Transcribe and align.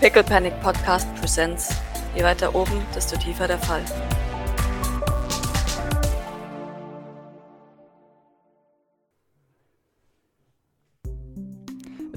Pickle 0.00 0.22
Panic 0.22 0.52
Podcast 0.60 1.08
Presents. 1.18 1.70
Je 2.14 2.22
weiter 2.22 2.54
oben, 2.54 2.86
desto 2.94 3.16
tiefer 3.16 3.48
der 3.48 3.58
Fall. 3.58 3.82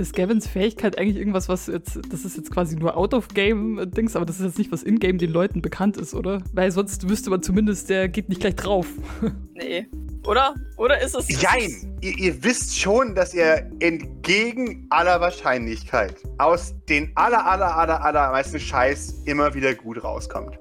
Ist 0.02 0.16
Gavins 0.16 0.48
Fähigkeit 0.48 0.98
eigentlich 0.98 1.18
irgendwas, 1.18 1.48
was 1.48 1.68
jetzt, 1.68 2.00
das 2.10 2.26
ist 2.26 2.36
jetzt 2.36 2.52
quasi 2.52 2.76
nur 2.76 2.98
Out-of-Game-Dings, 2.98 4.16
aber 4.16 4.26
das 4.26 4.40
ist 4.40 4.46
jetzt 4.46 4.58
nicht, 4.58 4.72
was 4.72 4.82
in-game 4.82 5.20
den 5.20 5.30
Leuten 5.30 5.62
bekannt 5.62 5.96
ist, 5.96 6.16
oder? 6.16 6.42
Weil 6.54 6.72
sonst 6.72 7.08
wüsste 7.08 7.30
man 7.30 7.44
zumindest, 7.44 7.88
der 7.92 8.10
geht 8.10 8.28
nicht 8.28 8.42
gleich 8.42 8.56
drauf. 8.56 8.88
Nee. 9.54 9.86
Oder? 10.26 10.56
Oder 10.78 11.00
ist 11.02 11.14
es. 11.16 11.28
Jein! 11.40 11.96
Ihr, 12.02 12.18
ihr 12.18 12.44
wisst 12.44 12.80
schon, 12.80 13.14
dass 13.14 13.36
er 13.36 13.70
entgegen 13.80 14.88
aller 14.90 15.22
Wahrscheinlichkeit 15.22 16.16
aus 16.40 16.74
den 16.90 17.12
aller, 17.14 17.46
aller, 17.46 17.76
aller, 17.78 18.04
allermeisten 18.04 18.60
Scheiß 18.60 19.22
immer 19.26 19.54
wieder 19.54 19.76
gut 19.76 20.04
rauskommt. 20.04 20.58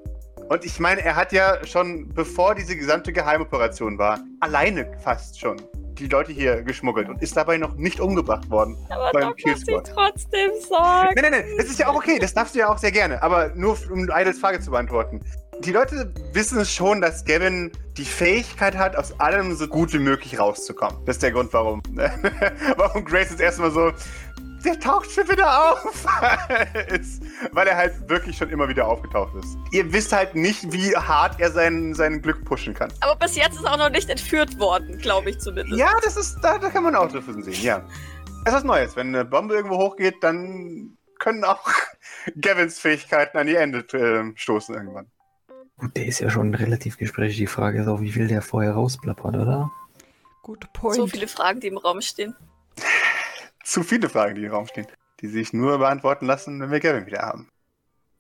Und 0.51 0.67
ich 0.67 0.79
meine, 0.81 1.01
er 1.01 1.17
hat 1.17 1.33
ja 1.33 1.65
schon, 1.65 2.09
bevor 2.13 2.55
diese 2.55 2.77
gesamte 2.77 3.11
Geheimoperation 3.11 3.97
war, 3.97 4.21
alleine 4.41 4.87
fast 5.03 5.41
schon 5.41 5.57
die 5.99 6.09
Leute 6.09 6.33
hier 6.33 6.63
geschmuggelt 6.63 7.09
und 7.09 7.23
ist 7.23 7.37
dabei 7.37 7.59
noch 7.59 7.75
nicht 7.75 8.01
umgebracht 8.01 8.51
worden. 8.51 8.77
Aber 8.89 9.11
beim 9.13 9.29
doch, 9.31 9.57
sie 9.57 9.93
trotzdem 9.93 10.51
sagt. 10.69 11.15
Nein, 11.17 11.31
nein, 11.31 11.33
nein, 11.33 11.45
das 11.57 11.67
ist 11.67 11.79
ja 11.79 11.89
auch 11.89 11.97
okay, 11.97 12.19
das 12.19 12.35
darfst 12.35 12.55
du 12.55 12.61
ja 12.61 12.69
auch 12.69 12.79
sehr 12.79 12.93
gerne, 12.93 13.23
aber 13.23 13.53
nur 13.55 13.77
um 13.91 14.09
Idles 14.11 14.39
Frage 14.39 14.61
zu 14.61 14.71
beantworten. 14.71 15.21
Die 15.61 15.73
Leute 15.73 16.13
wissen 16.33 16.65
schon, 16.65 17.03
dass 17.03 17.25
Gavin 17.27 17.71
die 17.99 18.07
Fähigkeit 18.07 18.79
hat, 18.79 18.97
aus 18.97 19.21
allem 19.21 19.55
so 19.55 19.67
gut 19.67 19.93
wie 19.93 19.99
möglich 19.99 20.39
rauszukommen. 20.39 21.05
Das 21.05 21.17
ist 21.17 21.23
der 21.23 21.33
Grund, 21.33 21.53
warum. 21.53 21.83
warum 22.77 23.05
Grace 23.05 23.29
jetzt 23.31 23.43
erstmal 23.43 23.71
so, 23.71 23.93
der 24.65 24.79
taucht 24.79 25.11
schon 25.11 25.29
wieder 25.29 25.73
auf. 25.73 26.07
ist, 26.89 27.23
weil 27.53 27.67
er 27.67 27.77
halt 27.77 28.09
wirklich 28.09 28.37
schon 28.37 28.51
immer 28.51 28.69
wieder 28.69 28.87
aufgetaucht 28.87 29.35
ist. 29.37 29.57
Ihr 29.73 29.93
wisst 29.93 30.13
halt 30.13 30.35
nicht, 30.35 30.73
wie 30.73 30.97
hart 30.97 31.41
er 31.41 31.51
sein, 31.51 31.95
sein 31.95 32.23
Glück 32.23 32.45
pushen 32.45 32.75
kann. 32.75 32.93
Aber 33.01 33.17
bis 33.17 33.37
jetzt 33.37 33.57
ist 33.57 33.65
er 33.65 33.73
auch 33.73 33.79
noch 33.79 33.91
nicht 33.91 34.09
entführt 34.09 34.59
worden, 34.59 34.99
glaube 34.99 35.31
ich 35.31 35.39
zumindest. 35.39 35.79
Ja, 35.79 35.93
das 36.05 36.17
ist, 36.17 36.39
da, 36.43 36.59
da 36.59 36.71
kann 36.71 36.85
man 36.85 36.95
auch 36.95 37.11
davon 37.11 37.43
sehen, 37.43 37.63
ja. 37.63 37.85
Das 38.45 38.55
ist 38.55 38.61
was 38.61 38.65
Neues. 38.65 38.97
Wenn 38.97 39.09
eine 39.09 39.25
Bombe 39.25 39.55
irgendwo 39.55 39.77
hochgeht, 39.77 40.17
dann 40.23 40.97
können 41.19 41.45
auch 41.45 41.69
Gavins 42.41 42.79
Fähigkeiten 42.79 43.39
an 43.39 43.47
die 43.47 43.57
Ende 43.57 43.81
äh, 43.93 44.33
stoßen 44.37 44.75
irgendwann. 44.75 45.07
Gut, 45.77 45.97
der 45.97 46.07
ist 46.07 46.21
ja 46.21 46.29
schon 46.29 46.55
relativ 46.55 46.99
gesprächig. 46.99 47.39
Die 47.39 47.47
Frage 47.47 47.81
ist 47.81 47.89
auch, 47.89 48.01
wie 48.01 48.13
viel 48.13 48.29
der 48.29 48.43
vorher 48.43 48.73
rausplappert, 48.73 49.37
oder? 49.37 49.71
Good 50.43 50.73
point. 50.73 50.97
So 50.97 51.07
viele 51.07 51.29
Fragen, 51.29 51.61
die 51.61 51.69
im 51.69 51.79
Raum 51.79 52.01
stehen. 52.03 52.35
Zu 53.71 53.85
viele 53.85 54.09
Fragen, 54.09 54.35
die 54.35 54.45
im 54.47 54.51
Raum 54.51 54.67
stehen, 54.67 54.89
die 55.21 55.29
sich 55.29 55.53
nur 55.53 55.79
beantworten 55.79 56.27
lassen, 56.27 56.61
wenn 56.61 56.73
wir 56.73 56.81
Gavin 56.81 57.07
wieder 57.07 57.21
haben. 57.21 57.49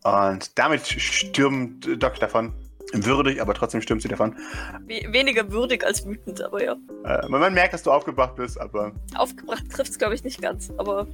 Und 0.04 0.56
damit 0.56 0.86
stürmt 0.86 2.00
Doc 2.00 2.20
davon. 2.20 2.52
Würdig, 2.92 3.42
aber 3.42 3.52
trotzdem 3.54 3.82
stürmt 3.82 4.00
sie 4.02 4.06
davon. 4.06 4.36
We 4.86 5.12
weniger 5.12 5.50
würdig 5.50 5.84
als 5.84 6.06
wütend, 6.06 6.40
aber 6.40 6.62
ja. 6.62 6.76
Äh, 7.04 7.28
man 7.28 7.52
merkt, 7.52 7.74
dass 7.74 7.82
du 7.82 7.90
aufgebracht 7.90 8.36
bist, 8.36 8.60
aber 8.60 8.92
Aufgebracht 9.16 9.68
trifft 9.72 9.90
es, 9.90 9.98
glaube 9.98 10.14
ich, 10.14 10.22
nicht 10.22 10.40
ganz. 10.40 10.70
Aber 10.76 11.08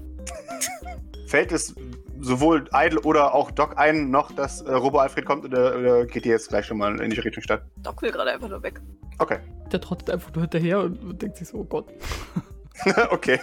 fällt 1.26 1.50
es 1.50 1.74
sowohl 2.20 2.68
Idle 2.74 3.00
oder 3.00 3.34
auch 3.34 3.50
Doc 3.50 3.78
ein, 3.78 4.10
noch, 4.10 4.32
dass 4.32 4.60
äh, 4.60 4.70
Robo 4.70 4.98
Alfred 4.98 5.24
kommt 5.24 5.46
oder, 5.46 5.78
oder 5.78 6.04
geht 6.04 6.26
ihr 6.26 6.32
jetzt 6.32 6.50
gleich 6.50 6.66
schon 6.66 6.76
mal 6.76 7.00
in 7.00 7.08
die 7.08 7.20
Richtung 7.20 7.42
Stadt? 7.42 7.62
Doc 7.82 8.02
will 8.02 8.12
gerade 8.12 8.32
einfach 8.32 8.50
nur 8.50 8.62
weg. 8.62 8.82
Okay. 9.18 9.38
Der 9.72 9.80
trottet 9.80 10.10
einfach 10.10 10.30
nur 10.34 10.42
hinterher 10.42 10.80
und, 10.80 11.02
und 11.02 11.22
denkt 11.22 11.38
sich 11.38 11.48
so, 11.48 11.56
oh 11.56 11.64
Gott. 11.64 11.86
okay. 13.10 13.40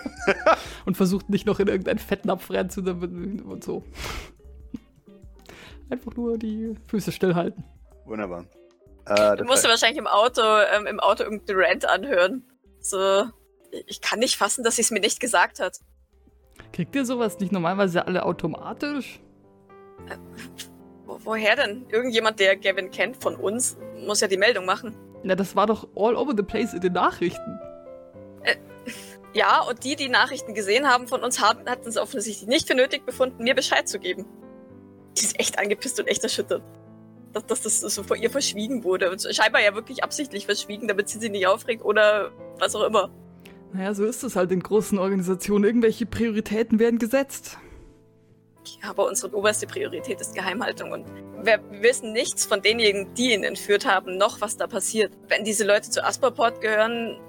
Und 0.86 0.98
versucht 0.98 1.30
nicht 1.30 1.46
noch 1.46 1.60
in 1.60 1.68
irgendeinen 1.68 2.00
Fettnapf 2.00 2.50
reinzudammen 2.50 3.42
und 3.42 3.64
so. 3.64 3.84
Einfach 5.90 6.16
nur 6.16 6.38
die 6.38 6.76
Füße 6.88 7.12
stillhalten. 7.12 7.64
Wunderbar. 8.06 8.46
Äh, 9.06 9.38
Du 9.38 9.44
musst 9.46 9.64
dir 9.66 9.70
wahrscheinlich 9.70 9.98
im 10.00 10.08
Auto, 10.08 10.42
ähm, 10.42 10.88
im 10.88 11.00
Auto 11.00 11.24
irgendeinen 11.24 11.60
Rant 11.60 11.86
anhören. 11.86 12.44
So, 12.80 13.26
ich 13.88 14.02
kann 14.02 14.20
nicht 14.20 14.36
fassen, 14.38 14.64
dass 14.64 14.76
sie 14.78 14.82
es 14.82 14.92
mir 14.92 15.00
nicht 15.00 15.20
gesagt 15.20 15.60
hat. 15.60 15.80
Kriegt 16.72 16.96
ihr 16.96 17.06
sowas 17.06 17.40
nicht 17.40 17.52
normalerweise 17.52 18.06
alle 18.08 18.26
automatisch? 18.26 19.20
Wo, 21.06 21.20
woher 21.24 21.56
denn? 21.56 21.86
Irgendjemand, 21.90 22.40
der 22.40 22.56
Gavin 22.56 22.92
kennt 22.92 23.22
von 23.22 23.36
uns, 23.36 23.78
muss 24.06 24.22
ja 24.22 24.28
die 24.28 24.38
Meldung 24.38 24.66
machen. 24.66 24.96
Na, 25.24 25.36
das 25.36 25.56
war 25.56 25.68
doch 25.68 25.88
all 25.96 26.16
over 26.16 26.34
the 26.36 26.44
place 26.44 26.74
in 26.74 26.82
den 26.82 26.94
Nachrichten. 26.94 27.60
Ja, 29.34 29.62
und 29.62 29.84
die, 29.84 29.96
die 29.96 30.10
Nachrichten 30.10 30.54
gesehen 30.54 30.88
haben 30.88 31.08
von 31.08 31.24
uns, 31.24 31.42
haben, 31.42 31.68
hatten 31.68 31.90
es 31.90 31.98
offensichtlich 31.98 32.48
nicht 32.48 32.68
für 32.68 32.76
nötig 32.76 33.06
befunden, 33.06 33.44
mir 33.44 33.56
Bescheid 33.56 33.88
zu 33.88 34.00
geben. 34.00 34.26
Die 35.18 35.24
ist 35.24 35.40
echt 35.40 35.60
angepisst 35.60 36.00
und 36.00 36.08
echt 36.08 36.24
erschüttert. 36.24 36.62
Dass, 37.34 37.62
dass 37.62 37.82
das 37.82 37.96
so 37.96 38.04
vor 38.04 38.16
ihr 38.16 38.30
verschwiegen 38.30 38.84
wurde. 38.84 39.10
Und 39.12 39.28
scheinbar 39.32 39.62
ja 39.62 39.74
wirklich 39.74 40.04
absichtlich 40.04 40.46
verschwiegen, 40.46 40.88
damit 40.88 41.10
sie 41.10 41.20
sich 41.20 41.32
nicht 41.32 41.48
aufregt 41.48 41.84
oder 41.84 42.32
was 42.60 42.76
auch 42.76 42.84
immer. 42.84 43.10
Naja, 43.74 43.96
so 43.96 44.06
ist 44.06 44.24
es 44.24 44.36
halt 44.36 44.52
in 44.52 44.62
großen 44.62 45.00
Organisationen. 45.00 45.64
Irgendwelche 45.64 46.06
Prioritäten 46.06 46.78
werden 46.78 47.00
gesetzt. 47.00 47.58
Ja, 48.82 48.92
aber 48.92 49.08
unsere 49.08 49.36
oberste 49.36 49.66
Priorität 49.66 50.22
ist 50.22 50.36
Geheimhaltung 50.36 50.92
und 50.92 51.06
wir 51.44 51.60
wissen 51.82 52.14
nichts 52.14 52.46
von 52.46 52.62
denjenigen, 52.62 53.14
die 53.16 53.34
ihn 53.34 53.44
entführt 53.44 53.86
haben, 53.86 54.18
noch 54.18 54.40
was 54.40 54.56
da 54.56 54.68
passiert. 54.68 55.12
Wenn 55.28 55.44
diese 55.44 55.66
Leute 55.66 55.90
zu 55.90 56.04
Asperport 56.04 56.62
gehören, 56.62 57.20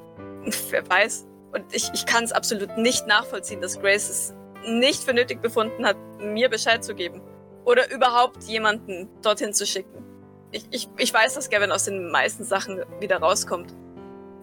wer 0.70 0.88
weiß. 0.88 1.26
Und 1.54 1.64
ich, 1.72 1.90
ich 1.94 2.04
kann 2.04 2.24
es 2.24 2.32
absolut 2.32 2.76
nicht 2.76 3.06
nachvollziehen, 3.06 3.60
dass 3.60 3.80
Grace 3.80 4.10
es 4.10 4.34
nicht 4.66 5.04
für 5.04 5.14
nötig 5.14 5.40
befunden 5.40 5.86
hat, 5.86 5.96
mir 6.18 6.48
Bescheid 6.48 6.82
zu 6.82 6.94
geben. 6.94 7.22
Oder 7.64 7.90
überhaupt 7.92 8.42
jemanden 8.44 9.08
dorthin 9.22 9.54
zu 9.54 9.64
schicken. 9.64 10.04
Ich, 10.50 10.66
ich, 10.70 10.88
ich 10.98 11.14
weiß, 11.14 11.34
dass 11.34 11.50
Gavin 11.50 11.70
aus 11.70 11.84
den 11.84 12.10
meisten 12.10 12.44
Sachen 12.44 12.82
wieder 13.00 13.18
rauskommt. 13.18 13.74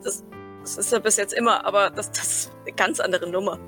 Das, 0.03 0.23
das 0.61 0.77
ist 0.77 0.93
er 0.93 1.01
bis 1.01 1.17
jetzt 1.17 1.33
immer, 1.33 1.65
aber 1.65 1.89
das, 1.89 2.11
das 2.11 2.31
ist 2.31 2.51
eine 2.61 2.75
ganz 2.75 2.99
andere 2.99 3.29
Nummer. 3.29 3.59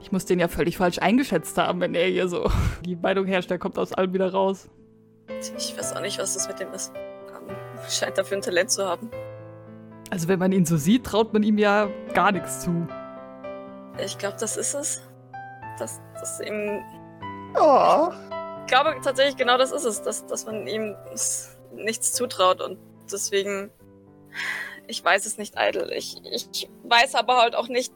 Ich 0.00 0.10
muss 0.10 0.24
den 0.24 0.40
ja 0.40 0.48
völlig 0.48 0.78
falsch 0.78 0.98
eingeschätzt 0.98 1.56
haben, 1.58 1.80
wenn 1.80 1.94
er 1.94 2.06
hier 2.06 2.26
so 2.28 2.50
die 2.84 2.96
Meinung 2.96 3.26
herrscht, 3.26 3.50
der 3.50 3.58
kommt 3.58 3.78
aus 3.78 3.92
allem 3.92 4.12
wieder 4.12 4.32
raus. 4.32 4.68
Ich 5.56 5.76
weiß 5.76 5.94
auch 5.94 6.00
nicht, 6.00 6.18
was 6.18 6.34
das 6.34 6.48
mit 6.48 6.58
dem 6.58 6.72
ist. 6.72 6.92
Scheint 7.88 8.16
dafür 8.16 8.38
ein 8.38 8.42
Talent 8.42 8.70
zu 8.70 8.86
haben. 8.86 9.10
Also 10.12 10.28
wenn 10.28 10.38
man 10.38 10.52
ihn 10.52 10.66
so 10.66 10.76
sieht, 10.76 11.04
traut 11.04 11.32
man 11.32 11.42
ihm 11.42 11.56
ja 11.56 11.88
gar 12.12 12.32
nichts 12.32 12.60
zu. 12.60 12.86
Ich 13.98 14.18
glaube, 14.18 14.36
das 14.38 14.58
ist 14.58 14.74
es. 14.74 15.00
Das, 15.78 16.02
das 16.20 16.38
ihm. 16.40 16.82
Oh. 17.58 18.10
Ich 18.60 18.66
glaube 18.66 18.94
tatsächlich, 19.02 19.38
genau 19.38 19.56
das 19.56 19.72
ist 19.72 19.86
es, 19.86 20.02
dass, 20.02 20.26
dass 20.26 20.44
man 20.44 20.66
ihm 20.66 20.94
nichts 21.74 22.12
zutraut 22.12 22.60
und 22.60 22.78
deswegen. 23.10 23.70
Ich 24.86 25.02
weiß 25.02 25.24
es 25.24 25.38
nicht, 25.38 25.54
Idle. 25.56 25.96
Ich, 25.96 26.20
ich 26.30 26.68
weiß 26.84 27.14
aber 27.14 27.38
halt 27.38 27.56
auch 27.56 27.68
nicht, 27.68 27.94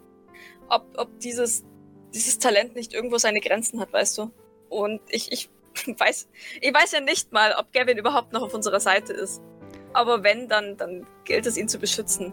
ob, 0.71 0.87
ob 0.97 1.21
dieses, 1.21 1.67
dieses 2.15 2.39
Talent 2.39 2.75
nicht 2.75 2.95
irgendwo 2.95 3.19
seine 3.19 3.41
Grenzen 3.41 3.79
hat, 3.79 3.93
weißt 3.93 4.17
du? 4.17 4.31
Und 4.71 5.03
ich, 5.11 5.33
ich 5.33 5.51
weiß, 5.99 6.29
ich 6.63 6.73
weiß 6.73 6.93
ja 6.93 7.01
nicht 7.01 7.33
mal, 7.33 7.55
ob 7.59 7.75
Gavin 7.75 7.99
überhaupt 7.99 8.33
noch 8.33 8.41
auf 8.41 8.55
unserer 8.55 8.81
Seite 8.81 9.13
ist. 9.13 9.43
Aber 9.97 10.23
wenn, 10.23 10.47
dann, 10.49 10.77
dann 10.77 11.07
gilt 11.25 11.47
es, 11.47 11.57
ihn 11.57 11.69
zu 11.69 11.79
beschützen 11.79 12.33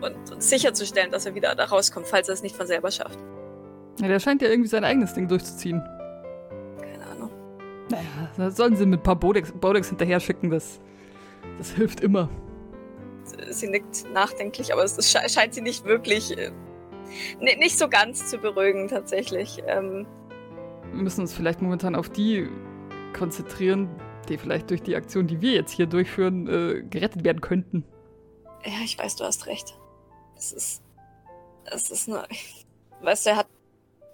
und, 0.00 0.32
und 0.32 0.42
sicherzustellen, 0.42 1.12
dass 1.12 1.26
er 1.26 1.34
wieder 1.34 1.54
da 1.54 1.64
rauskommt, 1.64 2.06
falls 2.06 2.28
er 2.28 2.34
es 2.34 2.42
nicht 2.42 2.56
von 2.56 2.66
selber 2.66 2.90
schafft. 2.90 3.18
Ja, 4.00 4.08
der 4.08 4.18
scheint 4.18 4.42
ja 4.42 4.48
irgendwie 4.48 4.68
sein 4.68 4.84
eigenes 4.84 5.14
Ding 5.14 5.28
durchzuziehen. 5.28 5.80
Keine 6.80 7.06
Ahnung. 7.06 7.30
Naja, 7.88 8.02
da 8.36 8.50
sollen 8.50 8.76
sie 8.76 8.84
mit 8.84 9.00
ein 9.00 9.02
paar 9.02 9.16
Bodex, 9.16 9.52
Bodex 9.52 9.88
hinterher 9.88 10.18
schicken, 10.18 10.50
das, 10.50 10.80
das 11.58 11.70
hilft 11.70 12.00
immer. 12.00 12.28
Sie 13.50 13.68
nickt 13.68 14.06
nachdenklich, 14.12 14.72
aber 14.72 14.82
es 14.84 14.96
es 14.98 15.10
sche 15.12 15.28
scheint 15.28 15.54
sie 15.54 15.60
nicht 15.60 15.84
wirklich, 15.84 16.36
äh, 16.36 16.50
ni- 17.40 17.56
nicht 17.56 17.78
so 17.78 17.88
ganz 17.88 18.26
zu 18.28 18.38
beruhigen 18.38 18.88
tatsächlich. 18.88 19.62
Ähm, 19.66 20.06
Wir 20.92 21.02
müssen 21.02 21.20
uns 21.20 21.32
vielleicht 21.34 21.60
momentan 21.62 21.94
auf 21.94 22.08
die 22.08 22.48
konzentrieren, 23.16 23.88
die 24.28 24.38
vielleicht 24.38 24.70
durch 24.70 24.82
die 24.82 24.96
Aktion, 24.96 25.26
die 25.26 25.40
wir 25.40 25.52
jetzt 25.52 25.72
hier 25.72 25.86
durchführen, 25.86 26.46
äh, 26.46 26.82
gerettet 26.82 27.24
werden 27.24 27.40
könnten. 27.40 27.84
ja, 28.64 28.80
ich 28.84 28.98
weiß, 28.98 29.16
du 29.16 29.24
hast 29.24 29.46
recht. 29.46 29.78
Es 30.36 30.52
ist, 30.52 30.82
es 31.64 31.90
ist 31.90 32.08
nur, 32.08 32.26
weißt 33.02 33.26
du, 33.26 33.30
er 33.30 33.36
hat, 33.36 33.48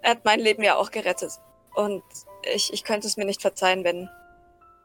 er 0.01 0.11
hat 0.11 0.25
mein 0.25 0.39
Leben 0.39 0.63
ja 0.63 0.75
auch 0.75 0.91
gerettet. 0.91 1.31
Und 1.75 2.03
ich, 2.53 2.71
ich 2.73 2.83
könnte 2.83 3.07
es 3.07 3.17
mir 3.17 3.25
nicht 3.25 3.41
verzeihen, 3.41 3.83
wenn, 3.83 4.09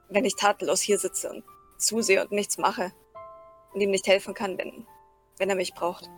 wenn 0.09 0.25
ich 0.25 0.37
tatenlos 0.37 0.81
hier 0.81 0.99
sitze 0.99 1.31
und 1.31 1.45
zusehe 1.79 2.23
und 2.23 2.33
nichts 2.33 2.59
mache 2.59 2.93
und 3.73 3.81
ihm 3.81 3.91
nicht 3.91 4.07
helfen 4.07 4.35
kann, 4.35 4.59
wenn, 4.59 4.87
wenn 5.39 5.51
er 5.51 5.57
mich 5.57 5.75
braucht. 5.75 6.11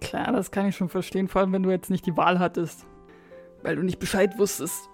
Klar, 0.00 0.32
das 0.32 0.50
kann 0.50 0.66
ich 0.66 0.76
schon 0.76 0.88
verstehen, 0.88 1.28
vor 1.28 1.40
allem 1.40 1.52
wenn 1.52 1.62
du 1.62 1.70
jetzt 1.70 1.90
nicht 1.90 2.06
die 2.06 2.16
Wahl 2.16 2.38
hattest. 2.38 2.84
Weil 3.62 3.76
du 3.76 3.82
nicht 3.82 3.98
Bescheid 3.98 4.38
wusstest. 4.38 4.88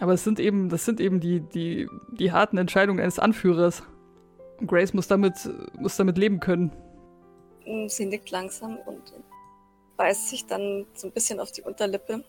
Aber 0.00 0.12
es 0.12 0.24
sind 0.24 0.38
eben, 0.38 0.68
das 0.68 0.84
sind 0.84 1.00
eben 1.00 1.20
die, 1.20 1.40
die, 1.40 1.88
die 2.12 2.32
harten 2.32 2.58
Entscheidungen 2.58 3.00
eines 3.00 3.18
Anführers. 3.18 3.82
Und 4.58 4.68
Grace 4.68 4.94
muss 4.94 5.08
damit, 5.08 5.34
muss 5.78 5.96
damit 5.96 6.18
leben 6.18 6.40
können. 6.40 6.72
Sie 7.88 8.06
nickt 8.06 8.30
langsam 8.30 8.78
und 8.86 9.12
beißt 9.96 10.30
sich 10.30 10.46
dann 10.46 10.86
so 10.94 11.08
ein 11.08 11.12
bisschen 11.12 11.40
auf 11.40 11.52
die 11.52 11.62
Unterlippe. 11.62 12.24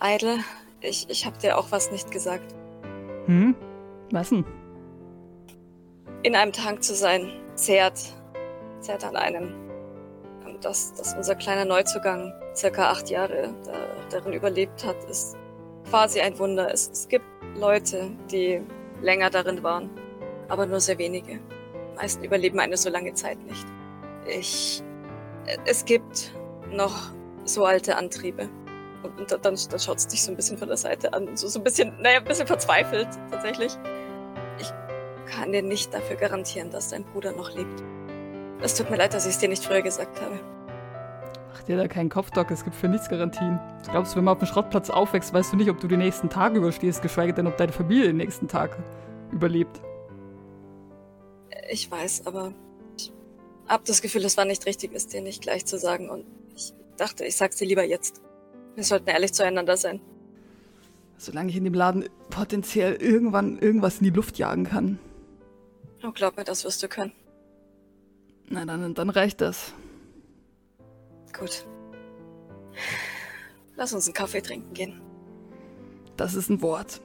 Idle, 0.00 0.38
Ich, 0.80 1.08
ich 1.10 1.26
habe 1.26 1.36
dir 1.38 1.58
auch 1.58 1.72
was 1.72 1.90
nicht 1.90 2.10
gesagt. 2.10 2.54
Hm? 3.26 3.54
Was 4.12 4.30
denn? 4.30 4.44
In 6.22 6.36
einem 6.36 6.52
Tank 6.52 6.82
zu 6.82 6.94
sein, 6.94 7.30
zehrt, 7.54 8.00
zehrt 8.80 9.04
an 9.04 9.16
einem. 9.16 9.54
Dass, 10.60 10.92
dass 10.94 11.14
unser 11.14 11.36
kleiner 11.36 11.64
Neuzugang 11.64 12.32
circa 12.54 12.90
acht 12.90 13.10
Jahre 13.10 13.54
da, 13.64 13.72
darin 14.10 14.32
überlebt 14.32 14.84
hat, 14.84 14.96
ist 15.08 15.36
quasi 15.90 16.20
ein 16.20 16.38
Wunder. 16.38 16.72
Es, 16.72 16.90
es 16.90 17.08
gibt 17.08 17.24
Leute, 17.56 18.10
die 18.30 18.60
länger 19.02 19.30
darin 19.30 19.62
waren, 19.62 19.90
aber 20.48 20.66
nur 20.66 20.80
sehr 20.80 20.98
wenige. 20.98 21.32
Die 21.34 21.96
meisten 21.96 22.24
überleben 22.24 22.60
eine 22.60 22.76
so 22.76 22.90
lange 22.90 23.14
Zeit 23.14 23.38
nicht. 23.44 23.66
Ich. 24.26 24.82
Es 25.64 25.84
gibt 25.84 26.32
noch 26.70 27.10
so 27.44 27.64
alte 27.64 27.96
Antriebe. 27.96 28.48
Und, 29.02 29.30
dann, 29.30 29.40
dann 29.42 29.56
schaut 29.56 29.98
es 29.98 30.08
dich 30.08 30.22
so 30.22 30.32
ein 30.32 30.36
bisschen 30.36 30.58
von 30.58 30.68
der 30.68 30.76
Seite 30.76 31.12
an. 31.12 31.36
So, 31.36 31.48
so 31.48 31.60
ein 31.60 31.64
bisschen, 31.64 31.94
naja, 32.02 32.18
ein 32.18 32.24
bisschen 32.24 32.46
verzweifelt 32.46 33.08
tatsächlich. 33.30 33.72
Ich 34.58 34.70
kann 35.32 35.52
dir 35.52 35.62
nicht 35.62 35.94
dafür 35.94 36.16
garantieren, 36.16 36.70
dass 36.70 36.90
dein 36.90 37.04
Bruder 37.04 37.32
noch 37.32 37.54
lebt. 37.54 37.82
Es 38.60 38.74
tut 38.74 38.90
mir 38.90 38.96
leid, 38.96 39.14
dass 39.14 39.24
ich 39.24 39.34
es 39.34 39.38
dir 39.38 39.48
nicht 39.48 39.64
früher 39.64 39.82
gesagt 39.82 40.20
habe. 40.20 40.38
Mach 41.52 41.62
dir 41.62 41.76
da 41.76 41.88
keinen 41.88 42.08
Kopf, 42.08 42.30
Doc. 42.30 42.50
Es 42.50 42.64
gibt 42.64 42.76
für 42.76 42.88
nichts 42.88 43.08
Garantien. 43.08 43.58
Glaubst 43.90 44.12
du, 44.12 44.16
wenn 44.16 44.24
man 44.24 44.32
auf 44.32 44.38
dem 44.38 44.46
Schrottplatz 44.46 44.90
aufwächst, 44.90 45.32
weißt 45.32 45.52
du 45.52 45.56
nicht, 45.56 45.70
ob 45.70 45.80
du 45.80 45.88
die 45.88 45.96
nächsten 45.96 46.28
Tage 46.28 46.58
überstehst, 46.58 47.02
geschweige 47.02 47.32
denn, 47.32 47.46
ob 47.46 47.56
deine 47.56 47.72
Familie 47.72 48.06
den 48.06 48.16
nächsten 48.16 48.48
Tag 48.48 48.78
überlebt. 49.32 49.80
Ich 51.70 51.90
weiß, 51.90 52.26
aber 52.26 52.52
ich 52.96 53.12
hab 53.66 53.84
das 53.84 54.02
Gefühl, 54.02 54.24
es 54.24 54.36
war 54.36 54.44
nicht 54.44 54.66
richtig, 54.66 54.92
es 54.94 55.06
dir 55.06 55.20
nicht 55.20 55.42
gleich 55.42 55.66
zu 55.66 55.78
sagen. 55.78 56.08
Und 56.08 56.24
ich 56.54 56.72
dachte, 56.96 57.24
ich 57.24 57.36
sag's 57.36 57.56
dir 57.56 57.66
lieber 57.66 57.84
jetzt. 57.84 58.22
Wir 58.74 58.84
sollten 58.84 59.08
ehrlich 59.08 59.32
zueinander 59.32 59.76
sein. 59.76 60.00
Solange 61.16 61.50
ich 61.50 61.56
in 61.56 61.64
dem 61.64 61.74
Laden 61.74 62.08
potenziell 62.30 62.94
irgendwann 62.94 63.58
irgendwas 63.58 63.98
in 63.98 64.04
die 64.04 64.10
Luft 64.10 64.38
jagen 64.38 64.64
kann. 64.64 64.98
Oh, 66.04 66.12
glaub 66.12 66.36
mir, 66.36 66.44
das 66.44 66.64
wirst 66.64 66.82
du 66.82 66.88
können. 66.88 67.12
Na, 68.48 68.64
dann, 68.64 68.94
dann 68.94 69.10
reicht 69.10 69.40
das. 69.40 69.72
Gut. 71.38 71.66
Lass 73.76 73.92
uns 73.92 74.06
einen 74.06 74.14
Kaffee 74.14 74.40
trinken 74.40 74.72
gehen. 74.74 75.00
Das 76.16 76.34
ist 76.34 76.50
ein 76.50 76.60
Wort. 76.62 77.00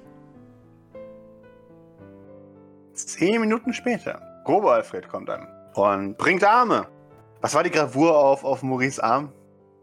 Zehn 2.93 3.41
Minuten 3.41 3.73
später. 3.73 4.21
Grobe 4.43 4.71
Alfred 4.71 5.07
kommt 5.07 5.29
an 5.29 5.47
und 5.75 6.17
bringt 6.17 6.43
Arme. 6.43 6.87
Was 7.41 7.53
war 7.53 7.63
die 7.63 7.71
Gravur 7.71 8.17
auf, 8.17 8.43
auf 8.43 8.63
Maurice 8.63 9.03
Arm? 9.03 9.31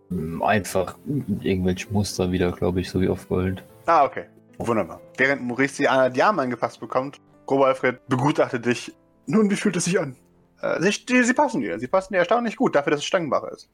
Hm, 0.08 0.43
Einfach 0.43 0.96
irgendwelche 1.06 1.91
Muster 1.93 2.31
wieder, 2.32 2.53
glaube 2.53 2.81
ich, 2.81 2.91
so 2.91 3.00
wie 3.00 3.08
auf 3.08 3.29
Gold. 3.29 3.62
Ah, 3.87 4.05
okay. 4.05 4.25
Wunderbar. 4.58 5.00
Während 5.17 5.43
Maurice 5.43 5.76
die, 5.82 6.12
die 6.12 6.23
Arme 6.23 6.43
angepasst 6.43 6.81
bekommt, 6.81 7.19
Grobe 7.46 7.67
Alfred 7.67 8.06
begutachtet 8.08 8.67
dich. 8.67 8.93
Nun, 9.26 9.50
wie 9.50 9.56
fühlt 9.56 9.76
es 9.76 9.85
sich 9.85 9.99
an? 9.99 10.17
Äh, 10.61 10.81
sie, 10.82 11.23
sie 11.23 11.35
passen 11.35 11.61
dir. 11.61 11.79
Sie 11.79 11.87
passen 11.87 12.12
dir 12.12 12.19
erstaunlich 12.19 12.56
gut, 12.56 12.75
dafür, 12.75 12.91
dass 12.93 13.00
es 13.00 13.06
Stangenbacher 13.06 13.53
ist. 13.53 13.70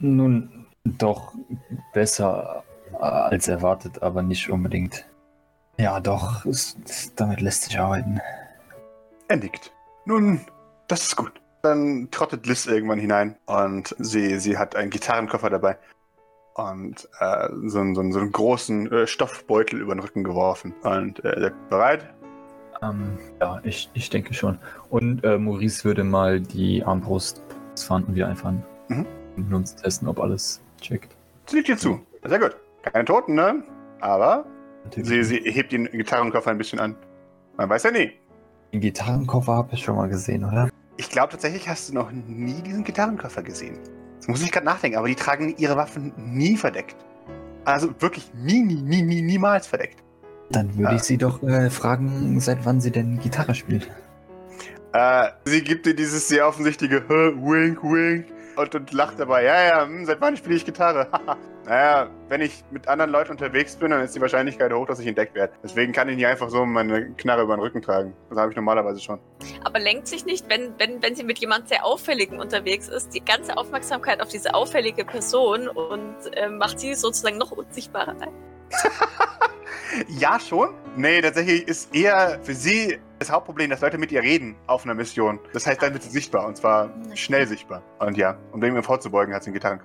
Nun, 0.00 0.66
doch 0.84 1.34
besser 1.92 2.64
äh, 2.92 2.96
als 2.96 3.48
erwartet, 3.48 4.02
aber 4.02 4.22
nicht 4.22 4.50
unbedingt. 4.50 5.06
Ja, 5.78 6.00
doch, 6.00 6.44
es, 6.46 6.76
es, 6.84 7.14
damit 7.14 7.40
lässt 7.40 7.62
sich 7.64 7.78
arbeiten. 7.78 8.20
Er 9.28 9.36
nickt. 9.36 9.72
Nun, 10.04 10.40
das 10.88 11.02
ist 11.02 11.16
gut. 11.16 11.32
Dann 11.62 12.08
trottet 12.10 12.46
Liz 12.46 12.66
irgendwann 12.66 12.98
hinein 12.98 13.36
und 13.46 13.94
sie, 13.98 14.38
sie 14.38 14.56
hat 14.56 14.74
einen 14.74 14.90
Gitarrenkoffer 14.90 15.50
dabei 15.50 15.76
und 16.54 17.08
äh, 17.20 17.48
so, 17.66 17.80
einen, 17.80 17.94
so, 17.94 18.00
einen, 18.00 18.12
so 18.12 18.20
einen 18.20 18.32
großen 18.32 18.90
äh, 18.90 19.06
Stoffbeutel 19.06 19.80
über 19.80 19.94
den 19.94 20.00
Rücken 20.00 20.24
geworfen. 20.24 20.74
Und 20.82 21.24
äh, 21.24 21.40
sagt, 21.40 21.68
bereit? 21.68 22.14
Ähm, 22.82 23.18
ja, 23.40 23.60
ich, 23.62 23.90
ich 23.94 24.10
denke 24.10 24.34
schon. 24.34 24.58
Und 24.88 25.22
äh, 25.24 25.38
Maurice 25.38 25.84
würde 25.84 26.02
mal 26.02 26.40
die 26.40 26.82
Armbrust 26.82 27.42
fahren 27.76 28.04
und 28.04 28.14
wieder 28.14 28.28
einfahren. 28.28 28.62
Mhm. 28.88 29.06
Und 29.46 29.54
uns 29.54 29.74
testen, 29.76 30.08
ob 30.08 30.20
alles 30.20 30.60
checkt. 30.80 31.14
Sie 31.46 31.56
liegt 31.56 31.68
dir 31.68 31.76
zu. 31.76 32.00
Sehr 32.24 32.38
gut. 32.38 32.56
Keine 32.82 33.04
Toten, 33.04 33.34
ne? 33.34 33.62
Aber 34.00 34.44
sie, 34.96 35.22
sie 35.24 35.38
hebt 35.40 35.72
den 35.72 35.84
Gitarrenkoffer 35.86 36.50
ein 36.50 36.58
bisschen 36.58 36.80
an. 36.80 36.96
Man 37.56 37.68
weiß 37.68 37.82
ja 37.84 37.90
nie. 37.90 38.12
Den 38.72 38.80
Gitarrenkoffer 38.80 39.52
habe 39.54 39.74
ich 39.74 39.82
schon 39.84 39.96
mal 39.96 40.08
gesehen, 40.08 40.44
oder? 40.44 40.70
Ich 40.96 41.10
glaube 41.10 41.30
tatsächlich 41.32 41.68
hast 41.68 41.88
du 41.90 41.94
noch 41.94 42.10
nie 42.12 42.62
diesen 42.62 42.84
Gitarrenkoffer 42.84 43.42
gesehen. 43.42 43.78
Das 44.18 44.28
muss 44.28 44.42
ich 44.42 44.52
gerade 44.52 44.66
nachdenken, 44.66 44.98
aber 44.98 45.08
die 45.08 45.14
tragen 45.14 45.54
ihre 45.58 45.76
Waffen 45.76 46.12
nie 46.16 46.56
verdeckt. 46.56 46.96
Also 47.64 47.90
wirklich 48.00 48.30
nie, 48.34 48.60
nie, 48.62 48.80
nie, 48.82 49.02
nie, 49.02 49.22
niemals 49.22 49.66
verdeckt. 49.66 50.02
Dann 50.50 50.76
würde 50.76 50.90
Ah. 50.92 50.96
ich 50.96 51.02
sie 51.02 51.16
doch 51.18 51.42
äh, 51.42 51.70
fragen, 51.70 52.38
seit 52.40 52.64
wann 52.64 52.80
sie 52.80 52.90
denn 52.90 53.18
Gitarre 53.20 53.54
spielt. 53.54 53.90
Äh, 54.92 55.28
sie 55.44 55.62
gibt 55.62 55.86
dir 55.86 55.94
dieses 55.94 56.26
sehr 56.28 56.48
offensichtliche 56.48 57.02
"Hä, 57.08 57.32
Wink, 57.36 57.82
Wink 57.82 58.26
und, 58.56 58.74
und 58.74 58.92
lacht 58.92 59.18
dabei. 59.18 59.44
Ja, 59.44 59.62
ja, 59.62 59.84
hm, 59.86 60.04
seit 60.04 60.20
wann 60.20 60.36
spiele 60.36 60.56
ich 60.56 60.64
Gitarre? 60.64 61.08
naja, 61.70 62.10
wenn 62.28 62.40
ich 62.40 62.64
mit 62.72 62.88
anderen 62.88 63.12
Leuten 63.12 63.30
unterwegs 63.30 63.76
bin, 63.76 63.92
dann 63.92 64.02
ist 64.02 64.16
die 64.16 64.20
Wahrscheinlichkeit 64.20 64.72
hoch, 64.72 64.88
dass 64.88 64.98
ich 64.98 65.06
entdeckt 65.06 65.36
werde. 65.36 65.52
Deswegen 65.62 65.92
kann 65.92 66.08
ich 66.08 66.16
nicht 66.16 66.26
einfach 66.26 66.50
so 66.50 66.66
meine 66.66 67.12
Knarre 67.12 67.42
über 67.42 67.56
den 67.56 67.60
Rücken 67.60 67.80
tragen. 67.80 68.12
Das 68.28 68.38
habe 68.38 68.50
ich 68.50 68.56
normalerweise 68.56 68.98
schon. 68.98 69.20
Aber 69.62 69.78
lenkt 69.78 70.08
sich 70.08 70.26
nicht, 70.26 70.50
wenn, 70.50 70.74
wenn, 70.78 71.00
wenn 71.00 71.14
sie 71.14 71.22
mit 71.22 71.38
jemand 71.38 71.68
sehr 71.68 71.86
Auffälligen 71.86 72.40
unterwegs 72.40 72.88
ist, 72.88 73.14
die 73.14 73.24
ganze 73.24 73.56
Aufmerksamkeit 73.56 74.20
auf 74.20 74.30
diese 74.30 74.52
auffällige 74.52 75.04
Person 75.04 75.68
und 75.68 76.16
äh, 76.32 76.48
macht 76.48 76.80
sie 76.80 76.94
sozusagen 76.94 77.38
noch 77.38 77.52
unsichtbarer. 77.52 78.16
Ja, 80.06 80.38
schon. 80.38 80.68
Nee, 80.94 81.20
tatsächlich 81.20 81.66
ist 81.66 81.92
eher 81.92 82.38
für 82.44 82.54
sie 82.54 83.00
das 83.18 83.28
Hauptproblem, 83.28 83.70
dass 83.70 83.80
Leute 83.80 83.98
mit 83.98 84.12
ihr 84.12 84.22
reden 84.22 84.54
auf 84.68 84.84
einer 84.84 84.94
Mission. 84.94 85.40
Das 85.52 85.66
heißt, 85.66 85.82
dann 85.82 85.92
wird 85.92 86.04
sie 86.04 86.10
sichtbar 86.10 86.46
und 86.46 86.56
zwar 86.56 86.90
schnell 87.14 87.48
sichtbar. 87.48 87.82
Und 87.98 88.16
ja, 88.16 88.38
um 88.52 88.60
dem 88.60 88.80
vorzubeugen, 88.84 89.34
hat 89.34 89.42
sie 89.42 89.48
einen 89.48 89.54
Gitarren. 89.54 89.80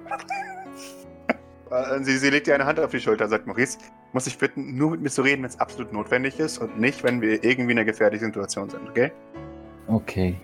Äh, 1.72 2.04
sie, 2.04 2.18
sie 2.18 2.30
legt 2.30 2.48
ihr 2.48 2.56
eine 2.56 2.66
Hand 2.66 2.80
auf 2.80 2.92
die 2.92 3.00
Schulter 3.00 3.26
und 3.26 3.30
sagt, 3.30 3.48
Maurice, 3.48 3.78
muss 4.14 4.28
ich 4.28 4.38
bitten, 4.38 4.76
nur 4.78 4.92
mit 4.92 5.02
mir 5.02 5.10
zu 5.10 5.22
reden, 5.22 5.44
wenn 5.44 5.50
es 5.50 5.60
absolut 5.60 5.92
notwendig 5.92 6.40
ist 6.40 6.60
und 6.60 6.80
nicht, 6.80 7.04
wenn 7.04 7.22
wir 7.22 7.44
irgendwie 7.44 7.72
in 7.72 7.80
einer 7.80 7.86
gefährlichen 7.86 8.26
Situation 8.26 8.70
sind, 8.70 8.88
okay? 8.90 9.12
Okay. 9.88 10.40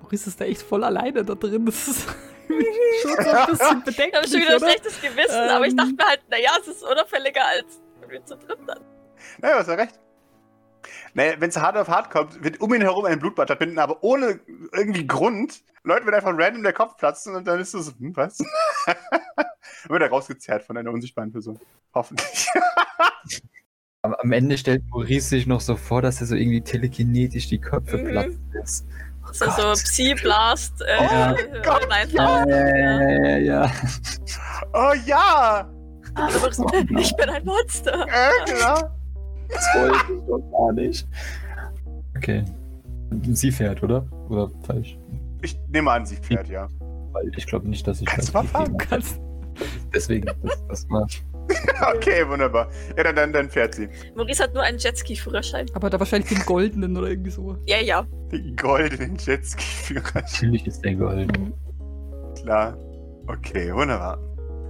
Maurice 0.00 0.28
ist 0.28 0.40
da 0.40 0.44
echt 0.44 0.62
voll 0.62 0.84
alleine 0.84 1.24
da 1.24 1.34
drin. 1.34 1.66
Das 1.66 1.88
ist 1.88 2.06
schon 3.02 3.10
so 3.12 3.30
ein 3.30 3.46
bisschen 3.46 3.54
Ich 3.54 3.60
habe 3.62 3.80
bedenklich, 3.84 4.30
schon 4.30 4.40
wieder 4.40 4.54
ein 4.54 4.60
schlechtes 4.60 5.00
Gewissen, 5.00 5.48
aber 5.50 5.66
ich 5.66 5.72
Ähm. 5.72 5.76
dachte 5.76 5.92
mir 5.92 6.06
halt, 6.06 6.20
naja, 6.30 6.50
es 6.60 6.68
ist 6.68 6.82
unauffälliger 6.84 7.44
als 7.44 7.80
wenn 8.00 8.10
wir 8.10 8.24
zu 8.24 8.36
dritt 8.36 8.58
dann. 8.66 8.80
Naja, 9.40 9.56
hast 9.58 9.68
ja 9.68 9.74
recht. 9.74 9.98
Naja, 11.14 11.34
wenn 11.38 11.48
es 11.48 11.56
hart 11.56 11.76
auf 11.76 11.88
hart 11.88 12.10
kommt, 12.10 12.42
wird 12.44 12.60
um 12.60 12.72
ihn 12.74 12.82
herum 12.82 13.04
ein 13.06 13.18
Blutbad 13.18 13.48
stattfinden, 13.48 13.78
aber 13.78 14.02
ohne 14.02 14.38
irgendwie 14.72 15.06
Grund. 15.06 15.62
Leuten 15.82 16.04
wird 16.04 16.14
einfach 16.14 16.32
random 16.36 16.62
der 16.62 16.72
Kopf 16.72 16.96
platzen 16.96 17.34
und 17.34 17.46
dann 17.46 17.60
ist 17.60 17.74
es 17.74 17.86
so, 17.86 17.92
hm, 17.98 18.14
was? 18.16 18.38
Dann 19.86 19.90
wird 19.94 20.02
er 20.02 20.08
rausgezerrt 20.10 20.64
von 20.64 20.76
einer 20.76 20.90
unsichtbaren 20.90 21.30
Person. 21.30 21.58
Hoffentlich. 21.94 22.46
Am, 24.02 24.32
Ende 24.32 24.56
stellt 24.58 24.84
Maurice 24.88 25.28
sich 25.28 25.46
noch 25.46 25.60
so 25.60 25.76
vor, 25.76 26.02
dass 26.02 26.20
er 26.20 26.26
so 26.26 26.34
irgendwie 26.36 26.60
telekinetisch 26.60 27.48
die 27.48 27.58
Köpfe 27.60 27.98
Mhm. 27.98 28.08
platzen 28.08 28.50
lässt. 28.52 28.86
Oh 29.24 29.32
So, 29.32 29.44
so 29.46 29.50
Gott. 29.62 29.78
Psy-Blast. 29.84 30.82
Äh, 30.82 31.04
Ja. 31.04 31.32
äh, 31.32 31.62
Gott. 31.64 31.86
Ja, 32.12 32.46
ja, 32.46 33.18
ja, 33.26 33.36
ja. 33.38 33.72
Oh 34.72 34.92
ja! 35.06 35.70
Ich 36.98 37.14
bin 37.16 37.28
ein 37.28 37.44
Monster. 37.44 38.06
Äh, 38.08 38.50
genau. 38.50 38.90
Das 39.48 39.66
wollte 39.74 39.96
ich 40.14 40.20
doch 40.26 40.50
gar 40.50 40.72
nicht. 40.72 41.06
Okay. 42.16 42.44
Sie 43.32 43.52
fährt, 43.52 43.82
oder? 43.82 44.06
Oder 44.30 44.50
falsch? 44.64 44.96
Ich 45.42 45.58
nehme 45.68 45.90
an, 45.90 46.06
sie 46.06 46.16
fährt, 46.16 46.48
ja. 46.48 46.68
Weil 47.12 47.30
ich 47.36 47.46
glaube 47.46 47.68
nicht, 47.68 47.86
dass 47.86 48.00
ich. 48.00 48.06
Kannst 48.06 48.28
das 48.28 48.32
du 48.32 48.38
mal 48.38 48.46
fahren? 48.46 48.78
Kannst-. 48.78 49.20
Deswegen, 49.94 50.26
das, 50.26 50.66
das 50.68 50.90
war. 50.90 51.06
Okay, 51.94 52.26
wunderbar. 52.28 52.68
Ja, 52.96 53.04
dann, 53.04 53.14
dann, 53.14 53.32
dann 53.32 53.48
fährt 53.50 53.74
sie. 53.74 53.88
Maurice 54.16 54.42
hat 54.42 54.54
nur 54.54 54.64
einen 54.64 54.78
Jetski-Führerschein. 54.78 55.66
Aber 55.74 55.90
da 55.90 55.98
wahrscheinlich 56.00 56.28
den 56.28 56.44
goldenen 56.44 56.96
oder 56.96 57.08
irgendwie 57.08 57.30
so. 57.30 57.56
Ja, 57.66 57.78
ja. 57.78 58.04
Den 58.32 58.56
goldenen 58.56 59.16
Jetski-Führer. 59.16 60.14
Natürlich 60.14 60.66
ist 60.66 60.80
der 60.84 60.94
golden. 60.96 61.54
Klar. 62.40 62.76
Okay, 63.28 63.72
wunderbar. 63.72 64.18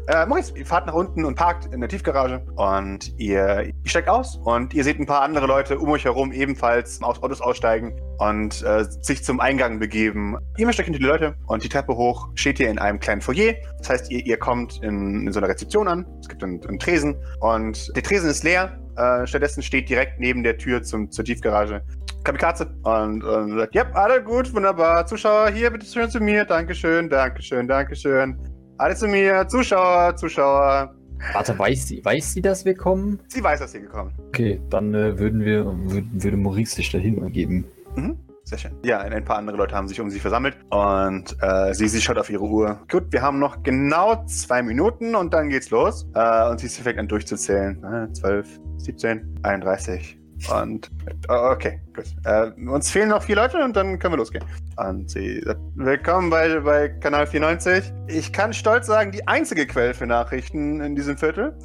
Äh, 0.08 0.24
Maurice, 0.26 0.56
ihr 0.56 0.64
fahrt 0.64 0.86
nach 0.86 0.94
unten 0.94 1.24
und 1.24 1.34
parkt 1.34 1.72
in 1.74 1.80
der 1.80 1.88
Tiefgarage 1.88 2.40
und 2.54 3.12
ihr, 3.18 3.64
ihr 3.64 3.74
steigt 3.84 4.08
aus 4.08 4.36
und 4.36 4.72
ihr 4.72 4.84
seht 4.84 5.00
ein 5.00 5.06
paar 5.06 5.22
andere 5.22 5.46
Leute 5.46 5.78
um 5.80 5.88
euch 5.90 6.04
herum 6.04 6.30
ebenfalls 6.30 7.02
aus 7.02 7.20
Autos 7.20 7.40
aussteigen 7.40 8.00
und 8.18 8.62
äh, 8.62 8.84
sich 9.00 9.24
zum 9.24 9.40
Eingang 9.40 9.80
begeben. 9.80 10.36
Ihr 10.58 10.68
euch 10.68 10.76
hinter 10.76 11.00
die 11.00 11.04
Leute 11.04 11.34
und 11.46 11.64
die 11.64 11.68
Treppe 11.68 11.96
hoch 11.96 12.28
steht 12.36 12.60
ihr 12.60 12.70
in 12.70 12.78
einem 12.78 13.00
kleinen 13.00 13.20
Foyer. 13.20 13.54
Das 13.78 13.90
heißt, 13.90 14.10
ihr, 14.12 14.24
ihr 14.24 14.36
kommt 14.36 14.80
in, 14.82 15.26
in 15.26 15.32
so 15.32 15.40
einer 15.40 15.48
Rezeption 15.48 15.88
an. 15.88 16.06
Es 16.20 16.28
gibt 16.28 16.44
einen, 16.44 16.64
einen 16.64 16.78
Tresen 16.78 17.16
und 17.40 17.90
der 17.96 18.02
Tresen 18.04 18.30
ist 18.30 18.44
leer. 18.44 18.78
Äh, 18.96 19.26
stattdessen 19.26 19.62
steht 19.62 19.88
direkt 19.88 20.20
neben 20.20 20.44
der 20.44 20.56
Tür 20.56 20.84
zum, 20.84 21.10
zur 21.10 21.24
Tiefgarage 21.24 21.82
Kamikaze 22.22 22.74
und, 22.82 23.24
und 23.24 23.58
sagt, 23.58 23.74
ja, 23.74 23.90
alle 23.92 24.22
gut, 24.22 24.52
wunderbar. 24.54 25.06
Zuschauer, 25.06 25.50
hier, 25.50 25.70
bitte 25.70 25.86
schön 25.86 26.10
zu 26.10 26.20
mir. 26.20 26.44
Dankeschön, 26.44 27.08
Dankeschön, 27.08 27.66
Dankeschön. 27.68 28.55
Alle 28.78 28.94
zu 28.94 29.08
mir, 29.08 29.48
Zuschauer, 29.48 30.16
Zuschauer. 30.16 30.94
Warte, 31.32 31.58
weiß 31.58 31.88
sie, 31.88 32.04
weiß 32.04 32.34
sie, 32.34 32.42
dass 32.42 32.64
wir 32.66 32.74
kommen? 32.74 33.18
Sie 33.28 33.42
weiß, 33.42 33.60
dass 33.60 33.72
sie 33.72 33.80
gekommen. 33.80 34.12
Okay, 34.28 34.60
dann 34.68 34.94
äh, 34.94 35.18
würden 35.18 35.40
wir, 35.40 35.64
würd, 35.64 36.04
würde 36.12 36.36
Maurice 36.36 36.76
sich 36.76 36.92
dahin 36.92 37.22
ergeben. 37.22 37.64
Mhm. 37.94 38.18
Sehr 38.44 38.58
schön. 38.58 38.72
Ja, 38.84 38.98
ein, 39.00 39.24
paar 39.24 39.38
andere 39.38 39.56
Leute 39.56 39.74
haben 39.74 39.88
sich 39.88 40.00
um 40.00 40.08
sie 40.10 40.20
versammelt 40.20 40.56
und 40.70 41.36
äh, 41.40 41.74
sie, 41.74 41.88
sie 41.88 42.00
schaut 42.00 42.18
auf 42.18 42.30
ihre 42.30 42.44
Uhr. 42.44 42.78
Gut, 42.88 43.04
wir 43.10 43.22
haben 43.22 43.40
noch 43.40 43.62
genau 43.64 44.24
zwei 44.26 44.62
Minuten 44.62 45.16
und 45.16 45.34
dann 45.34 45.48
geht's 45.48 45.70
los. 45.70 46.06
Äh, 46.14 46.50
und 46.50 46.60
sie 46.60 46.68
fängt 46.68 46.98
an 46.98 47.08
durchzuzählen. 47.08 47.82
Äh, 47.82 48.12
12, 48.12 48.60
17, 48.76 49.40
31. 49.42 50.20
Und 50.50 50.90
äh, 51.28 51.32
okay, 51.32 51.80
gut. 51.94 52.04
Äh, 52.24 52.50
uns 52.68 52.90
fehlen 52.90 53.08
noch 53.08 53.22
vier 53.22 53.36
Leute 53.36 53.62
und 53.64 53.74
dann 53.74 53.98
können 53.98 54.14
wir 54.14 54.18
losgehen. 54.18 54.44
Und 54.76 55.10
sie 55.10 55.40
sagt, 55.40 55.60
willkommen 55.74 56.30
bei, 56.30 56.60
bei 56.60 56.88
Kanal 56.88 57.26
94. 57.26 57.92
Ich 58.08 58.32
kann 58.32 58.52
stolz 58.52 58.86
sagen, 58.86 59.12
die 59.12 59.26
einzige 59.26 59.66
Quelle 59.66 59.94
für 59.94 60.06
Nachrichten 60.06 60.80
in 60.80 60.94
diesem 60.94 61.16
Viertel. 61.16 61.56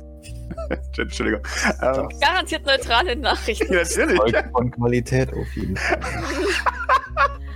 Entschuldigung. 0.97 1.41
Ähm, 1.81 2.09
Garantiert 2.19 2.65
neutrale 2.65 3.15
Nachrichten. 3.15 3.73
natürlich. 3.73 4.35
Von 4.51 4.71
Qualität 4.71 5.33
auf 5.33 5.55
jeden 5.55 5.75
Fall. 5.75 5.99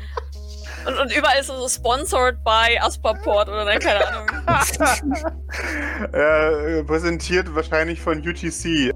Und, 0.88 1.00
und 1.00 1.18
überall 1.18 1.40
ist 1.40 1.48
so 1.48 1.68
sponsored 1.68 2.44
by 2.44 2.78
Asperport 2.80 3.50
oder 3.50 3.66
ne, 3.66 3.80
keine 3.80 4.08
Ahnung. 4.08 4.28
äh, 6.14 6.84
präsentiert 6.84 7.54
wahrscheinlich 7.56 8.02
von 8.02 8.20
UTC. 8.20 8.92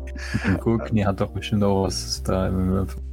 Und 0.45 0.59
Gurkni 0.61 1.01
hat 1.01 1.19
doch 1.19 1.31
bestimmt 1.31 1.63
auch 1.63 1.85
was 1.85 2.21
da. 2.23 2.51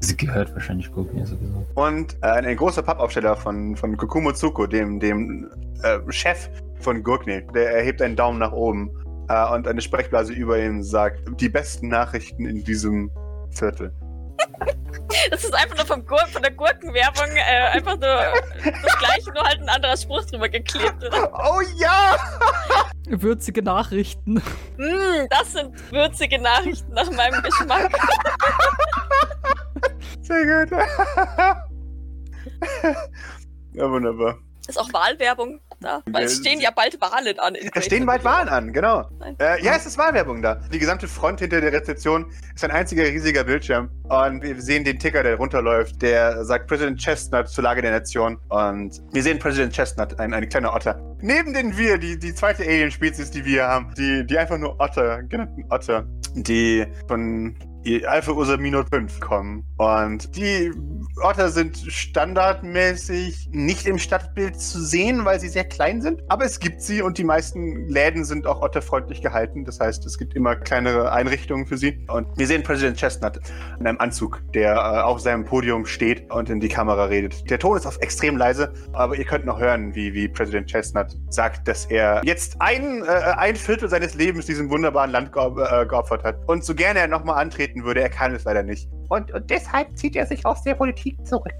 Sie 0.00 0.16
gehört 0.16 0.52
wahrscheinlich 0.52 0.92
Gurkni 0.92 1.24
sowieso. 1.24 1.64
Und 1.74 2.16
äh, 2.22 2.26
ein 2.26 2.56
großer 2.56 2.82
Pappaufsteller 2.82 3.36
von, 3.36 3.76
von 3.76 3.96
Kokumo 3.96 4.32
Tsuko, 4.32 4.66
dem, 4.66 5.00
dem 5.00 5.50
äh, 5.82 5.98
Chef 6.10 6.50
von 6.80 7.02
Gurkni, 7.02 7.46
der 7.54 7.76
erhebt 7.76 8.02
einen 8.02 8.16
Daumen 8.16 8.38
nach 8.38 8.52
oben 8.52 8.90
äh, 9.28 9.54
und 9.54 9.66
eine 9.66 9.80
Sprechblase 9.80 10.32
über 10.32 10.58
ihm 10.58 10.82
sagt, 10.82 11.20
die 11.40 11.48
besten 11.48 11.88
Nachrichten 11.88 12.46
in 12.46 12.62
diesem 12.62 13.10
Viertel. 13.50 13.92
Das 15.30 15.44
ist 15.44 15.54
einfach 15.54 15.76
nur 15.76 15.86
vom 15.86 16.06
Gur 16.06 16.24
von 16.28 16.42
der 16.42 16.52
Gurkenwerbung 16.52 17.28
äh, 17.36 17.68
einfach 17.72 17.98
nur 17.98 18.16
das 18.64 18.98
gleiche, 18.98 19.32
nur 19.32 19.42
halt 19.44 19.60
ein 19.60 19.68
anderer 19.68 19.96
Spruch 19.96 20.24
drüber 20.24 20.48
geklebt. 20.48 21.04
Oder? 21.04 21.30
Oh 21.32 21.60
ja! 21.76 22.16
Würzige 23.08 23.62
Nachrichten. 23.62 24.42
Mm, 24.76 25.26
das 25.30 25.52
sind 25.52 25.92
würzige 25.92 26.40
Nachrichten 26.40 26.92
nach 26.92 27.10
meinem 27.10 27.42
Geschmack. 27.42 27.92
Sehr 30.22 30.66
gut. 30.66 30.78
ja, 33.72 33.90
wunderbar. 33.90 34.38
Ist 34.66 34.78
auch 34.78 34.92
Wahlwerbung 34.92 35.60
da? 35.80 36.02
Weil 36.06 36.24
es 36.24 36.36
stehen 36.36 36.60
ja 36.60 36.70
bald 36.70 37.00
Wahlen 37.00 37.38
an. 37.38 37.54
Es 37.74 37.84
stehen 37.84 38.06
bald 38.06 38.24
Wahlen 38.24 38.48
an, 38.48 38.72
genau. 38.72 39.08
Äh, 39.38 39.62
ja, 39.62 39.74
es 39.76 39.86
ist 39.86 39.98
Wahlwerbung 39.98 40.42
da. 40.42 40.56
Die 40.72 40.78
gesamte 40.78 41.08
Front 41.08 41.40
hinter 41.40 41.60
der 41.60 41.72
Rezeption 41.72 42.26
ist 42.54 42.64
ein 42.64 42.70
einziger 42.70 43.04
riesiger 43.04 43.44
Bildschirm. 43.44 43.90
Und 44.04 44.42
wir 44.42 44.60
sehen 44.60 44.84
den 44.84 44.98
Ticker, 44.98 45.22
der 45.22 45.36
runterläuft, 45.36 46.00
der 46.02 46.44
sagt 46.44 46.66
President 46.68 47.00
Chestnut 47.00 47.48
zur 47.48 47.64
Lage 47.64 47.82
der 47.82 47.92
Nation. 47.92 48.38
Und 48.48 49.02
wir 49.12 49.22
sehen 49.22 49.38
President 49.38 49.72
Chestnut, 49.72 50.18
ein, 50.20 50.32
ein 50.32 50.48
kleiner 50.48 50.74
Otter. 50.74 51.00
Neben 51.20 51.52
den 51.52 51.76
wir, 51.76 51.98
die, 51.98 52.18
die 52.18 52.34
zweite 52.34 52.62
Alien-Spezies, 52.62 53.30
die 53.30 53.44
wir 53.44 53.66
haben, 53.66 53.92
die, 53.96 54.26
die 54.26 54.38
einfach 54.38 54.58
nur 54.58 54.78
Otter, 54.80 55.22
genannten 55.24 55.64
Otter, 55.70 56.06
die 56.34 56.86
von 57.08 57.56
Alpha 58.06 58.32
Ursa 58.32 58.56
5 58.58 59.20
kommen. 59.20 59.64
Und 59.76 60.36
die 60.36 60.72
Otter 61.22 61.50
sind 61.50 61.78
standardmäßig 61.78 63.48
nicht 63.52 63.86
im 63.86 63.98
Stadtbild 63.98 64.60
zu 64.60 64.80
sehen, 64.80 65.24
weil 65.24 65.40
sie 65.40 65.48
sehr 65.48 65.64
klein 65.64 66.02
sind. 66.02 66.22
Aber 66.28 66.44
es 66.44 66.58
gibt 66.58 66.82
sie 66.82 67.02
und 67.02 67.18
die 67.18 67.24
meisten 67.24 67.88
Läden 67.88 68.24
sind 68.24 68.46
auch 68.46 68.60
otterfreundlich 68.60 69.22
gehalten. 69.22 69.64
Das 69.64 69.80
heißt, 69.80 70.04
es 70.04 70.18
gibt 70.18 70.34
immer 70.34 70.56
kleinere 70.56 71.12
Einrichtungen 71.12 71.66
für 71.66 71.78
sie. 71.78 72.04
Und 72.08 72.26
wir 72.36 72.46
sehen 72.46 72.62
President 72.62 72.98
Chestnut 72.98 73.40
in 73.78 73.86
einem 73.86 73.98
Anzug, 73.98 74.42
der 74.52 74.74
äh, 74.74 75.02
auf 75.02 75.20
seinem 75.20 75.44
Podium 75.44 75.86
steht 75.86 76.30
und 76.30 76.50
in 76.50 76.60
die 76.60 76.68
Kamera 76.68 77.04
redet. 77.04 77.48
Der 77.50 77.58
Ton 77.58 77.76
ist 77.76 77.86
auf 77.86 77.98
extrem 78.00 78.36
leise, 78.36 78.72
aber 78.92 79.16
ihr 79.16 79.24
könnt 79.24 79.46
noch 79.46 79.60
hören, 79.60 79.94
wie, 79.94 80.12
wie 80.12 80.28
President 80.28 80.68
Chestnut 80.68 81.16
sagt, 81.30 81.68
dass 81.68 81.86
er 81.86 82.20
jetzt 82.24 82.56
ein, 82.60 83.02
äh, 83.04 83.06
ein 83.06 83.56
Viertel 83.56 83.88
seines 83.88 84.14
Lebens 84.14 84.46
diesem 84.46 84.70
wunderbaren 84.70 85.10
Land 85.10 85.28
äh, 85.28 85.86
geopfert 85.86 86.24
hat. 86.24 86.36
Und 86.46 86.64
so 86.64 86.74
gerne 86.74 87.00
er 87.00 87.08
nochmal 87.08 87.40
antreten 87.42 87.75
würde, 87.84 88.00
er 88.00 88.08
kann 88.08 88.34
es 88.34 88.44
leider 88.44 88.62
nicht. 88.62 88.88
Und, 89.08 89.32
und 89.32 89.48
deshalb 89.50 89.96
zieht 89.96 90.16
er 90.16 90.26
sich 90.26 90.44
aus 90.44 90.62
der 90.62 90.74
Politik 90.74 91.24
zurück. 91.26 91.52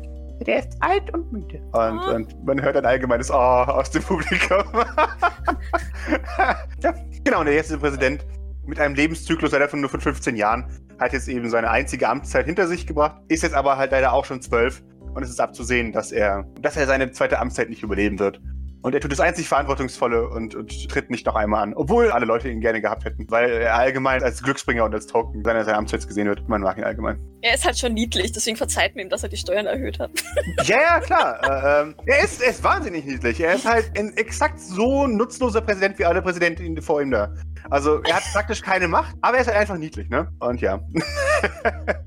Der 0.46 0.58
ist 0.58 0.76
alt 0.80 1.12
und 1.14 1.32
müde. 1.32 1.58
Und, 1.58 1.74
Ah. 1.74 2.14
und 2.14 2.44
man 2.44 2.60
hört 2.60 2.76
ein 2.76 2.84
allgemeines 2.84 3.30
Oh 3.30 3.34
aus 3.34 3.90
dem 3.90 4.02
Publikum. 4.02 4.62
ja, 6.82 6.94
genau, 7.24 7.40
und 7.40 7.46
der 7.46 7.54
jetzige 7.54 7.78
Präsident 7.78 8.26
mit 8.66 8.80
einem 8.80 8.94
Lebenszyklus 8.94 9.52
leider 9.52 9.68
von 9.68 9.80
nur 9.80 9.90
von 9.90 10.00
15 10.00 10.36
Jahren 10.36 10.66
hat 10.98 11.12
jetzt 11.12 11.28
eben 11.28 11.48
seine 11.48 11.70
einzige 11.70 12.08
Amtszeit 12.08 12.46
hinter 12.46 12.66
sich 12.66 12.86
gebracht, 12.86 13.20
ist 13.28 13.42
jetzt 13.42 13.54
aber 13.54 13.76
halt 13.76 13.92
leider 13.92 14.12
auch 14.12 14.24
schon 14.24 14.40
zwölf 14.40 14.82
und 15.14 15.22
es 15.22 15.30
ist 15.30 15.40
abzusehen, 15.40 15.92
dass 15.92 16.12
er, 16.12 16.44
dass 16.60 16.76
er 16.76 16.86
seine 16.86 17.10
zweite 17.12 17.38
Amtszeit 17.38 17.70
nicht 17.70 17.82
überleben 17.82 18.18
wird. 18.18 18.40
Und 18.82 18.94
er 18.94 19.00
tut 19.00 19.10
das 19.10 19.20
einzig 19.20 19.48
Verantwortungsvolle 19.48 20.28
und, 20.28 20.54
und 20.54 20.88
tritt 20.88 21.10
nicht 21.10 21.26
noch 21.26 21.34
einmal 21.34 21.62
an, 21.62 21.74
obwohl 21.74 22.10
alle 22.10 22.24
Leute 22.26 22.48
ihn 22.48 22.60
gerne 22.60 22.80
gehabt 22.80 23.04
hätten, 23.04 23.26
weil 23.30 23.50
er 23.50 23.74
allgemein 23.74 24.22
als 24.22 24.42
Glücksbringer 24.42 24.84
und 24.84 24.94
als 24.94 25.06
Token 25.06 25.42
seiner, 25.44 25.64
seiner 25.64 25.78
Amtszeit 25.78 26.06
gesehen 26.06 26.28
wird. 26.28 26.48
Man 26.48 26.60
mag 26.60 26.78
ihn 26.78 26.84
allgemein. 26.84 27.18
Er 27.42 27.54
ist 27.54 27.64
halt 27.64 27.78
schon 27.78 27.94
niedlich, 27.94 28.32
deswegen 28.32 28.56
verzeiht 28.56 28.94
mir 28.94 29.02
ihm, 29.02 29.08
dass 29.08 29.22
er 29.22 29.28
die 29.28 29.36
Steuern 29.36 29.66
erhöht 29.66 29.98
hat. 29.98 30.10
Ja, 30.64 30.78
ja, 30.80 31.00
klar. 31.00 31.38
äh, 31.42 31.82
ähm, 31.82 31.94
er, 32.06 32.24
ist, 32.24 32.42
er 32.42 32.50
ist 32.50 32.64
wahnsinnig 32.64 33.04
niedlich. 33.04 33.40
Er 33.40 33.54
ist 33.54 33.66
halt 33.66 33.90
ein 33.96 34.16
exakt 34.16 34.58
so 34.58 35.06
nutzloser 35.06 35.60
Präsident 35.60 35.98
wie 35.98 36.04
alle 36.04 36.22
Präsidenten 36.22 36.80
vor 36.80 37.02
ihm 37.02 37.10
da. 37.10 37.32
Also 37.70 38.00
er 38.02 38.16
hat 38.16 38.24
praktisch 38.32 38.62
keine 38.62 38.88
Macht, 38.88 39.14
aber 39.20 39.36
er 39.36 39.42
ist 39.42 39.48
halt 39.48 39.58
einfach 39.58 39.76
niedlich, 39.76 40.08
ne? 40.08 40.28
Und 40.40 40.60
ja. 40.60 40.80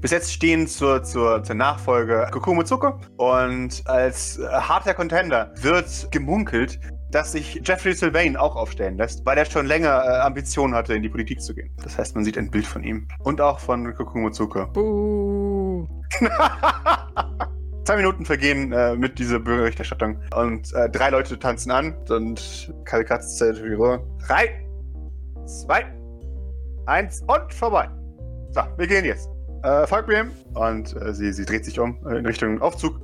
Bis 0.00 0.10
jetzt 0.10 0.32
stehen 0.32 0.66
zur, 0.66 1.02
zur, 1.02 1.42
zur 1.42 1.54
Nachfolge 1.54 2.28
Kokumo 2.30 2.62
Tsuko 2.62 3.00
und 3.16 3.82
als 3.86 4.38
äh, 4.38 4.46
harter 4.46 4.94
Contender 4.94 5.52
wird 5.60 6.10
gemunkelt, 6.10 6.80
dass 7.10 7.32
sich 7.32 7.60
Jeffrey 7.64 7.92
Sylvain 7.92 8.36
auch 8.36 8.56
aufstellen 8.56 8.96
lässt, 8.96 9.26
weil 9.26 9.36
er 9.36 9.44
schon 9.44 9.66
länger 9.66 10.02
äh, 10.04 10.20
Ambitionen 10.20 10.74
hatte, 10.74 10.94
in 10.94 11.02
die 11.02 11.08
Politik 11.08 11.42
zu 11.42 11.54
gehen. 11.54 11.70
Das 11.82 11.98
heißt, 11.98 12.14
man 12.14 12.24
sieht 12.24 12.38
ein 12.38 12.50
Bild 12.50 12.66
von 12.66 12.84
ihm. 12.84 13.08
Und 13.20 13.40
auch 13.40 13.58
von 13.58 13.94
Kokumo. 13.94 14.30
Buh. 14.72 15.88
Zwei 17.84 17.96
Minuten 17.96 18.24
vergehen 18.24 18.72
äh, 18.72 18.94
mit 18.94 19.18
dieser 19.18 19.40
Berichterstattung 19.40 20.20
und 20.36 20.72
äh, 20.74 20.88
drei 20.90 21.10
Leute 21.10 21.38
tanzen 21.38 21.70
an 21.72 21.96
und 22.08 22.72
Kalkatz 22.84 23.36
zählt 23.38 23.58
für 23.58 23.68
die 23.68 23.74
Ruhe. 23.74 24.06
Drei, 24.26 24.64
zwei, 25.46 25.86
eins 26.86 27.22
und 27.22 27.52
vorbei. 27.52 27.88
So, 28.52 28.62
wir 28.76 28.86
gehen 28.86 29.04
jetzt. 29.04 29.28
Äh, 29.62 29.86
folgt 29.86 30.08
mir 30.08 30.26
und 30.54 30.96
äh, 30.96 31.12
sie, 31.12 31.32
sie 31.32 31.44
dreht 31.44 31.66
sich 31.66 31.78
um 31.78 31.98
äh, 32.06 32.18
in 32.18 32.26
Richtung 32.26 32.62
Aufzug 32.62 32.98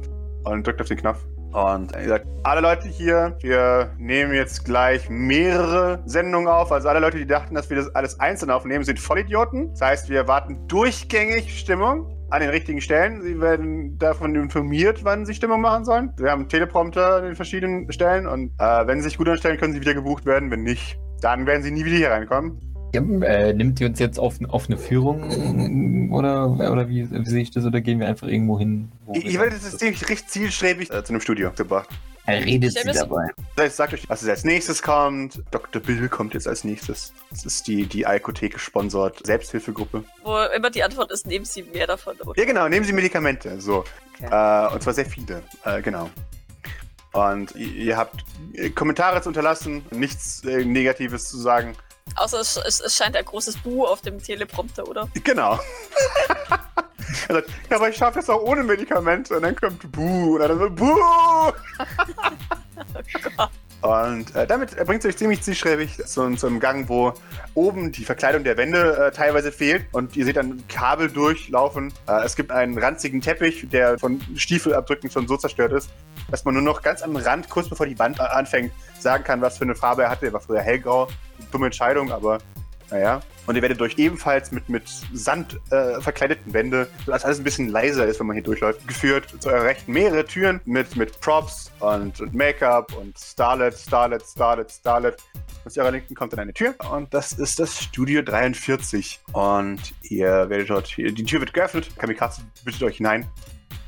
und 0.45 0.67
drückt 0.67 0.81
auf 0.81 0.89
den 0.89 0.97
Knopf. 0.97 1.23
Und 1.53 1.95
er 1.95 2.09
sagt, 2.09 2.27
alle 2.45 2.61
Leute 2.61 2.89
hier, 2.89 3.37
wir 3.41 3.91
nehmen 3.99 4.35
jetzt 4.35 4.65
gleich 4.65 5.09
mehrere 5.09 6.03
Sendungen 6.07 6.49
auf. 6.49 6.73
Also 6.73 6.89
alle 6.89 7.01
Leute, 7.01 7.19
die 7.19 7.27
dachten, 7.27 7.55
dass 7.55 7.71
wir 7.71 7.77
das 7.77 7.95
alles 7.95 8.21
einzeln 8.21 8.51
aufnehmen, 8.51 8.85
sind 8.85 9.01
Vollidioten. 9.01 9.71
Das 9.71 9.81
heißt, 9.81 10.09
wir 10.09 10.19
erwarten 10.19 10.67
durchgängig 10.67 11.59
Stimmung 11.59 12.15
an 12.31 12.41
den 12.41 12.51
richtigen 12.51 12.81
Stellen. 12.81 13.23
Sie 13.23 13.41
werden 13.41 13.99
davon 13.99 14.35
informiert, 14.35 15.05
wann 15.05 15.25
sie 15.25 15.35
Stimmung 15.35 15.61
machen 15.61 15.85
sollen. 15.85 16.13
Wir 16.19 16.31
haben 16.31 16.49
Teleprompter 16.49 17.17
an 17.17 17.25
den 17.25 17.37
verschiedenen 17.37 17.91
Stellen 17.93 18.27
und 18.27 18.53
äh, 18.59 18.87
wenn 18.87 18.99
sie 18.99 19.09
sich 19.09 19.19
gut 19.19 19.29
anstellen, 19.29 19.59
können 19.59 19.73
sie 19.73 19.81
wieder 19.81 19.95
gebucht 19.95 20.27
werden. 20.27 20.51
Wenn 20.51 20.63
nicht, 20.63 20.99
dann 21.21 21.47
werden 21.47 21.63
sie 21.63 21.71
nie 21.71 21.85
wieder 21.85 21.97
hier 21.97 22.11
reinkommen. 22.11 22.61
Ja, 22.97 23.03
äh, 23.27 23.53
nimmt 23.53 23.79
ihr 23.81 23.89
uns 23.89 23.99
jetzt 23.99 24.19
auf, 24.19 24.37
auf 24.49 24.67
eine 24.69 24.79
Führung 24.79 26.11
oder, 26.11 26.49
oder 26.49 26.89
wie, 26.89 27.11
wie 27.11 27.29
sehe 27.29 27.43
ich 27.43 27.51
das? 27.51 27.67
Oder 27.67 27.83
gehen 27.83 28.01
wir 28.01 28.09
einfach 28.09 28.27
irgendwo 28.27 28.59
hin? 28.59 28.91
Ich, 29.13 29.39
werde 29.39 29.55
jetzt 29.55 29.79
ziemlich 29.79 30.09
recht 30.09 30.31
zielstrebig 30.31 30.91
äh, 30.91 31.05
zu 31.05 31.13
einem 31.13 31.21
Studio 31.21 31.53
gebracht. 31.55 31.91
Er 32.25 32.43
redet 32.45 32.73
sie 32.73 32.91
dabei. 32.93 33.29
Das 33.55 33.67
heißt, 33.67 33.77
sagt 33.77 33.93
euch, 33.93 34.09
was 34.09 34.27
als 34.27 34.45
nächstes 34.45 34.83
kommt. 34.83 35.43
Dr. 35.51 35.83
Bill 35.83 36.09
kommt 36.09 36.33
jetzt 36.33 36.49
als 36.49 36.65
nächstes. 36.65 37.13
Das 37.31 37.45
ist 37.45 37.67
die, 37.69 37.85
die 37.85 38.07
Alkothek 38.07 38.55
gesponsert 38.55 39.25
Selbsthilfegruppe. 39.27 40.03
Wo 40.25 40.39
immer 40.57 40.71
die 40.71 40.83
Antwort 40.83 41.13
ist, 41.13 41.27
nehmen 41.27 41.45
Sie 41.45 41.65
mehr 41.65 41.87
davon. 41.87 42.17
Ja, 42.35 42.45
genau, 42.47 42.67
nehmen 42.67 42.87
Sie 42.87 42.95
Medikamente. 42.95 43.61
So. 43.61 43.85
Okay. 44.21 44.69
Äh, 44.71 44.73
und 44.73 44.83
zwar 44.83 44.95
sehr 44.95 45.07
viele. 45.07 45.43
Äh, 45.65 45.83
genau. 45.83 46.09
Und 47.13 47.55
ihr, 47.55 47.73
ihr 47.75 47.97
habt 47.97 48.25
Kommentare 48.75 49.21
zu 49.21 49.29
unterlassen, 49.29 49.85
nichts 49.91 50.43
äh, 50.45 50.65
Negatives 50.65 51.29
zu 51.29 51.37
sagen. 51.37 51.75
Außer 52.15 52.41
es, 52.41 52.57
es, 52.57 52.81
es 52.81 52.97
scheint 52.97 53.17
ein 53.17 53.25
großes 53.25 53.59
Bu 53.59 53.85
auf 53.85 54.01
dem 54.01 54.23
Teleprompter, 54.23 54.87
oder? 54.89 55.09
Genau. 55.25 55.59
er 57.29 57.35
sagt, 57.35 57.51
ja, 57.71 57.77
aber 57.77 57.89
ich 57.89 57.97
schaffe 57.97 58.21
das 58.21 58.31
auch 58.31 58.43
ohne 58.43 58.63
Medikamente. 58.63 59.37
Und 59.37 59.43
dann 59.43 59.57
kommt 59.57 59.91
Buh. 59.93 60.37
Und 60.37 60.41
dann 60.41 60.59
so, 60.59 60.71
Buh! 60.71 61.53
Und 63.83 64.35
äh, 64.35 64.47
damit 64.47 64.75
bringt 64.87 65.05
es 65.05 65.11
euch 65.11 65.17
ziemlich 65.17 65.43
zielstrebig 65.43 65.99
zu, 66.07 66.35
zu 66.35 66.47
einem 66.47 66.61
Gang, 66.61 66.89
wo 66.89 67.13
oben 67.55 67.93
die 67.93 68.05
Verkleidung 68.05 68.43
der 68.43 68.57
Wände 68.57 68.97
äh, 68.97 69.11
teilweise 69.13 69.53
fehlt 69.53 69.85
und 69.93 70.17
ihr 70.17 70.25
seht 70.25 70.37
dann 70.37 70.67
Kabel 70.67 71.09
durchlaufen. 71.11 71.93
Äh, 72.09 72.25
es 72.25 72.37
gibt 72.37 72.51
einen 72.51 72.79
ranzigen 72.79 73.21
Teppich, 73.21 73.69
der 73.69 73.99
von 73.99 74.21
Stiefelabdrücken 74.35 75.11
schon 75.11 75.29
so 75.29 75.37
zerstört 75.37 75.73
ist, 75.73 75.91
dass 76.31 76.45
man 76.45 76.55
nur 76.55 76.63
noch 76.63 76.83
ganz 76.83 77.03
am 77.03 77.15
Rand, 77.17 77.49
kurz 77.51 77.69
bevor 77.69 77.87
die 77.87 77.99
Wand 77.99 78.19
äh, 78.19 78.23
anfängt, 78.23 78.73
sagen 78.99 79.25
kann, 79.25 79.41
was 79.41 79.59
für 79.59 79.65
eine 79.65 79.75
Farbe 79.75 80.05
er 80.05 80.11
hatte. 80.11 80.27
Er 80.27 80.33
war 80.33 80.41
früher 80.41 80.63
hellgrau. 80.63 81.09
Dumme 81.51 81.67
Entscheidung, 81.67 82.13
aber 82.13 82.39
naja. 82.91 83.21
Und 83.47 83.55
ihr 83.55 83.63
werdet 83.63 83.81
durch 83.81 83.97
ebenfalls 83.97 84.51
mit, 84.51 84.69
mit 84.69 84.89
Sand 85.13 85.61
äh, 85.71 86.01
verkleideten 86.01 86.53
Wände, 86.53 86.89
sodass 87.05 87.25
alles 87.25 87.39
ein 87.39 87.45
bisschen 87.45 87.69
leiser 87.69 88.07
ist, 88.07 88.19
wenn 88.19 88.27
man 88.27 88.35
hier 88.35 88.43
durchläuft, 88.43 88.87
geführt. 88.89 89.35
Zu 89.39 89.49
eurer 89.51 89.65
Rechten 89.65 89.93
mehrere 89.93 90.25
Türen 90.25 90.61
mit, 90.65 90.97
mit 90.97 91.21
Props 91.21 91.71
und, 91.79 92.21
und 92.21 92.35
Make-up 92.35 92.97
und 92.97 93.17
Starlet, 93.19 93.77
Starlet, 93.77 94.23
Starlet, 94.23 94.71
Starlet. 94.71 95.17
Und 95.65 95.71
zu 95.71 95.81
eurer 95.81 95.93
Linken 95.93 96.15
kommt 96.15 96.33
dann 96.33 96.41
eine 96.41 96.53
Tür 96.53 96.75
und 96.93 97.13
das 97.15 97.33
ist 97.33 97.59
das 97.61 97.81
Studio 97.81 98.23
43. 98.23 99.21
Und 99.33 99.81
ihr 100.03 100.49
werdet 100.49 100.71
dort, 100.71 100.97
die 100.97 101.25
Tür 101.25 101.41
wird 101.41 101.55
geöffnet, 101.55 101.89
Kamikaze 101.97 102.43
bittet 102.65 102.83
euch 102.83 102.97
hinein. 102.97 103.29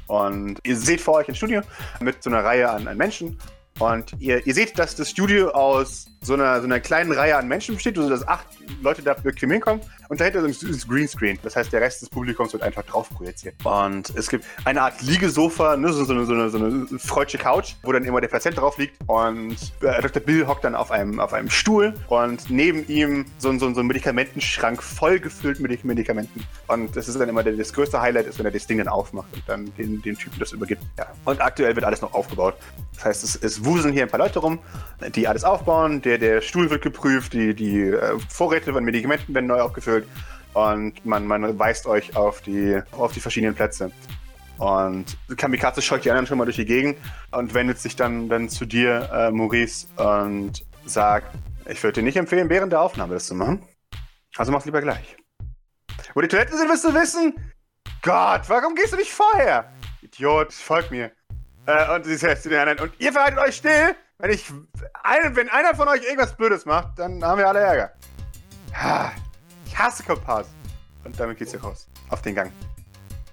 Und 0.07 0.59
ihr 0.65 0.77
seht 0.77 1.01
vor 1.01 1.15
euch 1.15 1.29
ein 1.29 1.35
Studio 1.35 1.63
mit 2.01 2.23
so 2.23 2.31
einer 2.31 2.45
Reihe 2.45 2.71
an, 2.71 2.87
an 2.89 2.97
Menschen. 2.97 3.39
Und 3.79 4.13
ihr, 4.19 4.45
ihr 4.47 4.55
seht, 4.55 4.79
dass 4.79 4.97
das 4.97 5.11
Studio 5.11 5.51
aus 5.51 6.07
so 6.21 6.35
einer, 6.35 6.61
so 6.61 6.65
einer 6.65 6.81
kleinen 6.81 7.13
Reihe 7.13 7.37
an 7.37 7.49
Menschen 7.49 7.77
besteht, 7.77 7.97
sodass 7.97 8.27
acht 8.27 8.47
Leute 8.83 9.03
da 9.03 9.15
bequem 9.15 9.51
hinkommen. 9.51 9.83
Und 10.09 10.21
dahinter 10.21 10.45
ist 10.45 10.63
ein 10.63 10.89
Greenscreen. 10.89 11.39
Das 11.43 11.55
heißt, 11.55 11.73
der 11.73 11.81
Rest 11.81 12.03
des 12.03 12.09
Publikums 12.09 12.53
wird 12.53 12.63
einfach 12.63 12.83
drauf 12.83 13.11
projiziert. 13.11 13.55
Und 13.65 14.11
es 14.17 14.29
gibt 14.29 14.45
eine 14.65 14.83
Art 14.83 15.03
Liegesofa, 15.03 15.77
ne, 15.77 15.93
so, 15.93 16.05
so, 16.05 16.15
eine, 16.15 16.25
so, 16.25 16.33
eine, 16.33 16.51
so 16.51 16.59
eine 16.59 16.87
freudsche 16.99 17.37
Couch, 17.37 17.75
wo 17.83 17.93
dann 17.93 18.05
immer 18.05 18.21
der 18.21 18.29
Patient 18.29 18.57
drauf 18.57 18.79
liegt. 18.79 18.97
Und 19.07 19.57
äh, 19.83 20.01
Dr. 20.01 20.23
Bill 20.23 20.47
hockt 20.47 20.65
dann 20.65 20.75
auf 20.75 20.91
einem, 20.91 21.21
auf 21.21 21.33
einem 21.33 21.51
Stuhl 21.51 21.95
und 22.09 22.49
neben 22.49 22.87
ihm 22.89 23.27
so, 23.39 23.57
so, 23.59 23.73
so 23.73 23.81
ein 23.81 23.87
Medikamentenschrank 23.87 24.83
voll 24.83 25.21
gefüllt 25.21 25.61
mit 25.61 25.85
Medikamenten. 25.85 26.43
Und 26.69 26.97
das 26.97 27.09
ist 27.09 27.21
dann 27.21 27.29
immer 27.29 27.43
der, 27.43 27.53
das 27.53 27.73
größte 27.73 28.01
Highlight, 28.01 28.27
ist, 28.27 28.39
wenn 28.39 28.47
er 28.47 28.53
das 28.53 28.67
Ding 28.67 28.79
dann 28.79 28.89
aufmacht 28.89 29.33
und 29.35 29.43
dann 29.47 29.73
den, 29.77 30.01
den 30.01 30.17
Typen 30.17 30.39
das 30.39 30.53
übergibt. 30.53 30.83
Ja. 30.97 31.07
Und 31.25 31.41
aktuell 31.41 31.75
wird 31.77 31.85
alles 31.85 32.01
noch 32.01 32.15
aufgebaut. 32.15 32.55
Das 32.95 33.05
heißt, 33.05 33.25
es, 33.25 33.37
es 33.37 33.65
wuseln 33.65 33.93
hier 33.93 34.03
ein 34.03 34.09
paar 34.09 34.19
Leute 34.19 34.39
rum, 34.39 34.59
die 35.15 35.29
alles 35.29 35.45
aufbauen. 35.45 36.01
Der, 36.09 36.17
der 36.17 36.41
Stuhl 36.41 36.71
wird 36.71 36.81
geprüft, 36.81 37.35
die, 37.35 37.53
die 37.53 37.81
äh, 37.83 38.19
Vorräte 38.31 38.73
von 38.73 38.83
Medikamenten 38.83 39.35
werden 39.35 39.45
neu 39.45 39.61
aufgefüllt 39.61 40.09
und 40.55 41.05
man, 41.05 41.27
man 41.27 41.59
weist 41.59 41.85
euch 41.85 42.17
auf 42.17 42.41
die, 42.41 42.81
auf 42.93 43.13
die 43.13 43.21
verschiedenen 43.21 43.55
Plätze. 43.55 43.93
Und 44.57 45.19
Kamikaze 45.37 45.83
scheut 45.83 46.07
die 46.07 46.11
anderen 46.11 46.27
schon 46.27 46.39
mal 46.39 46.47
durch 46.47 46.57
die 46.57 46.65
Gegend 46.65 46.97
und 47.31 47.53
wendet 47.53 47.79
sich 47.79 47.95
dann, 47.95 48.31
dann 48.31 48.49
zu 48.49 48.65
dir, 48.65 49.11
äh, 49.13 49.31
Maurice, 49.31 49.87
und 49.97 50.65
sagt, 50.87 51.27
ich 51.69 51.83
würde 51.83 52.01
dir 52.01 52.05
nicht 52.05 52.17
empfehlen, 52.17 52.49
während 52.49 52.73
der 52.73 52.81
Aufnahme 52.81 53.13
das 53.13 53.27
zu 53.27 53.35
machen. 53.35 53.63
Also 54.39 54.51
mach's 54.51 54.65
lieber 54.65 54.81
gleich. 54.81 55.19
Wo 56.15 56.23
die 56.23 56.29
Toiletten 56.29 56.57
sind, 56.57 56.71
wirst 56.71 56.85
du 56.87 56.95
wissen? 56.95 57.35
Gott, 58.01 58.49
warum 58.49 58.75
gehst 58.75 58.95
du 58.95 58.97
nicht 58.97 59.13
vorher? 59.13 59.71
Idiot, 60.01 60.55
folg 60.55 60.91
mir. 60.91 61.13
Äh, 61.67 61.95
und 61.95 62.07
sie 62.07 62.17
sagt 62.17 62.45
zu 62.45 62.49
den 62.49 62.61
anderen, 62.61 62.81
und 62.81 62.99
ihr 62.99 63.13
verhaltet 63.13 63.41
euch 63.41 63.57
still, 63.57 63.95
wenn 64.19 64.31
ich, 64.31 64.51
wenn 65.33 65.49
einer 65.49 65.75
von 65.75 65.89
euch 65.89 66.03
irgendwas 66.03 66.37
Blödes 66.37 66.67
macht, 66.67 66.99
dann 66.99 67.23
haben 67.25 67.39
wir 67.39 67.49
alle 67.49 67.61
Ärger. 67.61 67.93
Ich 69.65 69.79
hasse 69.79 70.03
Kompass. 70.03 70.49
Und 71.05 71.19
damit 71.19 71.39
geht's 71.39 71.53
hier 71.53 71.63
raus. 71.63 71.89
Auf 72.11 72.23
den 72.23 72.35
Gang. 72.35 72.53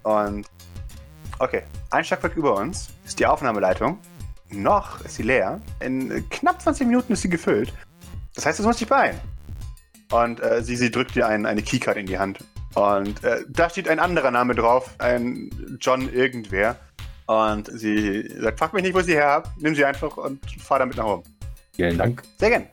Und, 0.04 0.48
okay. 1.40 1.64
Ein 1.90 2.04
Stockwerk 2.04 2.36
über 2.36 2.56
uns 2.56 2.90
ist 3.06 3.20
die 3.20 3.26
Aufnahmeleitung. 3.26 4.00
Noch 4.50 5.02
ist 5.02 5.16
sie 5.16 5.24
leer. 5.24 5.60
In 5.80 6.30
knapp 6.30 6.62
20 6.62 6.88
Minuten 6.88 7.14
ist 7.14 7.24
sie 7.24 7.30
gefüllt. 7.30 7.74
Das 8.36 8.46
heißt, 8.46 8.60
es 8.60 8.66
muss 8.66 8.78
dich 8.78 8.88
beeilen. 8.88 9.20
Und 10.12 10.40
äh, 10.42 10.62
sie, 10.62 10.76
sie 10.76 10.92
drückt 10.92 11.16
dir 11.16 11.28
ein, 11.28 11.48
eine 11.48 11.64
Keycard 11.64 11.98
in 11.98 12.06
die 12.06 12.20
Hand. 12.20 12.44
Und 12.76 13.24
äh, 13.24 13.44
da 13.50 13.70
steht 13.70 13.90
ein 13.90 14.00
anderer 14.00 14.30
Name 14.30 14.54
drauf, 14.54 14.92
ein 15.00 15.50
John 15.80 16.14
irgendwer. 16.14 16.78
Und 17.28 17.68
sie 17.72 18.30
sagt, 18.40 18.60
frag 18.60 18.74
mich 18.74 18.84
nicht, 18.84 18.96
wo 18.96 19.02
sie 19.02 19.14
her 19.14 19.28
habe. 19.28 19.50
Nimm 19.58 19.76
sie 19.76 19.84
einfach 19.84 20.16
und 20.18 20.40
fahr 20.60 20.80
damit 20.80 20.98
nach 20.98 21.06
oben. 21.06 21.24
Vielen 21.74 21.98
Dank. 21.98 22.24
Sehr 22.38 22.50
gern. 22.50 22.68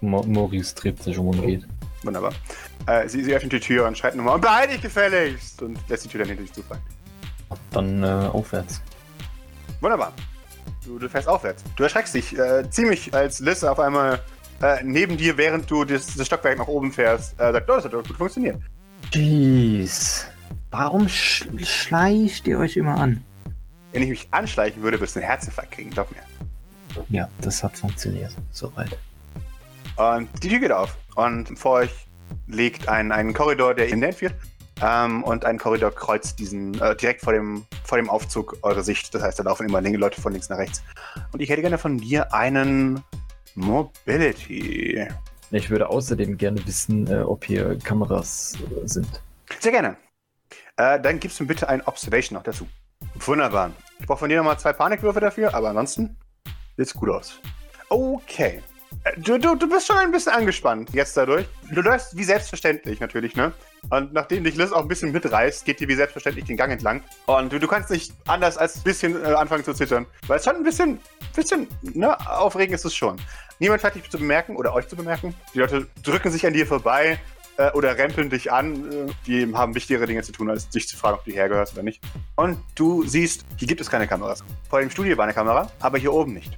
Maurice 0.00 0.74
dreht 0.74 1.02
sich 1.02 1.18
um 1.18 1.28
und 1.28 1.42
geht. 1.42 1.66
Wunderbar. 2.02 2.32
Äh, 2.86 3.08
sie, 3.08 3.24
sie 3.24 3.34
öffnet 3.34 3.52
die 3.52 3.60
Tür 3.60 3.86
und 3.86 3.96
schreit 3.96 4.14
nochmal, 4.14 4.38
beeil 4.38 4.68
dich 4.68 4.82
gefälligst! 4.82 5.62
Und 5.62 5.78
lässt 5.88 6.04
die 6.04 6.08
Tür 6.08 6.20
dann 6.20 6.28
hinter 6.28 6.42
sich 6.42 6.52
zufallen. 6.52 6.82
Dann 7.70 8.02
äh, 8.02 8.06
aufwärts. 8.06 8.80
Wunderbar. 9.80 10.12
Du, 10.84 10.98
du 10.98 11.08
fährst 11.08 11.28
aufwärts. 11.28 11.62
Du 11.76 11.84
erschreckst 11.84 12.14
dich 12.14 12.36
äh, 12.36 12.68
ziemlich, 12.70 13.14
als 13.14 13.40
Liz 13.40 13.62
auf 13.62 13.78
einmal 13.78 14.20
äh, 14.60 14.82
neben 14.82 15.16
dir, 15.16 15.36
während 15.36 15.70
du 15.70 15.84
das, 15.84 16.14
das 16.16 16.26
Stockwerk 16.26 16.58
nach 16.58 16.68
oben 16.68 16.92
fährst, 16.92 17.34
äh, 17.40 17.52
sagt, 17.52 17.70
oh, 17.70 17.74
das 17.74 17.84
hat 17.84 17.92
doch 17.92 18.06
gut 18.06 18.16
funktioniert. 18.16 18.60
Jeez. 19.12 20.26
Warum 20.70 21.08
sch 21.08 21.46
schleicht 21.64 22.46
ihr 22.48 22.58
euch 22.58 22.76
immer 22.76 22.96
an? 22.96 23.22
Wenn 23.92 24.02
ich 24.02 24.08
mich 24.08 24.28
anschleichen 24.30 24.82
würde, 24.82 24.98
würdest 24.98 25.16
du 25.16 25.20
einen 25.20 25.28
Herzinfarkt 25.28 25.72
kriegen, 25.72 25.90
glaub 25.90 26.10
mir. 26.10 26.22
Ja, 27.08 27.28
das 27.40 27.62
hat 27.62 27.76
funktioniert. 27.76 28.34
Soweit. 28.50 28.98
Und 29.96 30.28
die 30.42 30.48
Tür 30.48 30.58
geht 30.58 30.72
auf. 30.72 30.96
Und 31.14 31.58
vor 31.58 31.72
euch 31.72 31.90
liegt 32.46 32.88
ein, 32.88 33.12
ein 33.12 33.34
Korridor, 33.34 33.74
der 33.74 33.88
in 33.88 34.00
den 34.00 34.12
führt. 34.12 34.34
Ähm, 34.80 35.22
und 35.22 35.44
ein 35.44 35.58
Korridor 35.58 35.94
kreuzt 35.94 36.38
diesen 36.38 36.80
äh, 36.80 36.96
direkt 36.96 37.20
vor 37.20 37.32
dem, 37.32 37.66
vor 37.84 37.98
dem 37.98 38.08
Aufzug 38.08 38.56
eure 38.62 38.82
Sicht. 38.82 39.14
Das 39.14 39.22
heißt, 39.22 39.38
da 39.38 39.44
laufen 39.44 39.68
immer 39.68 39.80
Leute 39.80 40.20
von 40.20 40.32
links 40.32 40.48
nach 40.48 40.58
rechts. 40.58 40.82
Und 41.32 41.40
ich 41.40 41.50
hätte 41.50 41.60
gerne 41.60 41.78
von 41.78 41.98
dir 41.98 42.32
einen 42.32 43.02
Mobility. 43.54 45.06
Ich 45.50 45.68
würde 45.68 45.88
außerdem 45.90 46.38
gerne 46.38 46.66
wissen, 46.66 47.06
äh, 47.06 47.20
ob 47.20 47.44
hier 47.44 47.78
Kameras 47.78 48.54
äh, 48.54 48.88
sind. 48.88 49.22
Sehr 49.60 49.72
gerne. 49.72 49.96
Äh, 50.76 50.98
dann 51.00 51.20
gibst 51.20 51.38
du 51.38 51.44
mir 51.44 51.48
bitte 51.48 51.68
ein 51.68 51.82
Observation 51.82 52.36
noch 52.36 52.42
dazu. 52.42 52.66
Wunderbar. 53.26 53.70
Ich 53.98 54.06
brauche 54.06 54.18
von 54.18 54.28
dir 54.28 54.38
nochmal 54.38 54.58
zwei 54.58 54.72
Panikwürfe 54.72 55.20
dafür, 55.20 55.54
aber 55.54 55.68
ansonsten 55.68 56.16
sieht's 56.76 56.94
gut 56.94 57.10
aus. 57.10 57.40
Okay. 57.88 58.62
Äh, 59.04 59.12
Du, 59.18 59.38
du, 59.38 59.54
du 59.54 59.68
bist 59.68 59.86
schon 59.86 59.96
ein 59.96 60.12
bisschen 60.12 60.32
angespannt 60.32 60.90
jetzt 60.92 61.16
dadurch. 61.16 61.46
Du 61.70 61.80
läufst 61.80 62.16
wie 62.16 62.24
selbstverständlich 62.24 63.00
natürlich, 63.00 63.36
ne? 63.36 63.52
Und 63.90 64.12
nachdem 64.12 64.44
dich 64.44 64.56
Liz 64.56 64.72
auch 64.72 64.82
ein 64.82 64.88
bisschen 64.88 65.12
mitreißt, 65.12 65.64
geht 65.64 65.80
dir 65.80 65.88
wie 65.88 65.94
selbstverständlich 65.94 66.44
den 66.44 66.56
Gang 66.56 66.72
entlang. 66.72 67.02
Und 67.26 67.52
du, 67.52 67.58
du 67.58 67.66
kannst 67.66 67.90
nicht 67.90 68.12
anders 68.26 68.56
als 68.58 68.76
ein 68.76 68.82
bisschen 68.82 69.24
äh, 69.24 69.28
anfangen 69.28 69.64
zu 69.64 69.74
zittern. 69.74 70.06
Weil 70.26 70.38
es 70.38 70.44
schon 70.44 70.56
ein 70.56 70.62
bisschen, 70.62 71.00
bisschen, 71.34 71.68
ne, 71.82 72.16
aufregend 72.28 72.74
ist 72.74 72.84
es 72.84 72.94
schon. 72.94 73.20
Niemand 73.58 73.82
hat 73.84 73.94
dich 73.94 74.08
zu 74.10 74.18
bemerken 74.18 74.56
oder 74.56 74.74
euch 74.74 74.88
zu 74.88 74.96
bemerken. 74.96 75.34
Die 75.54 75.58
Leute 75.58 75.86
drücken 76.02 76.30
sich 76.30 76.46
an 76.46 76.52
dir 76.52 76.66
vorbei 76.66 77.18
äh, 77.56 77.70
oder 77.72 77.96
rempeln 77.96 78.30
dich 78.30 78.52
an. 78.52 78.90
Äh, 78.90 79.12
die 79.26 79.54
haben 79.54 79.74
wichtigere 79.74 80.06
Dinge 80.06 80.22
zu 80.22 80.32
tun, 80.32 80.50
als 80.50 80.68
dich 80.68 80.88
zu 80.88 80.96
fragen, 80.96 81.18
ob 81.18 81.24
du 81.24 81.32
hergehörst 81.32 81.74
oder 81.74 81.82
nicht. 81.82 82.02
Und 82.36 82.58
du 82.74 83.04
siehst, 83.04 83.44
hier 83.56 83.68
gibt 83.68 83.80
es 83.80 83.90
keine 83.90 84.06
Kameras. 84.06 84.44
Vor 84.68 84.80
dem 84.80 84.90
Studio 84.90 85.16
war 85.16 85.24
eine 85.24 85.34
Kamera, 85.34 85.70
aber 85.80 85.98
hier 85.98 86.12
oben 86.12 86.34
nicht. 86.34 86.56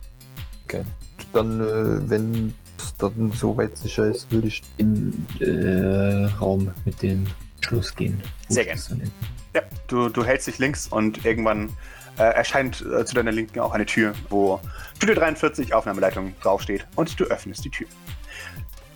Dann, 1.33 1.61
äh, 1.61 2.11
wenn 2.11 2.55
es 2.79 2.95
dann 2.97 3.33
soweit 3.33 3.77
sicher 3.77 4.07
ist, 4.07 4.31
würde 4.33 4.49
ich. 4.49 4.63
In 4.77 5.27
äh, 5.41 6.27
Raum 6.41 6.73
mit 6.85 7.03
dem 7.03 7.27
Schluss 7.61 7.95
gehen. 7.95 8.21
Sehr 8.49 8.65
gerne. 8.65 8.81
Ja, 9.55 9.63
du, 9.87 10.09
du 10.09 10.25
hältst 10.25 10.47
dich 10.49 10.59
links 10.59 10.89
und 10.89 11.25
irgendwann 11.25 11.71
äh, 12.19 12.23
erscheint 12.23 12.81
äh, 12.81 13.05
zu 13.05 13.15
deiner 13.15 13.33
Linken 13.33 13.61
auch 13.61 13.73
eine 13.73 13.87
Tür, 13.87 14.15
wo 14.29 14.61
Studio 14.97 15.15
43 15.15 15.75
Aufnahmeleitung 15.75 16.35
draufsteht 16.43 16.87
und 16.97 17.19
du 17.19 17.25
öffnest 17.25 17.65
die 17.65 17.71
Tür. 17.71 17.87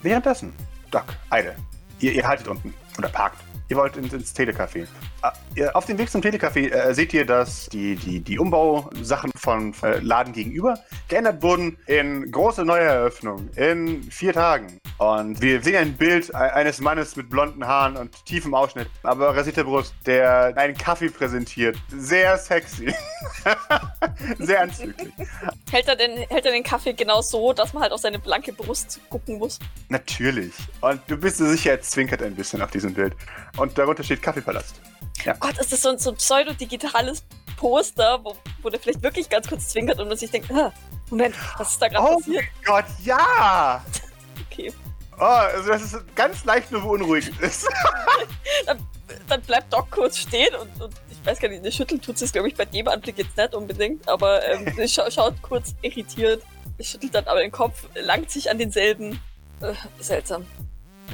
Währenddessen, 0.02 0.52
Doc, 0.90 1.04
Eide, 1.30 1.54
ihr, 2.00 2.12
ihr 2.12 2.26
haltet 2.26 2.48
unten 2.48 2.74
oder 2.98 3.08
parkt. 3.08 3.42
Ihr 3.70 3.76
wollt 3.76 3.96
ins, 3.96 4.12
ins 4.12 4.34
Telecafé. 4.34 4.86
Ah, 5.20 5.32
auf 5.74 5.84
dem 5.84 5.98
Weg 5.98 6.10
zum 6.10 6.22
Telecafé 6.22 6.70
äh, 6.70 6.94
seht 6.94 7.12
ihr, 7.12 7.26
dass 7.26 7.68
die, 7.68 7.96
die, 7.96 8.20
die 8.20 8.38
Umbausachen 8.38 9.30
von 9.36 9.74
äh, 9.82 9.98
Laden 9.98 10.32
gegenüber 10.32 10.78
geändert 11.08 11.42
wurden 11.42 11.76
in 11.86 12.30
große 12.30 12.64
Neueröffnung 12.64 13.50
in 13.56 14.02
vier 14.04 14.32
Tagen. 14.32 14.78
Und 14.98 15.40
wir 15.40 15.62
sehen 15.62 15.76
ein 15.76 15.96
Bild 15.96 16.30
e- 16.30 16.34
eines 16.34 16.80
Mannes 16.80 17.14
mit 17.14 17.30
blonden 17.30 17.64
Haaren 17.64 17.96
und 17.96 18.24
tiefem 18.26 18.52
Ausschnitt, 18.52 18.88
aber 19.04 19.36
rasierter 19.36 19.62
Brust, 19.62 19.94
der 20.06 20.52
einen 20.56 20.76
Kaffee 20.76 21.08
präsentiert. 21.08 21.76
Sehr 21.88 22.36
sexy. 22.36 22.92
Sehr 24.38 24.62
anzüglich. 24.62 25.12
Hält 25.70 25.86
er, 25.88 25.94
den, 25.96 26.16
hält 26.28 26.46
er 26.46 26.52
den 26.52 26.64
Kaffee 26.64 26.94
genau 26.94 27.20
so, 27.20 27.52
dass 27.52 27.72
man 27.72 27.84
halt 27.84 27.92
auf 27.92 28.00
seine 28.00 28.18
blanke 28.18 28.52
Brust 28.52 28.98
gucken 29.08 29.38
muss? 29.38 29.58
Natürlich. 29.88 30.52
Und 30.80 31.00
du 31.06 31.16
bist 31.16 31.38
dir 31.38 31.46
sicher, 31.48 31.70
er 31.72 31.80
zwinkert 31.80 32.22
ein 32.22 32.34
bisschen 32.34 32.60
auf 32.60 32.70
diesem 32.72 32.92
Bild. 32.94 33.14
Und 33.56 33.78
darunter 33.78 34.02
steht 34.02 34.20
Kaffeepalast. 34.22 34.80
Oh 35.28 35.32
Gott, 35.40 35.58
ist 35.58 35.72
das 35.72 35.82
so 35.82 35.90
ein, 35.90 35.98
so 35.98 36.10
ein 36.10 36.16
pseudo-digitales 36.16 37.24
Poster, 37.56 38.18
wo, 38.24 38.36
wo 38.62 38.68
der 38.68 38.80
vielleicht 38.80 39.02
wirklich 39.02 39.28
ganz 39.28 39.48
kurz 39.48 39.68
zwinkert 39.68 39.98
und 40.00 40.08
man 40.08 40.16
sich 40.16 40.30
denkt, 40.30 40.50
ah, 40.52 40.72
Moment, 41.10 41.34
was 41.56 41.72
ist 41.72 41.82
da 41.82 41.88
gerade 41.88 42.04
Oh 42.04 42.16
passiert? 42.18 42.44
mein 42.56 42.64
Gott, 42.64 42.84
ja! 43.04 43.84
Okay. 44.50 44.72
Oh, 45.20 45.24
also 45.24 45.68
das 45.70 45.82
ist 45.82 46.14
ganz 46.14 46.44
leicht 46.44 46.70
nur 46.70 46.82
beunruhigend 46.82 47.40
ist. 47.40 47.68
Dann 49.28 49.40
bleibt 49.42 49.72
Doc 49.72 49.90
kurz 49.90 50.18
stehen 50.18 50.54
und, 50.54 50.80
und 50.80 50.94
ich 51.10 51.24
weiß 51.26 51.38
gar 51.40 51.48
nicht, 51.48 51.60
eine 51.60 51.72
Schüttel 51.72 51.98
tut 51.98 52.20
es, 52.20 52.32
glaube 52.32 52.48
ich, 52.48 52.54
bei 52.54 52.64
dem 52.64 52.86
Anblick 52.88 53.18
jetzt 53.18 53.36
nicht 53.36 53.54
unbedingt, 53.54 54.06
aber 54.08 54.44
ähm, 54.46 54.66
sie 54.76 54.88
scha 54.88 55.10
schaut 55.10 55.40
kurz 55.42 55.74
irritiert, 55.82 56.42
schüttelt 56.80 57.14
dann 57.14 57.24
aber 57.26 57.40
den 57.40 57.50
Kopf, 57.50 57.84
langt 57.94 58.30
sich 58.30 58.50
an 58.50 58.58
denselben. 58.58 59.20
Äh, 59.60 59.72
seltsam. 59.98 60.46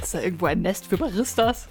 Ist 0.01 0.13
da 0.13 0.19
irgendwo 0.19 0.45
ein 0.45 0.61
Nest 0.61 0.85
für 0.87 0.97
Baristas? 0.97 1.67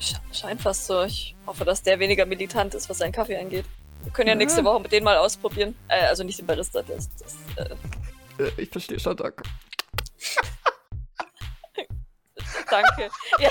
Sch 0.00 0.14
scheint 0.32 0.60
fast 0.62 0.86
so. 0.86 1.02
Ich 1.02 1.34
hoffe, 1.46 1.64
dass 1.64 1.82
der 1.82 1.98
weniger 1.98 2.24
militant 2.26 2.74
ist, 2.74 2.88
was 2.88 2.98
seinen 2.98 3.12
Kaffee 3.12 3.36
angeht. 3.36 3.64
Wir 4.02 4.12
können 4.12 4.28
ja 4.28 4.34
Ja. 4.34 4.38
nächste 4.38 4.64
Woche 4.64 4.80
mit 4.80 4.92
denen 4.92 5.04
mal 5.04 5.16
ausprobieren. 5.16 5.74
Äh, 5.88 6.06
also 6.06 6.22
nicht 6.24 6.38
den 6.38 6.46
Barista, 6.46 6.82
das, 6.82 7.08
das 7.18 7.36
äh, 7.56 7.74
Äh, 8.44 8.50
ich 8.58 8.68
verstehe 8.70 9.00
schon, 9.00 9.16
Doc. 9.16 9.42
Danke. 12.82 13.10
Ja, 13.40 13.50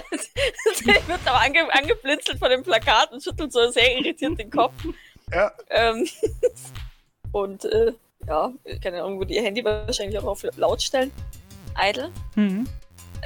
der 0.85 1.07
wird 1.07 1.19
aber 1.25 1.41
ange 1.41 1.67
angeblinzelt 1.73 2.39
von 2.39 2.49
dem 2.49 2.63
Plakat 2.63 3.11
und 3.11 3.23
schüttelt 3.23 3.51
so 3.53 3.69
sehr 3.69 3.97
irritiert 3.97 4.37
den 4.39 4.49
Kopf. 4.49 4.73
Ja. 5.31 5.51
Ähm, 5.69 6.07
und 7.31 7.65
äh, 7.65 7.93
ja, 8.27 8.51
keine 8.81 9.01
Ahnung, 9.03 9.19
wo 9.19 9.23
die 9.23 9.39
Handy 9.41 9.63
wahrscheinlich 9.63 10.17
auch 10.19 10.25
auf 10.25 10.43
laut 10.55 10.81
stellen. 10.81 11.11
Idle. 11.81 12.11
Mhm. 12.35 12.67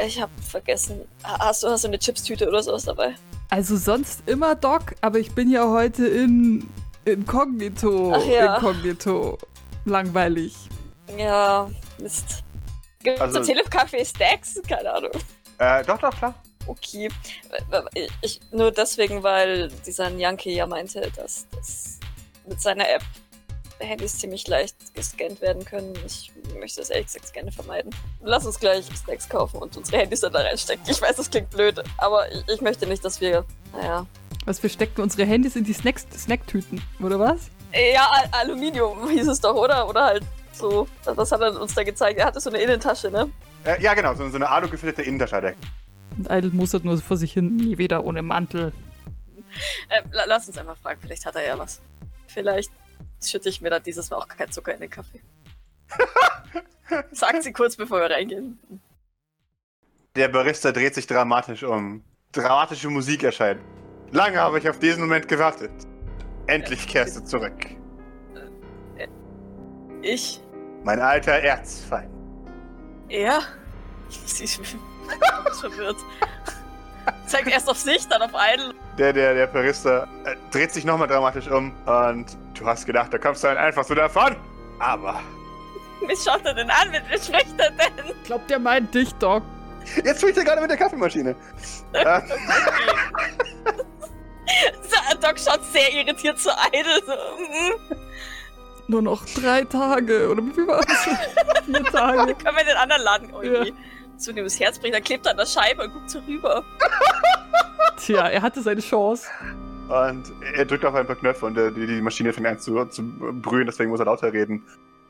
Ich 0.06 0.22
habe 0.22 0.32
vergessen. 0.42 1.02
Hast 1.24 1.64
du, 1.64 1.70
hast 1.70 1.84
du 1.84 1.88
eine 1.88 2.00
Chipstüte 2.00 2.48
oder 2.48 2.62
sowas 2.64 2.86
dabei? 2.86 3.16
Also 3.50 3.78
sonst 3.78 4.22
immer 4.28 4.56
Doc, 4.56 4.94
aber 5.02 5.20
ich 5.20 5.32
bin 5.34 5.50
ja 5.50 5.68
heute 5.70 6.06
in 6.08 6.70
Inkognito. 7.06 8.14
Ach 8.16 8.26
ja. 8.26 8.56
Inkognito. 8.56 9.38
Langweilig. 9.86 10.56
Ja, 11.18 11.70
Mist. 12.00 12.44
Gibt 13.04 13.16
es 13.18 13.22
Also- 13.22 13.38
also, 13.40 13.52
Telefkaffee 13.52 14.04
Stacks? 14.06 14.62
Keine 14.68 14.94
Ahnung. 14.94 15.12
Äh, 15.60 15.84
doch, 15.84 15.98
doch, 15.98 16.15
klar. 16.15 16.36
Okay. 16.67 17.10
Ich, 17.93 18.10
ich, 18.22 18.41
nur 18.52 18.72
deswegen, 18.72 19.24
weil 19.24 19.70
dieser 19.86 20.10
Yankee 20.10 20.54
ja 20.54 20.67
meinte, 20.67 21.12
dass 21.15 21.48
das 21.56 22.00
mit 22.46 22.62
seiner 22.62 22.89
App 22.89 23.04
Handys 23.80 24.17
ziemlich 24.17 24.48
leicht 24.48 24.76
gescannt 24.93 25.41
werden 25.41 25.63
können. 25.63 25.93
Ich 26.06 26.32
möchte 26.60 26.82
das 26.82 26.89
ehrlich 26.89 27.08
gesagt 27.08 27.34
gerne 27.34 27.52
vermeiden. 27.52 27.93
Lass 28.22 28.46
uns 28.46 28.60
gleich 28.60 28.86
Snacks 28.96 29.30
kaufen 29.30 29.58
und 29.58 29.78
unsere 29.78 29.98
Handys 29.98 30.22
dann 30.22 30.34
da 30.34 30.39
reinstecken. 30.39 30.84
Ich 30.89 31.02
weiß, 31.02 31.15
das 31.15 31.30
klingt 31.30 31.50
blöd, 31.50 31.82
aber 31.98 32.32
ich, 32.32 32.43
ich 32.48 32.62
möchte 32.62 32.88
nicht, 32.88 33.06
dass 33.06 33.22
wir, 33.22 33.46
naja. 33.74 34.06
Was, 34.46 34.63
wir 34.63 34.70
stecken 34.70 35.02
unsere 35.02 35.26
Handys 35.26 35.56
in 35.56 35.63
die 35.63 35.74
Snacks 35.74 36.08
Snacktüten, 36.17 36.82
oder 37.02 37.20
was? 37.20 37.50
Ja, 37.74 38.10
Al 38.10 38.30
Aluminium 38.32 39.10
hieß 39.10 39.28
es 39.28 39.41
doch, 39.41 39.56
oder? 39.56 39.88
Oder 39.88 40.06
halt 40.06 40.24
so. 40.54 40.88
Was 41.04 41.32
hat 41.32 41.41
er 41.41 41.60
uns 41.60 41.76
da 41.76 41.84
gezeigt? 41.84 42.20
Er 42.20 42.26
hatte 42.26 42.39
so 42.39 42.50
eine 42.50 42.60
Innentasche, 42.60 43.12
ne? 43.12 43.30
Äh, 43.63 43.82
ja, 43.82 43.93
genau, 43.93 44.13
so, 44.15 44.28
so 44.30 44.36
eine 44.36 44.50
alu-gefilterte 44.50 45.04
Innentasche 45.08 45.36
hat 45.36 45.43
er. 45.43 45.54
Und 46.17 46.30
Idle 46.32 46.52
mustert 46.52 46.84
nur 46.86 46.98
vor 47.00 47.17
sich 47.17 47.34
hin, 47.34 47.56
nie 47.56 47.78
wieder 47.78 48.04
ohne 48.06 48.22
Mantel. 48.22 48.72
Äh, 49.89 50.02
la- 50.12 50.26
lass 50.26 50.48
uns 50.48 50.58
einfach 50.58 50.78
fragen, 50.78 51.00
vielleicht 51.02 51.26
hat 51.26 51.36
er 51.36 51.46
ja 51.46 51.58
was. 51.58 51.82
Vielleicht 52.28 52.72
schütte 53.24 53.50
ich 53.50 53.62
mir 53.62 53.70
dann 53.70 53.84
dieses 53.84 54.10
Mal 54.10 54.17
auch 54.17 54.28
kein 54.28 54.52
Zucker 54.52 54.74
in 54.74 54.82
den 54.82 54.89
Kaffee. 54.89 55.22
Sagt 57.12 57.43
sie 57.43 57.52
kurz, 57.54 57.76
bevor 57.76 58.00
wir 58.00 58.10
reingehen. 58.10 58.60
Der 60.15 60.28
Barista 60.30 60.72
dreht 60.72 60.96
sich 60.96 61.08
dramatisch 61.08 61.63
um. 61.63 62.04
Dramatische 62.32 62.89
Musik 62.89 63.24
erscheint. 63.24 63.62
Lange 64.12 64.38
habe 64.39 64.60
ich 64.60 64.70
auf 64.70 64.80
diesen 64.80 65.02
Moment 65.02 65.28
gewartet. 65.28 65.72
Endlich 66.48 66.88
kehrst 66.88 67.17
du 67.17 67.24
zurück. 67.24 67.65
Ich? 70.02 70.41
Mein 70.84 71.00
alter 71.02 71.34
Erzfeind. 71.34 72.12
Er? 73.10 73.39
Sie 74.10 74.43
ist 74.43 74.62
verwirrt. 75.60 75.98
Zeigt 77.26 77.48
erst 77.48 77.70
auf 77.70 77.78
sich, 77.78 78.06
dann 78.08 78.22
auf 78.22 78.36
einen. 78.36 78.74
Der, 78.98 79.13
der, 79.13 79.34
der 79.34 79.48
Barista 79.48 80.08
äh, 80.26 80.36
dreht 80.52 80.74
sich 80.74 80.84
nochmal 80.84 81.08
dramatisch 81.08 81.48
um 81.48 81.72
und 81.86 82.26
du 82.58 82.65
hast 82.65 82.86
gedacht, 82.86 83.13
da 83.13 83.17
kommst 83.17 83.43
du 83.43 83.48
dann 83.48 83.58
einfach 83.58 83.84
so 83.84 83.96
davon. 83.96 84.36
Aber 84.80 85.22
Wie 86.06 86.15
schaut 86.15 86.46
er 86.46 86.54
denn 86.54 86.70
an? 86.70 86.91
Mit 86.91 87.10
wem 87.10 87.20
spricht 87.22 87.60
er 87.60 87.72
denn? 87.72 88.13
Glaubt 88.26 88.50
der 88.50 88.60
meint 88.60 88.93
dich, 88.93 89.13
Doc. 89.15 89.43
jetzt 90.04 90.22
spricht 90.22 90.38
er 90.38 90.43
gerade 90.43 90.62
mit 90.62 90.70
der 90.70 90.78
Kaffeemaschine. 90.78 91.36
äh, 91.93 92.22
Doc 95.22 95.39
schaut 95.39 95.63
sehr 95.72 95.91
irritiert 95.93 96.39
zu 96.39 96.50
Idle. 96.74 97.02
So, 97.06 97.13
mm, 97.13 97.96
Nur 98.88 99.02
noch 99.02 99.26
drei 99.26 99.63
Tage, 99.63 100.30
oder 100.30 100.43
wie 100.45 100.52
viel 100.54 100.65
war 100.67 100.82
das? 100.82 101.04
Vier 101.65 101.84
Tage. 101.86 102.34
können 102.36 102.56
wir 102.56 102.62
in 102.62 102.67
den 102.67 102.78
anderen 102.78 103.02
Laden 103.04 103.30
Ja. 103.30 103.41
irgendwie 103.41 103.73
zu 104.17 104.32
ihm 104.32 104.43
das 104.43 104.60
Herz 104.60 104.80
bringen? 104.80 104.93
Dann 104.93 105.04
klebt 105.04 105.26
er 105.26 105.32
an 105.32 105.38
der 105.38 105.45
Scheibe 105.45 105.84
und 105.84 105.93
guckt 105.93 106.10
so 106.10 106.19
rüber. 106.28 106.63
Tja, 107.97 108.28
er 108.28 108.41
hatte 108.41 108.62
seine 108.62 108.80
Chance. 108.82 109.28
und 109.89 110.32
er 110.54 110.65
drückt 110.65 110.86
auf 110.86 110.95
ein 110.95 111.06
paar 111.06 111.15
Knöpfe 111.17 111.45
und 111.45 111.58
äh, 111.58 111.71
die, 111.71 111.86
die 111.88 112.02
Maschine 112.02 112.32
fängt 112.32 112.47
an 112.47 112.60
zu, 112.60 112.86
zu 112.86 113.04
brühen, 113.41 113.65
deswegen 113.65 113.89
muss 113.89 114.00
er 114.00 114.06
lauter 114.06 114.32
reden. 114.32 114.63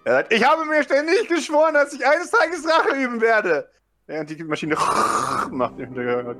Er 0.05 0.13
sagt, 0.13 0.33
ich 0.33 0.43
habe 0.43 0.65
mir 0.65 0.81
ständig 0.83 1.27
geschworen, 1.27 1.73
dass 1.73 1.93
ich 1.93 2.05
eines 2.05 2.31
Tages 2.31 2.65
Rache 2.67 2.95
üben 2.95 3.19
werde. 3.21 3.69
Während 4.07 4.29
die 4.29 4.41
Maschine 4.43 4.75
macht 5.51 5.77
im 5.79 5.93
Hintergrund. 5.93 6.39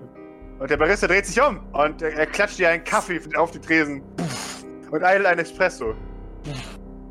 Und 0.60 0.70
der 0.72 0.78
Barista 0.78 1.06
dreht 1.06 1.26
sich 1.26 1.40
um 1.42 1.60
und 1.74 2.02
er, 2.02 2.14
er 2.14 2.26
klatscht 2.26 2.58
dir 2.60 2.70
einen 2.70 2.84
Kaffee 2.84 3.20
auf 3.36 3.52
die 3.52 3.60
Tresen. 3.60 4.02
Und 4.90 5.02
Idle 5.04 5.28
ein 5.28 5.38
Espresso. 5.40 5.94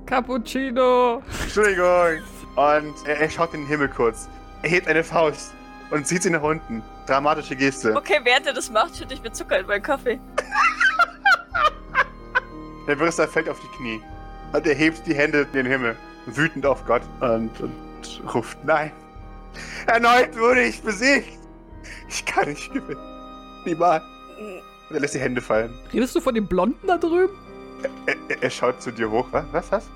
Cappuccino. 0.06 1.22
Entschuldigung. 1.42 2.22
Und 2.54 2.94
er, 3.06 3.20
er 3.20 3.30
schaut 3.30 3.52
in 3.52 3.60
den 3.60 3.68
Himmel 3.68 3.88
kurz. 3.88 4.28
Er 4.62 4.70
hebt 4.70 4.88
eine 4.88 5.04
Faust 5.04 5.52
und 5.90 6.06
zieht 6.06 6.22
sie 6.22 6.30
nach 6.30 6.42
unten. 6.42 6.82
Dramatische 7.06 7.54
Geste. 7.54 7.94
Okay, 7.94 8.20
während 8.22 8.46
er 8.46 8.52
das 8.52 8.70
macht, 8.70 8.96
schütte 8.96 9.14
ich 9.14 9.22
mir 9.22 9.32
Zucker 9.32 9.58
in 9.58 9.66
meinen 9.66 9.82
Kaffee. 9.82 10.18
Der 12.86 12.96
Barista 12.96 13.26
fällt 13.26 13.48
auf 13.48 13.58
die 13.60 13.76
Knie. 13.76 14.00
Und 14.52 14.66
er 14.66 14.74
hebt 14.74 15.06
die 15.06 15.14
Hände 15.14 15.40
in 15.40 15.52
den 15.52 15.66
Himmel. 15.66 15.96
Wütend 16.26 16.64
auf 16.64 16.84
Gott. 16.86 17.02
Und, 17.20 17.50
und 17.60 17.72
ruft, 18.32 18.58
nein. 18.64 18.92
Erneut 19.86 20.36
wurde 20.38 20.62
ich 20.62 20.80
besiegt. 20.82 21.38
Ich 22.08 22.24
kann 22.24 22.48
nicht 22.48 22.72
gewinnen. 22.72 23.00
Niemals. 23.64 24.04
Und 24.38 24.94
er 24.94 25.00
lässt 25.00 25.14
die 25.14 25.18
Hände 25.18 25.40
fallen. 25.40 25.74
Redest 25.92 26.14
du 26.14 26.20
von 26.20 26.34
dem 26.34 26.46
Blonden 26.46 26.86
da 26.86 26.96
drüben? 26.96 27.34
Er, 28.06 28.14
er, 28.28 28.42
er 28.42 28.50
schaut 28.50 28.80
zu 28.80 28.92
dir 28.92 29.10
hoch. 29.10 29.26
Was? 29.32 29.44
Was? 29.52 29.72
was? 29.72 29.90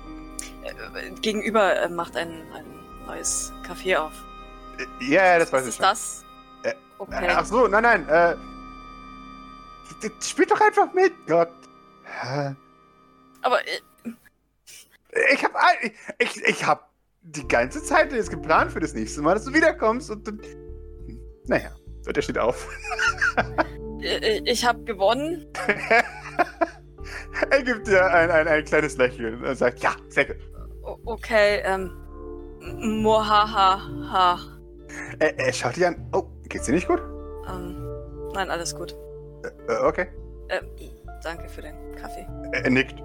Äh, 0.63 1.11
Gegenüber 1.21 1.81
äh, 1.81 1.89
macht 1.89 2.15
ein, 2.17 2.29
ein 2.53 2.65
neues 3.05 3.51
Café 3.67 3.97
auf. 3.97 4.13
Äh, 4.77 4.85
Ja, 5.05 5.25
ja, 5.25 5.39
das 5.39 5.51
weiß 5.51 5.63
ich 5.63 5.69
ist 5.69 5.75
schon. 5.77 5.83
das? 5.83 6.25
Äh, 6.63 6.73
Okay. 6.97 7.27
Ach 7.31 7.45
so, 7.45 7.67
nein, 7.67 7.81
nein. 7.83 8.07
Äh, 8.09 8.35
spielt 10.21 10.51
doch 10.51 10.61
einfach 10.61 10.93
mit, 10.93 11.11
Gott. 11.27 11.49
Aber 13.41 13.59
Ich 15.33 15.43
hab, 15.43 15.55
all- 15.55 15.91
ich, 16.19 16.43
ich, 16.43 16.65
hab 16.65 16.89
die 17.23 17.47
ganze 17.47 17.83
Zeit 17.83 18.11
jetzt 18.13 18.29
geplant 18.29 18.71
für 18.71 18.79
das 18.79 18.93
nächste 18.93 19.21
Mal, 19.21 19.33
dass 19.33 19.45
du 19.45 19.53
wiederkommst 19.53 20.09
und 20.11 20.27
dann. 20.27 20.39
Naja, 21.45 21.71
der 22.07 22.21
steht 22.21 22.37
auf. 22.37 22.67
ich 24.45 24.63
habe 24.65 24.83
gewonnen. 24.83 25.47
er 27.49 27.63
gibt 27.63 27.87
dir 27.87 28.05
ein, 28.05 28.29
ein, 28.31 28.47
ein 28.47 28.63
kleines 28.63 28.95
Lächeln 28.97 29.43
und 29.43 29.55
sagt, 29.55 29.79
ja, 29.81 29.95
sehr 30.09 30.25
gut. 30.25 30.37
Okay, 31.05 31.61
ähm. 31.63 31.91
Mohahaha. 33.03 34.39
Er, 35.19 35.39
er 35.39 35.53
schaut 35.53 35.75
dich 35.75 35.85
an. 35.85 36.07
Oh, 36.13 36.23
geht's 36.47 36.65
dir 36.65 36.73
nicht 36.73 36.87
gut? 36.87 37.01
Ähm, 37.49 37.87
nein, 38.33 38.49
alles 38.49 38.75
gut. 38.75 38.95
Äh, 39.67 39.77
okay. 39.83 40.07
Ähm, 40.49 40.65
danke 41.23 41.49
für 41.49 41.61
den 41.61 41.95
Kaffee. 41.95 42.27
Er, 42.51 42.69
nickt. 42.69 43.01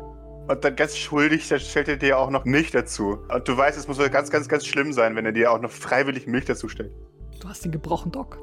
Und 0.48 0.64
dann 0.64 0.76
ganz 0.76 0.96
schuldig 0.96 1.48
da 1.48 1.58
stellt 1.58 1.88
er 1.88 1.96
dir 1.96 2.18
auch 2.18 2.30
noch 2.30 2.44
Milch 2.44 2.70
dazu. 2.70 3.18
Und 3.32 3.48
du 3.48 3.56
weißt, 3.56 3.78
es 3.78 3.88
muss 3.88 3.98
wohl 3.98 4.10
ganz, 4.10 4.30
ganz, 4.30 4.48
ganz 4.48 4.66
schlimm 4.66 4.92
sein, 4.92 5.16
wenn 5.16 5.26
er 5.26 5.32
dir 5.32 5.50
auch 5.50 5.60
noch 5.60 5.70
freiwillig 5.70 6.26
Milch 6.26 6.44
dazu 6.44 6.68
stellt. 6.68 6.92
Du 7.40 7.48
hast 7.48 7.64
ihn 7.64 7.72
gebrochen, 7.72 8.12
Doc. 8.12 8.38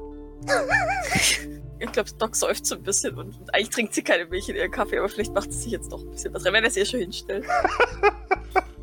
Ich 1.80 1.92
glaube, 1.92 2.08
Doc 2.18 2.34
seufzt 2.34 2.66
so 2.66 2.76
ein 2.76 2.82
bisschen 2.82 3.18
und, 3.18 3.38
und 3.38 3.52
eigentlich 3.52 3.68
trinkt 3.68 3.94
sie 3.94 4.02
keine 4.02 4.24
Milch 4.26 4.48
in 4.48 4.56
ihren 4.56 4.70
Kaffee, 4.70 4.96
aber 4.96 5.08
vielleicht 5.08 5.34
macht 5.34 5.52
sie 5.52 5.58
sich 5.58 5.72
jetzt 5.72 5.92
doch 5.92 6.02
ein 6.02 6.10
bisschen 6.12 6.32
was 6.32 6.46
rein, 6.46 6.54
wenn 6.54 6.64
er 6.64 6.68
es 6.68 6.76
ihr 6.76 6.86
schon 6.86 7.00
hinstellt. 7.00 7.44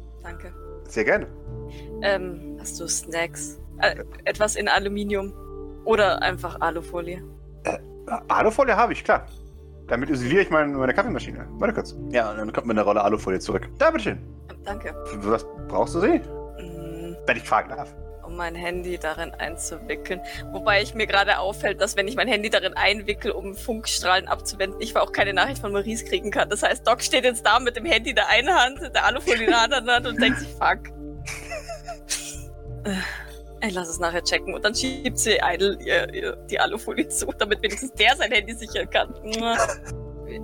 Sehr 0.92 1.06
gerne. 1.06 1.26
Ähm, 2.02 2.58
hast 2.60 2.78
du 2.80 2.88
Snacks? 2.88 3.58
Äh, 3.78 4.04
etwas 4.26 4.58
in 4.58 4.68
Aluminium? 4.68 5.32
Oder 5.86 6.22
einfach 6.22 6.60
Alufolie? 6.60 7.24
Ah, 8.08 8.22
Alufolie 8.28 8.76
habe 8.76 8.92
ich, 8.92 9.04
klar. 9.06 9.26
Damit 9.88 10.10
isoliere 10.10 10.42
ich 10.42 10.50
meine, 10.50 10.74
meine 10.78 10.94
Kaffeemaschine. 10.94 11.48
Warte 11.54 11.74
kurz. 11.74 11.96
Ja, 12.10 12.32
und 12.32 12.38
dann 12.38 12.52
kommt 12.52 12.68
mir 12.68 12.74
eine 12.74 12.82
Rolle 12.84 13.02
Alufolie 13.02 13.40
zurück. 13.40 13.70
Da, 13.78 13.90
bitteschön. 13.90 14.20
Danke. 14.66 14.94
Was 15.22 15.46
brauchst 15.70 15.96
du 15.96 16.02
sie? 16.02 16.20
Mm, 16.20 17.16
Wenn 17.26 17.38
ich 17.38 17.44
fragen 17.44 17.70
darf. 17.70 17.96
Um 18.24 18.36
mein 18.36 18.56
Handy 18.56 18.98
darin 18.98 19.32
einzuwickeln. 19.32 20.22
Wobei 20.52 20.82
ich 20.82 20.94
mir 20.94 21.08
gerade 21.08 21.40
auffällt, 21.40 21.82
dass 21.82 21.96
wenn 21.96 22.08
ich 22.08 22.16
mein 22.16 22.28
Handy 22.28 22.50
darin 22.50 22.74
einwickel, 22.74 23.32
um 23.32 23.56
Funkstrahlen 23.56 24.28
abzuwenden, 24.28 24.80
ich 24.82 24.96
auch 24.96 25.12
keine 25.12 25.34
Nachricht 25.34 25.62
von 25.62 25.72
Maurice 25.72 26.06
kriegen 26.06 26.32
kann. 26.32 26.50
Das 26.50 26.64
heißt, 26.64 26.86
Doc 26.88 27.02
steht 27.02 27.24
jetzt 27.24 27.46
da 27.46 27.60
mit 27.60 27.76
dem 27.76 27.86
Handy 27.86 28.12
in 28.12 28.16
der 28.16 28.30
einen 28.30 28.54
Hand, 28.54 28.80
der 28.82 29.06
Alufolie 29.06 29.46
in 29.46 29.50
der 29.50 29.62
anderen 29.62 29.90
Hand 29.90 30.08
und 30.08 30.22
denkt 30.22 30.40
sich, 30.40 30.50
fuck. 30.50 30.80
Äh, 32.84 33.68
Ich 33.68 33.74
lass 33.76 33.90
es 33.90 34.00
nachher 34.00 34.24
checken 34.24 34.56
und 34.56 34.66
dann 34.66 34.74
schiebt 34.74 35.20
sie 35.20 35.38
Idle 35.42 35.78
ihr, 35.86 36.12
ihr, 36.14 36.36
die 36.50 36.60
Alufolie 36.60 37.08
zu, 37.08 37.28
damit 37.38 37.62
wenigstens 37.62 37.94
der 37.94 38.16
sein 38.16 38.32
Handy 38.32 38.54
sichern 38.56 38.90
kann. 38.90 39.14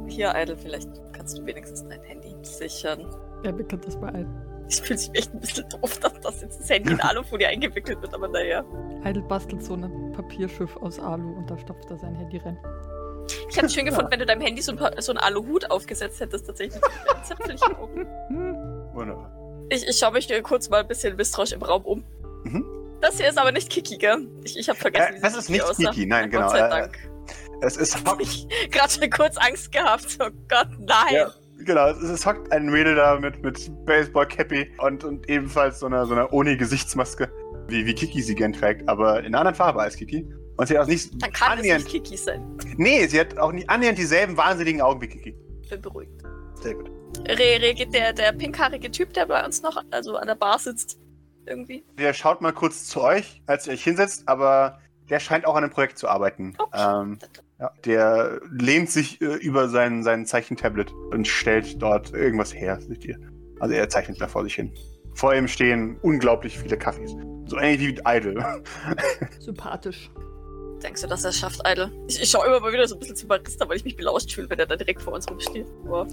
Hier, 0.08 0.34
Idle, 0.36 0.56
vielleicht 0.56 0.90
kannst 1.14 1.38
du 1.38 1.46
wenigstens 1.46 1.84
dein 1.88 2.02
Handy 2.04 2.36
sichern. 2.44 3.08
Er 3.44 3.58
wickelt 3.58 3.86
das 3.88 3.98
mal 3.98 4.14
ein. 4.14 4.47
Ich 4.70 4.82
fühle 4.82 5.00
mich 5.00 5.10
echt 5.14 5.34
ein 5.34 5.40
bisschen 5.40 5.68
doof, 5.70 6.00
dass, 6.00 6.20
dass 6.20 6.42
jetzt 6.42 6.60
das 6.60 6.70
Handy 6.70 6.92
in 6.92 7.00
Alufolie 7.02 7.48
eingewickelt 7.48 8.02
wird, 8.02 8.14
aber 8.14 8.28
naja. 8.28 8.64
Idle 9.06 9.22
bastelt 9.24 9.64
so 9.64 9.74
ein 9.76 10.12
Papierschiff 10.14 10.76
aus 10.78 11.00
Alu 11.00 11.38
und 11.38 11.50
da 11.50 11.58
stopft 11.58 11.90
er 11.90 11.98
sein 11.98 12.16
Handy 12.16 12.38
rein. 12.38 12.58
Ich 13.50 13.56
hätte 13.56 13.68
es 13.68 13.74
schön 13.74 13.86
gefunden, 13.90 14.12
wenn 14.12 14.20
du 14.20 14.26
deinem 14.26 14.42
Handy 14.42 14.62
so 14.62 14.74
ein, 14.74 15.02
so 15.02 15.12
einen 15.12 15.20
Aluhut 15.20 15.70
aufgesetzt 15.72 16.20
hättest, 16.20 16.48
tatsächlich. 16.48 16.82
Zäpfelchen 17.24 17.76
oben. 17.76 18.06
Hm. 18.30 18.56
Wunderbar. 18.94 19.32
Ich, 19.70 19.88
ich 19.88 19.98
schaue 19.98 20.12
mich 20.14 20.30
äh, 20.32 20.42
kurz 20.42 20.70
mal 20.70 20.82
ein 20.82 20.88
bisschen 20.88 21.16
misstrauisch 21.16 21.52
im 21.52 21.62
Raum 21.62 21.84
um. 21.84 22.04
Mhm. 22.44 22.66
Das 23.02 23.18
hier 23.18 23.30
ist 23.30 23.38
aber 23.38 23.52
nicht 23.52 23.70
Kiki, 23.70 23.98
gell? 23.98 24.28
Ich, 24.44 24.58
ich 24.58 24.70
habe 24.70 24.80
vergessen, 24.80 25.14
Äh, 25.14 25.18
wie 25.18 25.22
das 25.22 25.36
ist 25.38 25.50
nicht 25.50 25.62
aussah. 25.64 25.92
Kiki, 25.92 26.06
nein, 26.06 26.30
Na, 26.32 26.38
genau, 26.40 26.48
Gott 26.48 26.52
sei 26.52 26.66
äh, 26.66 26.70
Dank. 26.70 27.10
Es 27.62 27.78
ist 27.78 28.06
Hab 28.06 28.20
ich 28.20 28.48
gerade 28.72 28.92
schon 28.92 29.10
kurz 29.10 29.38
Angst 29.38 29.72
gehabt. 29.72 30.18
Oh 30.20 30.30
Gott, 30.48 30.70
nein. 30.80 31.14
Ja. 31.14 31.32
Genau, 31.66 31.90
es, 31.90 32.02
es 32.04 32.26
hockt 32.26 32.52
ein 32.52 32.68
Mädel 32.68 32.96
da 32.96 33.20
mit, 33.20 33.42
mit 33.44 33.72
Baseball-Cappy 33.86 34.72
und, 34.80 35.04
und 35.04 35.30
ebenfalls 35.30 35.80
so 35.80 35.88
einer, 35.88 36.06
so 36.06 36.14
einer 36.14 36.32
ohne 36.32 36.56
Gesichtsmaske, 36.58 37.30
wie, 37.68 37.86
wie 37.86 37.94
Kiki 37.94 38.22
sie 38.22 38.36
gern 38.36 38.54
trägt, 38.54 38.88
aber 38.88 39.20
in 39.20 39.28
einer 39.28 39.40
anderen 39.40 39.56
Farbe 39.56 39.82
als 39.82 39.96
Kiki. 39.96 40.26
Und 40.58 40.68
sie 40.68 40.78
hat 40.78 40.86
auch 40.86 40.88
nicht 40.88 41.12
Dann 41.22 41.32
kann 41.32 41.54
es 41.54 41.60
annähernd. 41.60 41.84
nicht 41.84 41.92
Kiki 41.94 42.18
sein. 42.18 42.58
Nee, 42.78 43.06
sie 43.08 43.20
hat 43.20 43.38
auch 43.38 43.52
nicht 43.52 43.70
annähernd 43.70 43.98
dieselben 43.98 44.36
wahnsinnigen 44.38 44.82
Augen 44.82 45.02
wie 45.02 45.08
Kiki. 45.08 45.36
Bin 45.70 45.82
beruhigt. 45.82 46.12
Sehr 46.62 46.74
gut. 46.74 46.90
Re 47.28 47.38
reagiert 47.62 47.94
der, 47.94 48.14
der 48.14 48.32
pinkhaarige 48.34 48.90
Typ, 48.92 49.14
der 49.14 49.26
bei 49.26 49.44
uns 49.46 49.62
noch 49.62 49.82
also 49.92 50.18
an 50.18 50.28
der 50.28 50.36
Bar 50.36 50.60
sitzt, 50.60 51.00
irgendwie. 51.46 51.84
Der 51.98 52.14
schaut 52.14 52.42
mal 52.42 52.54
kurz 52.54 52.86
zu 52.86 53.02
euch, 53.02 53.42
als 53.46 53.68
ihr 53.68 53.74
euch 53.74 53.84
hinsetzt, 53.84 54.28
aber 54.28 54.80
der 55.10 55.20
scheint 55.20 55.46
auch 55.46 55.56
an 55.56 55.64
einem 55.64 55.72
Projekt 55.72 55.98
zu 55.98 56.08
arbeiten. 56.08 56.54
Okay. 56.58 57.02
Ähm, 57.02 57.20
ja, 57.60 57.72
der 57.86 58.40
lehnt 58.52 58.90
sich 58.90 59.22
äh, 59.22 59.36
über 59.36 59.68
sein, 59.70 60.04
sein 60.04 60.26
Zeichentablet 60.26 60.94
und 61.12 61.28
stellt 61.28 61.82
dort 61.82 62.14
irgendwas 62.14 62.54
her, 62.54 62.80
seht 62.80 63.04
ihr. 63.06 63.18
Also 63.60 63.74
er 63.74 63.90
zeichnet 63.90 64.22
da 64.22 64.28
vor 64.28 64.44
sich 64.44 64.56
hin. 64.56 64.72
Vor 65.16 65.34
ihm 65.34 65.48
stehen 65.48 65.98
unglaublich 66.04 66.60
viele 66.60 66.78
Kaffees. 66.78 67.16
So 67.46 67.58
ähnlich 67.58 67.98
wie 67.98 68.02
Idle. 68.06 68.62
Sympathisch. 69.40 70.12
Denkst 70.84 71.02
du, 71.02 71.08
dass 71.08 71.24
er 71.24 71.32
es 71.32 71.40
schafft, 71.40 71.62
Idle? 71.68 71.92
Ich, 72.08 72.22
ich 72.22 72.30
schaue 72.30 72.46
immer 72.46 72.60
mal 72.60 72.72
wieder 72.72 72.88
so 72.88 72.96
ein 72.96 73.00
bisschen 73.00 73.16
zum 73.16 73.30
Barista, 73.30 73.68
weil 73.68 73.78
ich 73.78 73.86
mich 73.86 73.96
belauscht 73.96 74.32
fühle, 74.32 74.48
wenn 74.52 74.60
er 74.60 74.68
da 74.68 74.76
direkt 74.76 75.02
vor 75.02 75.14
uns 75.14 75.28
rumsteht. 75.28 75.66
Wow. 75.86 76.08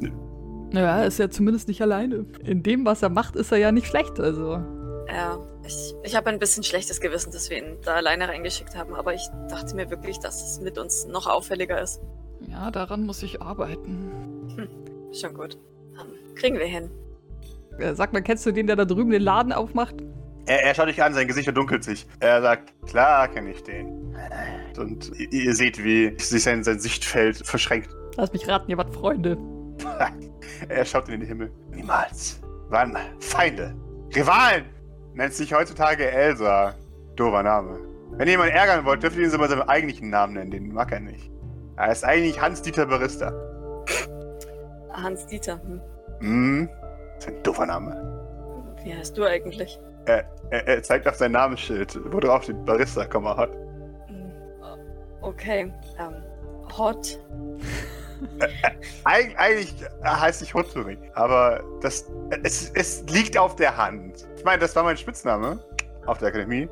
Naja, 0.70 1.00
er 1.00 1.07
ist 1.07 1.18
ja 1.18 1.28
zumindest 1.28 1.68
nicht 1.68 1.83
alleine. 1.83 2.24
In 2.42 2.62
dem, 2.62 2.87
was 2.87 3.02
er 3.02 3.11
macht, 3.11 3.37
ist 3.37 3.52
er 3.52 3.59
ja 3.59 3.70
nicht 3.72 3.87
schlecht, 3.87 4.18
also. 4.18 4.62
Ja, 5.09 5.38
ich, 5.67 5.95
ich 6.03 6.17
habe 6.17 6.31
ein 6.31 6.38
bisschen 6.38 6.62
schlechtes 6.62 7.01
Gewissen, 7.01 7.33
dass 7.33 7.51
wir 7.51 7.59
ihn 7.59 7.77
da 7.85 7.95
alleine 7.95 8.29
reingeschickt 8.29 8.75
haben, 8.77 8.95
aber 8.95 9.14
ich 9.14 9.27
dachte 9.49 9.77
mir 9.77 9.90
wirklich, 9.90 10.19
dass 10.19 10.43
es 10.43 10.61
mit 10.61 10.79
uns 10.79 11.07
noch 11.07 11.27
auffälliger 11.27 11.81
ist. 11.81 12.01
Ja, 12.49 12.71
daran 12.71 13.05
muss 13.05 13.23
ich 13.23 13.40
arbeiten. 13.40 14.69
Schon 15.12 15.35
gut. 15.35 15.59
Ähm, 16.01 16.35
kriegen 16.35 16.59
wir 16.59 16.67
hin. 16.67 16.90
Äh, 17.79 17.95
Sag 17.95 18.12
mal, 18.12 18.23
kennst 18.23 18.45
du 18.47 18.53
den, 18.53 18.67
der 18.67 18.77
da 18.77 18.85
drüben 18.85 19.11
den 19.11 19.23
Laden 19.23 19.53
aufmacht? 19.53 19.95
Er, 20.47 20.64
er 20.64 20.75
schaut 20.75 20.88
euch 20.88 21.03
an, 21.03 21.14
sein 21.14 21.27
Gesicht 21.27 21.45
verdunkelt 21.45 21.85
sich. 21.85 22.07
Er 22.21 22.43
sagt, 22.43 22.73
klar 22.87 23.29
kenne 23.29 23.51
ich 23.51 23.62
den. 23.62 24.14
Und 24.77 25.12
ihr, 25.19 25.33
ihr 25.33 25.55
seht, 25.55 25.83
wie 25.83 26.19
sich 26.19 26.43
sein, 26.43 26.64
sein 26.64 26.81
Sichtfeld 26.81 27.38
verschränkt. 27.38 27.90
Lass 28.17 28.33
mich 28.33 28.47
raten, 28.49 28.71
ihr 28.71 28.79
wart 28.79 28.95
Freunde. 28.95 29.37
Er 30.69 30.85
schaut 30.85 31.09
in 31.09 31.21
den 31.21 31.29
Himmel. 31.29 31.51
Niemals. 31.73 32.40
Waren 32.69 32.97
Feinde. 33.19 33.75
Rivalen. 34.14 34.64
Nennt 35.14 35.33
sich 35.33 35.55
heutzutage 35.55 36.11
Elsa. 36.11 36.74
Doofer 37.16 37.42
Name. 37.42 37.79
Wenn 38.12 38.27
ihr 38.27 38.33
jemanden 38.33 38.55
ärgern 38.55 38.85
wollt, 38.85 39.03
dürft 39.03 39.16
ihr 39.16 39.24
ihn 39.24 39.31
so 39.31 39.38
bei 39.38 39.48
seinem 39.48 39.62
eigentlichen 39.62 40.11
Namen 40.11 40.35
nennen. 40.35 40.50
Den 40.50 40.72
mag 40.72 40.92
er 40.92 41.00
nicht. 41.00 41.31
Er 41.77 41.90
ist 41.92 42.05
eigentlich 42.05 42.40
Hans-Dieter 42.40 42.87
Barista. 42.87 43.33
Hans 44.92 45.27
Dieter, 45.27 45.61
hm. 45.62 45.81
Hm. 46.20 46.68
Das 47.16 47.27
ist 47.27 47.33
ein 47.33 47.42
doofer 47.42 47.66
Name. 47.66 48.77
wie 48.85 48.94
heißt 48.94 49.16
du 49.16 49.24
eigentlich? 49.24 49.79
Er, 50.07 50.24
er 50.50 50.83
zeigt 50.83 51.09
auf 51.09 51.14
sein 51.14 51.33
Namensschild, 51.33 51.98
wo 52.12 52.20
drauf 52.20 52.42
steht 52.42 52.64
Barista, 52.64 53.05
Komma, 53.07 53.37
hot. 53.37 53.50
Hm, 54.07 54.33
Okay, 55.22 55.72
ähm, 55.98 56.22
Hot. 56.79 57.20
Eig 59.05 59.39
eigentlich 59.39 59.75
heißt 60.05 60.43
ich 60.43 60.55
Hoturi, 60.55 60.99
aber 61.15 61.63
das, 61.81 62.11
es, 62.43 62.71
es 62.75 63.05
liegt 63.09 63.37
auf 63.37 63.57
der 63.57 63.77
Hand. 63.77 64.27
Ich 64.37 64.45
meine, 64.45 64.61
das 64.61 64.75
war 64.77 64.83
mein 64.83 64.97
Spitzname 64.97 65.59
auf 66.07 66.19
der 66.19 66.29
Akademie. 66.29 66.69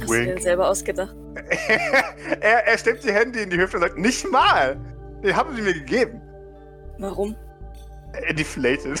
Hast 0.00 0.10
du 0.10 0.14
dir 0.14 0.26
Wink. 0.26 0.40
selber 0.40 0.68
ausgedacht? 0.68 1.14
er, 2.40 2.66
er 2.66 2.78
stemmt 2.78 3.02
die 3.04 3.12
Hände 3.12 3.40
in 3.40 3.50
die 3.50 3.56
Hüfte 3.56 3.76
und 3.78 3.82
sagt, 3.82 3.98
nicht 3.98 4.30
mal! 4.30 4.76
Den 5.22 5.34
haben 5.34 5.56
sie 5.56 5.62
mir 5.62 5.72
gegeben. 5.72 6.20
Warum? 6.98 7.34
Deflated. 8.32 9.00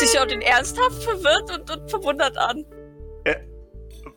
Sie 0.00 0.06
schaut 0.06 0.32
ihn 0.32 0.40
ernsthaft 0.42 1.02
verwirrt 1.02 1.50
und, 1.50 1.70
und 1.70 1.90
verwundert 1.90 2.36
an. 2.36 2.64
Äh, 3.24 3.36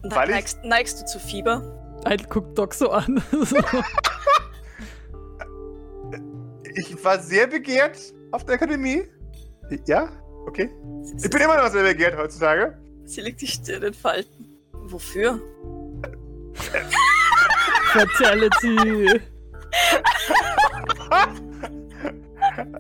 neigst, 0.04 0.60
neigst 0.64 1.02
du 1.02 1.06
zu 1.06 1.20
Fieber? 1.20 1.62
Ein 2.06 2.26
guckt 2.30 2.58
Doc 2.58 2.74
so 2.74 2.92
an. 2.92 3.22
so. 3.32 3.58
ich 6.76 7.04
war 7.04 7.20
sehr 7.20 7.48
begehrt 7.48 7.98
auf 8.32 8.46
der 8.46 8.56
Akademie. 8.56 9.04
Ja? 9.88 10.10
Okay. 10.46 10.70
Ich 11.22 11.30
bin 11.30 11.42
immer 11.42 11.58
noch 11.58 11.70
sehr 11.72 11.84
begehrt 11.84 12.16
heutzutage. 12.16 12.78
Sie 13.06 13.22
legt 13.22 13.42
die 13.42 13.48
Stirn 13.48 13.84
in 13.84 13.94
Falten. 13.94 14.58
Wofür? 14.72 15.42
Fatality. 17.94 19.20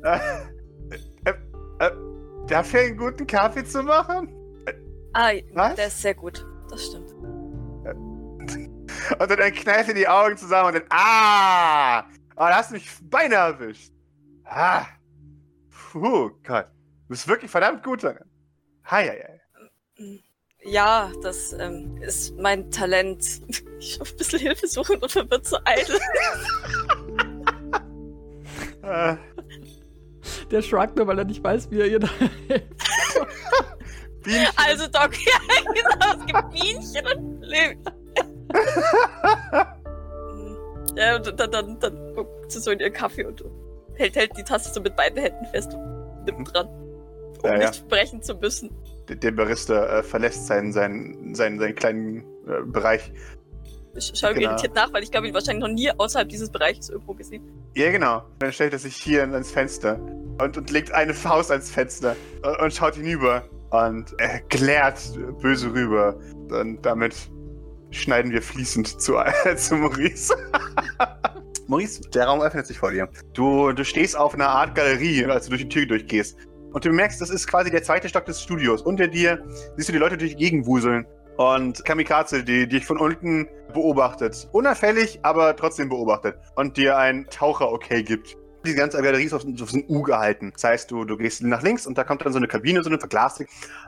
äh, 0.03 0.19
äh, 1.79 1.91
dafür 2.47 2.79
einen 2.81 2.97
guten 2.97 3.25
Kaffee 3.25 3.65
zu 3.65 3.81
machen? 3.81 4.29
Ah, 5.13 5.31
Was? 5.53 5.75
der 5.75 5.87
ist 5.87 6.01
sehr 6.01 6.13
gut. 6.13 6.45
Das 6.69 6.85
stimmt. 6.85 7.04
Und 9.19 9.29
dann 9.31 9.53
kneift 9.53 9.89
ihr 9.89 9.95
die 9.95 10.07
Augen 10.07 10.37
zusammen 10.37 10.67
und 10.67 10.75
dann, 10.75 10.85
ah! 10.89 12.01
Oh, 12.35 12.39
da 12.47 12.55
hast 12.57 12.69
du 12.71 12.75
mich 12.75 12.89
beinahe 13.03 13.53
erwischt. 13.53 13.91
Ah! 14.45 14.85
Puh, 15.91 16.31
Gott. 16.45 16.65
Du 16.67 17.09
bist 17.09 17.27
wirklich 17.27 17.51
verdammt 17.51 17.83
gut 17.83 18.03
darin. 18.03 18.25
Hi, 18.85 19.07
hi, 19.07 19.23
hi. 19.97 20.21
Ja, 20.63 21.11
das 21.21 21.53
ähm, 21.53 21.97
ist 22.01 22.35
mein 22.37 22.69
Talent. 22.71 23.23
Ich 23.77 23.95
schaue 23.95 24.07
ein 24.07 24.15
bisschen 24.17 24.39
hilfesuchend 24.39 25.03
und 25.03 25.11
verwirrt 25.11 25.45
zu 25.45 25.57
eitel. 25.65 25.99
Äh, 28.81 29.15
Der 30.51 30.61
shrugt 30.61 30.95
nur, 30.95 31.07
weil 31.07 31.17
er 31.19 31.25
nicht 31.25 31.43
weiß, 31.43 31.69
wie 31.71 31.79
er 31.81 31.87
ihr 31.87 31.99
da 31.99 32.07
Bienchen. 34.23 34.47
Also, 34.55 34.87
Doc, 34.87 35.11
ja, 35.25 35.39
genau, 35.73 36.13
es 36.19 36.25
gibt 36.25 36.51
Bienchen 36.51 37.05
und 37.07 37.39
Blümchen. 37.41 38.04
ja, 40.95 41.15
und 41.15 41.39
dann, 41.39 41.51
dann, 41.51 41.79
dann 41.79 42.13
guckt 42.15 42.51
sie 42.51 42.59
so 42.59 42.71
in 42.71 42.79
ihren 42.79 42.93
Kaffee 42.93 43.25
und 43.25 43.43
hält, 43.95 44.15
hält 44.15 44.37
die 44.37 44.43
Tasse 44.43 44.71
so 44.73 44.81
mit 44.81 44.95
beiden 44.95 45.21
Händen 45.21 45.45
fest 45.47 45.73
und 45.73 46.25
nimmt 46.25 46.53
dran. 46.53 46.67
Um 46.67 47.45
Ja, 47.49 47.53
ja. 47.53 47.57
nicht 47.59 47.75
sprechen 47.75 48.21
zu 48.21 48.35
müssen. 48.35 48.71
Der, 49.09 49.15
der 49.17 49.31
Barista 49.31 49.99
äh, 49.99 50.03
verlässt 50.03 50.47
seinen, 50.47 50.71
seinen, 50.73 51.35
seinen, 51.35 51.59
seinen 51.59 51.75
kleinen 51.75 52.23
äh, 52.47 52.61
Bereich. 52.65 53.11
Ich 53.93 54.11
schaue 54.15 54.33
Genau. 54.33 54.49
irritiert 54.49 54.75
nach, 54.75 54.91
weil 54.93 55.03
ich 55.03 55.11
glaube, 55.11 55.27
ihn 55.27 55.33
wahrscheinlich 55.33 55.61
noch 55.63 55.73
nie 55.73 55.89
außerhalb 55.91 56.27
dieses 56.27 56.49
Bereiches 56.49 56.89
irgendwo 56.89 57.13
gesehen. 57.13 57.43
Ja, 57.75 57.91
genau. 57.91 58.23
Dann 58.39 58.51
stellt 58.51 58.73
er 58.73 58.79
sich 58.79 58.95
hier 58.95 59.21
ans 59.21 59.51
Fenster 59.51 59.99
und, 60.41 60.57
und 60.57 60.69
legt 60.71 60.91
eine 60.91 61.13
Faust 61.13 61.51
ans 61.51 61.69
Fenster 61.71 62.15
und, 62.43 62.59
und 62.59 62.73
schaut 62.73 62.95
hinüber. 62.95 63.43
Und 63.69 64.13
er 64.19 64.39
klärt 64.41 64.99
böse 65.41 65.73
rüber. 65.73 66.17
Und 66.49 66.85
damit 66.85 67.15
schneiden 68.01 68.31
wir 68.31 68.41
fließend 68.41 69.01
zu, 69.01 69.15
zu 69.55 69.75
Maurice. 69.75 70.33
Maurice, 71.67 72.01
der 72.13 72.25
Raum 72.27 72.41
öffnet 72.41 72.67
sich 72.67 72.77
vor 72.77 72.91
dir. 72.91 73.09
Du, 73.33 73.71
du 73.71 73.83
stehst 73.83 74.17
auf 74.17 74.33
einer 74.33 74.49
Art 74.49 74.75
Galerie, 74.75 75.25
als 75.25 75.45
du 75.45 75.51
durch 75.51 75.63
die 75.63 75.69
Tür 75.69 75.85
durchgehst. 75.85 76.37
Und 76.73 76.83
du 76.85 76.91
merkst, 76.91 77.21
das 77.21 77.29
ist 77.29 77.47
quasi 77.47 77.71
der 77.71 77.83
zweite 77.83 78.09
Stock 78.09 78.25
des 78.25 78.41
Studios. 78.41 78.81
Unter 78.81 79.07
dir 79.07 79.43
siehst 79.77 79.89
du 79.89 79.93
die 79.93 79.99
Leute 79.99 80.17
durch 80.17 80.31
die 80.31 80.43
Gegend 80.43 80.67
wuseln. 80.67 81.05
Und 81.37 81.83
Kamikaze, 81.85 82.43
die, 82.43 82.67
dich 82.67 82.85
von 82.85 82.97
unten 82.97 83.47
beobachtet. 83.73 84.47
Unauffällig, 84.51 85.19
aber 85.23 85.55
trotzdem 85.55 85.89
beobachtet. 85.89 86.37
Und 86.55 86.77
dir 86.77 86.97
ein 86.97 87.25
Taucher-Okay 87.29 88.03
gibt. 88.03 88.37
Die 88.65 88.73
ganze 88.73 89.01
Galerie 89.01 89.25
ist 89.25 89.33
auf, 89.33 89.45
auf 89.45 89.69
so 89.69 89.77
ein 89.77 89.85
U 89.87 90.01
gehalten. 90.01 90.51
Das 90.53 90.63
heißt, 90.63 90.91
du, 90.91 91.05
du 91.05 91.17
gehst 91.17 91.43
nach 91.43 91.61
links 91.61 91.85
und 91.85 91.97
da 91.97 92.03
kommt 92.03 92.25
dann 92.25 92.33
so 92.33 92.37
eine 92.37 92.47
Kabine, 92.47 92.83
so 92.83 92.89
eine 92.89 92.99
Verglasung. 92.99 93.45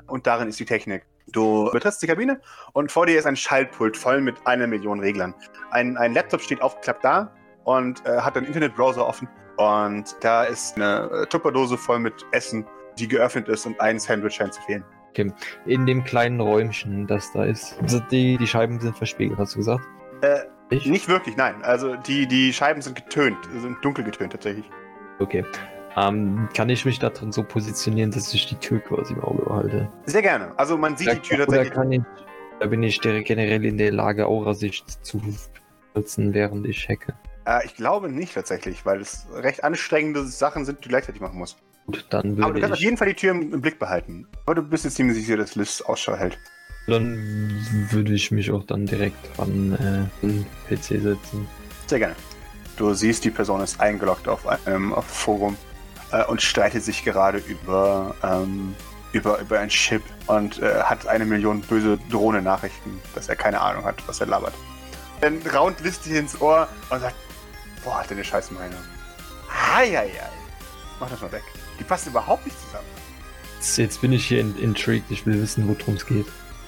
Und 0.08 0.28
darin 0.28 0.48
ist 0.48 0.60
die 0.60 0.66
Technik. 0.66 1.04
Du 1.32 1.70
betrittst 1.72 2.02
die 2.02 2.08
Kabine 2.08 2.40
und 2.74 2.92
vor 2.92 3.06
dir 3.06 3.18
ist 3.18 3.26
ein 3.26 3.36
Schaltpult 3.36 3.98
voll 3.98 4.22
mit 4.22 4.36
einer 4.46 4.68
Million 4.68 5.00
Reglern. 5.00 5.34
Ein, 5.72 5.98
ein 5.98 6.14
Laptop 6.14 6.42
steht 6.42 6.62
aufgeklappt 6.62 7.04
da 7.04 7.34
und 7.66 8.06
äh, 8.06 8.20
hat 8.20 8.38
einen 8.38 8.46
Internetbrowser 8.46 9.06
offen. 9.06 9.28
Und 9.58 10.16
da 10.22 10.44
ist 10.44 10.76
eine 10.76 11.10
äh, 11.12 11.26
Tupperdose 11.26 11.78
voll 11.78 12.00
mit 12.00 12.14
Essen, 12.32 12.66
die 13.00 13.08
geöffnet 13.08 13.50
ist 13.50 13.66
und 13.66 13.80
ein 13.82 14.00
Sandwich 14.00 14.36
scheint 14.36 14.54
zu 14.54 14.62
fehlen. 14.62 14.86
In 15.66 15.86
dem 15.88 16.04
kleinen 16.04 16.40
Räumchen, 16.40 17.08
das 17.08 17.32
da 17.34 17.44
ist. 17.44 17.76
Also 17.82 18.00
die, 18.12 18.38
die 18.38 18.46
Scheiben 18.46 18.80
sind 18.80 18.96
verspiegelt, 18.96 19.40
hast 19.40 19.56
du 19.56 19.60
gesagt? 19.60 19.84
Äh, 20.22 20.42
Ich? 20.70 20.86
Nicht 20.86 21.08
wirklich, 21.08 21.38
nein. 21.38 21.64
Also 21.64 21.96
die, 21.96 22.28
die 22.28 22.52
Scheiben 22.52 22.82
sind 22.82 22.96
getönt, 22.96 23.38
sind 23.58 23.84
dunkel 23.84 24.04
getönt 24.04 24.34
tatsächlich. 24.34 24.66
Okay. 25.20 25.46
Ähm, 25.96 26.48
kann 26.56 26.70
ich 26.70 26.86
mich 26.86 27.00
da 27.00 27.10
drin 27.10 27.32
so 27.32 27.42
positionieren, 27.42 28.12
dass 28.12 28.34
ich 28.34 28.46
die 28.46 28.56
Tür 28.56 28.80
quasi 28.80 29.14
im 29.14 29.22
Auge 29.22 29.44
behalte? 29.44 29.92
Sehr 30.06 30.22
gerne. 30.22 30.54
Also 30.58 30.78
man 30.78 30.96
sieht 30.96 31.12
die 31.12 31.20
Tür 31.20 31.40
tatsächlich. 31.40 31.74
kann 31.74 31.92
ich, 31.92 32.02
da 32.60 32.68
bin 32.68 32.84
ich 32.84 33.02
generell 33.02 33.66
in 33.66 33.78
der 33.78 33.92
Lage, 33.92 34.28
Aurasicht 34.28 35.04
zu 35.06 35.22
nutzen, 35.96 36.34
während 36.34 36.68
ich 36.68 36.88
hacke. 36.88 37.14
Äh, 37.46 37.66
ich 37.66 37.76
glaube 37.76 38.10
nicht 38.10 38.36
tatsächlich, 38.36 38.86
weil 38.86 39.02
es 39.02 39.26
recht 39.34 39.64
anstrengende 39.64 40.24
Sachen 40.26 40.66
sind, 40.66 40.80
die 40.80 40.84
du 40.84 40.90
gleichzeitig 40.90 41.22
machen 41.22 41.40
musst. 41.40 41.58
Gut, 41.88 42.06
dann 42.10 42.34
Aber 42.34 42.36
du 42.36 42.38
würde 42.38 42.60
kannst 42.60 42.74
auf 42.74 42.80
ich, 42.80 42.86
jeden 42.86 42.98
Fall 42.98 43.08
die 43.08 43.14
Tür 43.16 43.32
im, 43.32 43.54
im 43.54 43.62
Blick 43.62 43.80
behalten. 43.80 44.28
Aber 44.46 44.56
du 44.56 44.62
bist 44.62 44.84
jetzt 44.84 44.96
ziemlich 44.96 45.18
sicher, 45.18 45.38
dass 45.38 45.56
Liz 45.56 45.82
Ausschau 45.82 46.16
hält. 46.16 46.38
Dann 46.88 47.66
würde 47.92 48.14
ich 48.14 48.32
mich 48.32 48.52
auch 48.52 48.64
dann 48.64 48.86
direkt 48.86 49.40
an 49.40 49.74
äh, 50.22 50.26
den 50.26 50.46
PC 50.70 51.02
setzen. 51.02 51.48
Sehr 51.86 52.00
gerne. 52.00 52.16
Du 52.78 52.94
siehst, 52.94 53.24
die 53.26 53.32
Person 53.32 53.62
ist 53.62 53.80
eingeloggt 53.82 54.28
auf 54.28 54.48
einem 54.48 54.94
auf 54.94 55.06
Forum 55.06 55.58
äh, 56.12 56.24
und 56.26 56.42
streitet 56.42 56.84
sich 56.84 57.04
gerade 57.04 57.40
über, 57.40 58.16
ähm, 58.24 58.74
über, 59.12 59.40
über 59.40 59.60
ein 59.60 59.70
Chip 59.70 60.04
und 60.28 60.62
äh, 60.62 60.82
hat 60.82 61.08
eine 61.08 61.26
Million 61.26 61.62
böse 61.62 61.98
Drohne-Nachrichten, 62.10 63.00
dass 63.16 63.28
er 63.28 63.36
keine 63.36 63.60
Ahnung 63.60 63.84
hat, 63.84 63.96
was 64.08 64.22
er 64.22 64.28
labert. 64.28 64.54
Dann 65.22 65.42
raunt 65.54 65.78
dir 66.06 66.20
ins 66.20 66.40
Ohr 66.40 66.68
und 66.90 67.00
sagt, 67.02 67.16
boah, 67.84 68.00
hat 68.00 68.10
der 68.10 68.18
eine 68.18 68.24
scheiß 68.24 68.52
Meinung. 68.52 68.80
Heieiei. 69.50 70.12
Mach 71.00 71.10
das 71.10 71.22
mal 71.22 71.32
weg. 71.32 71.44
Die 71.80 71.84
passen 71.84 72.10
überhaupt 72.10 72.46
nicht 72.46 72.58
zusammen. 72.62 72.88
Jetzt, 73.58 73.78
jetzt 73.78 74.02
bin 74.02 74.14
ich 74.14 74.26
hier 74.28 74.40
in, 74.40 74.58
intrigued, 74.58 75.10
ich 75.10 75.26
will 75.26 75.42
wissen, 75.42 75.68
worum 75.68 75.96
es 75.96 76.06
geht. 76.06 76.28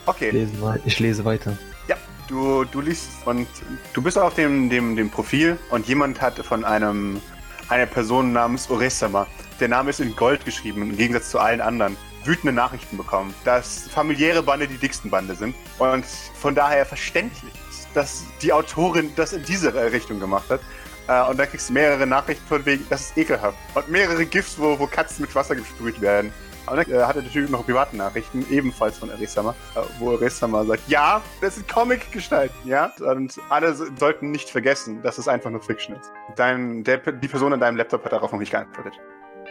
Ich 0.09 0.15
Okay, 0.15 0.31
lese, 0.31 0.57
mal, 0.57 0.79
ich 0.85 0.99
lese 0.99 1.23
weiter. 1.25 1.57
Ja, 1.87 1.95
du, 2.27 2.63
du 2.65 2.81
liest 2.81 3.09
und 3.25 3.47
du 3.93 4.01
bist 4.01 4.17
auf 4.17 4.33
dem, 4.33 4.69
dem, 4.69 4.95
dem 4.95 5.09
Profil 5.09 5.57
und 5.69 5.87
jemand 5.87 6.19
hat 6.21 6.37
von 6.39 6.65
einem 6.65 7.21
einer 7.69 7.85
Person 7.85 8.33
namens 8.33 8.69
Oresama, 8.71 9.27
der 9.59 9.67
Name 9.67 9.91
ist 9.91 9.99
in 9.99 10.15
Gold 10.15 10.43
geschrieben, 10.45 10.81
im 10.81 10.97
Gegensatz 10.97 11.29
zu 11.29 11.37
allen 11.39 11.61
anderen, 11.61 11.95
wütende 12.25 12.51
Nachrichten 12.51 12.97
bekommen, 12.97 13.33
dass 13.45 13.87
familiäre 13.87 14.41
Bande 14.41 14.67
die 14.67 14.77
dicksten 14.77 15.11
Bande 15.11 15.35
sind 15.35 15.55
und 15.77 16.03
von 16.05 16.55
daher 16.55 16.85
verständlich 16.85 17.53
ist, 17.69 17.87
dass 17.93 18.23
die 18.41 18.51
Autorin 18.51 19.11
das 19.15 19.33
in 19.33 19.43
diese 19.43 19.73
Richtung 19.91 20.19
gemacht 20.19 20.49
hat. 20.49 20.61
Äh, 21.07 21.29
Und 21.29 21.39
da 21.39 21.45
kriegst 21.45 21.69
du 21.69 21.73
mehrere 21.73 22.05
Nachrichten 22.07 22.45
von 22.47 22.65
wegen, 22.65 22.85
das 22.89 23.01
ist 23.01 23.17
ekelhaft. 23.17 23.57
Und 23.75 23.89
mehrere 23.89 24.25
GIFs, 24.25 24.57
wo, 24.57 24.77
wo 24.79 24.87
Katzen 24.87 25.21
mit 25.21 25.33
Wasser 25.35 25.55
gesprüht 25.55 25.99
werden. 26.01 26.31
Und 26.67 26.77
dann 26.77 26.91
äh, 26.91 27.03
hatte 27.03 27.21
der 27.21 27.31
Typ 27.31 27.49
noch 27.49 27.65
private 27.65 27.95
Nachrichten, 27.97 28.45
ebenfalls 28.49 28.97
von 28.97 29.09
Erisama, 29.09 29.55
äh, 29.75 29.79
wo 29.99 30.11
Erisama 30.13 30.63
sagt, 30.65 30.87
ja, 30.87 31.21
das 31.41 31.55
sind 31.55 31.67
Comic-Gestalten, 31.67 32.55
ja. 32.67 32.91
Und 32.99 33.39
alle 33.49 33.73
so- 33.73 33.85
sollten 33.97 34.31
nicht 34.31 34.49
vergessen, 34.49 35.01
dass 35.01 35.17
es 35.17 35.27
einfach 35.27 35.49
nur 35.49 35.61
Fiction 35.61 35.95
ist. 35.95 36.11
Dein, 36.35 36.83
der, 36.83 36.97
die 36.97 37.27
Person 37.27 37.53
an 37.53 37.59
deinem 37.59 37.77
Laptop 37.77 38.03
hat 38.05 38.11
darauf 38.11 38.31
noch 38.31 38.39
nicht 38.39 38.51
geantwortet. 38.51 38.93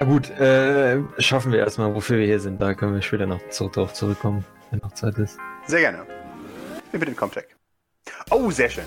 Na 0.01 0.07
gut, 0.07 0.31
äh, 0.31 1.01
schaffen 1.19 1.51
wir 1.51 1.59
erstmal, 1.59 1.93
wofür 1.95 2.19
wir 2.19 2.27
hier 2.27 2.39
sind. 2.39 2.61
Da 2.61 2.75
können 2.75 2.95
wir 2.95 3.03
später 3.03 3.27
noch 3.27 3.41
zurück 3.49 3.73
drauf 3.73 3.93
zurückkommen, 3.95 4.45
wenn 4.71 4.79
noch 4.81 4.93
Zeit 4.93 5.19
ist. 5.19 5.39
Sehr 5.67 5.81
gerne. 5.81 6.07
Wir 6.93 7.01
mit 7.01 7.09
dem 7.09 7.17
Comcheck. 7.17 7.57
Oh, 8.31 8.51
sehr 8.51 8.71
schön. 8.71 8.85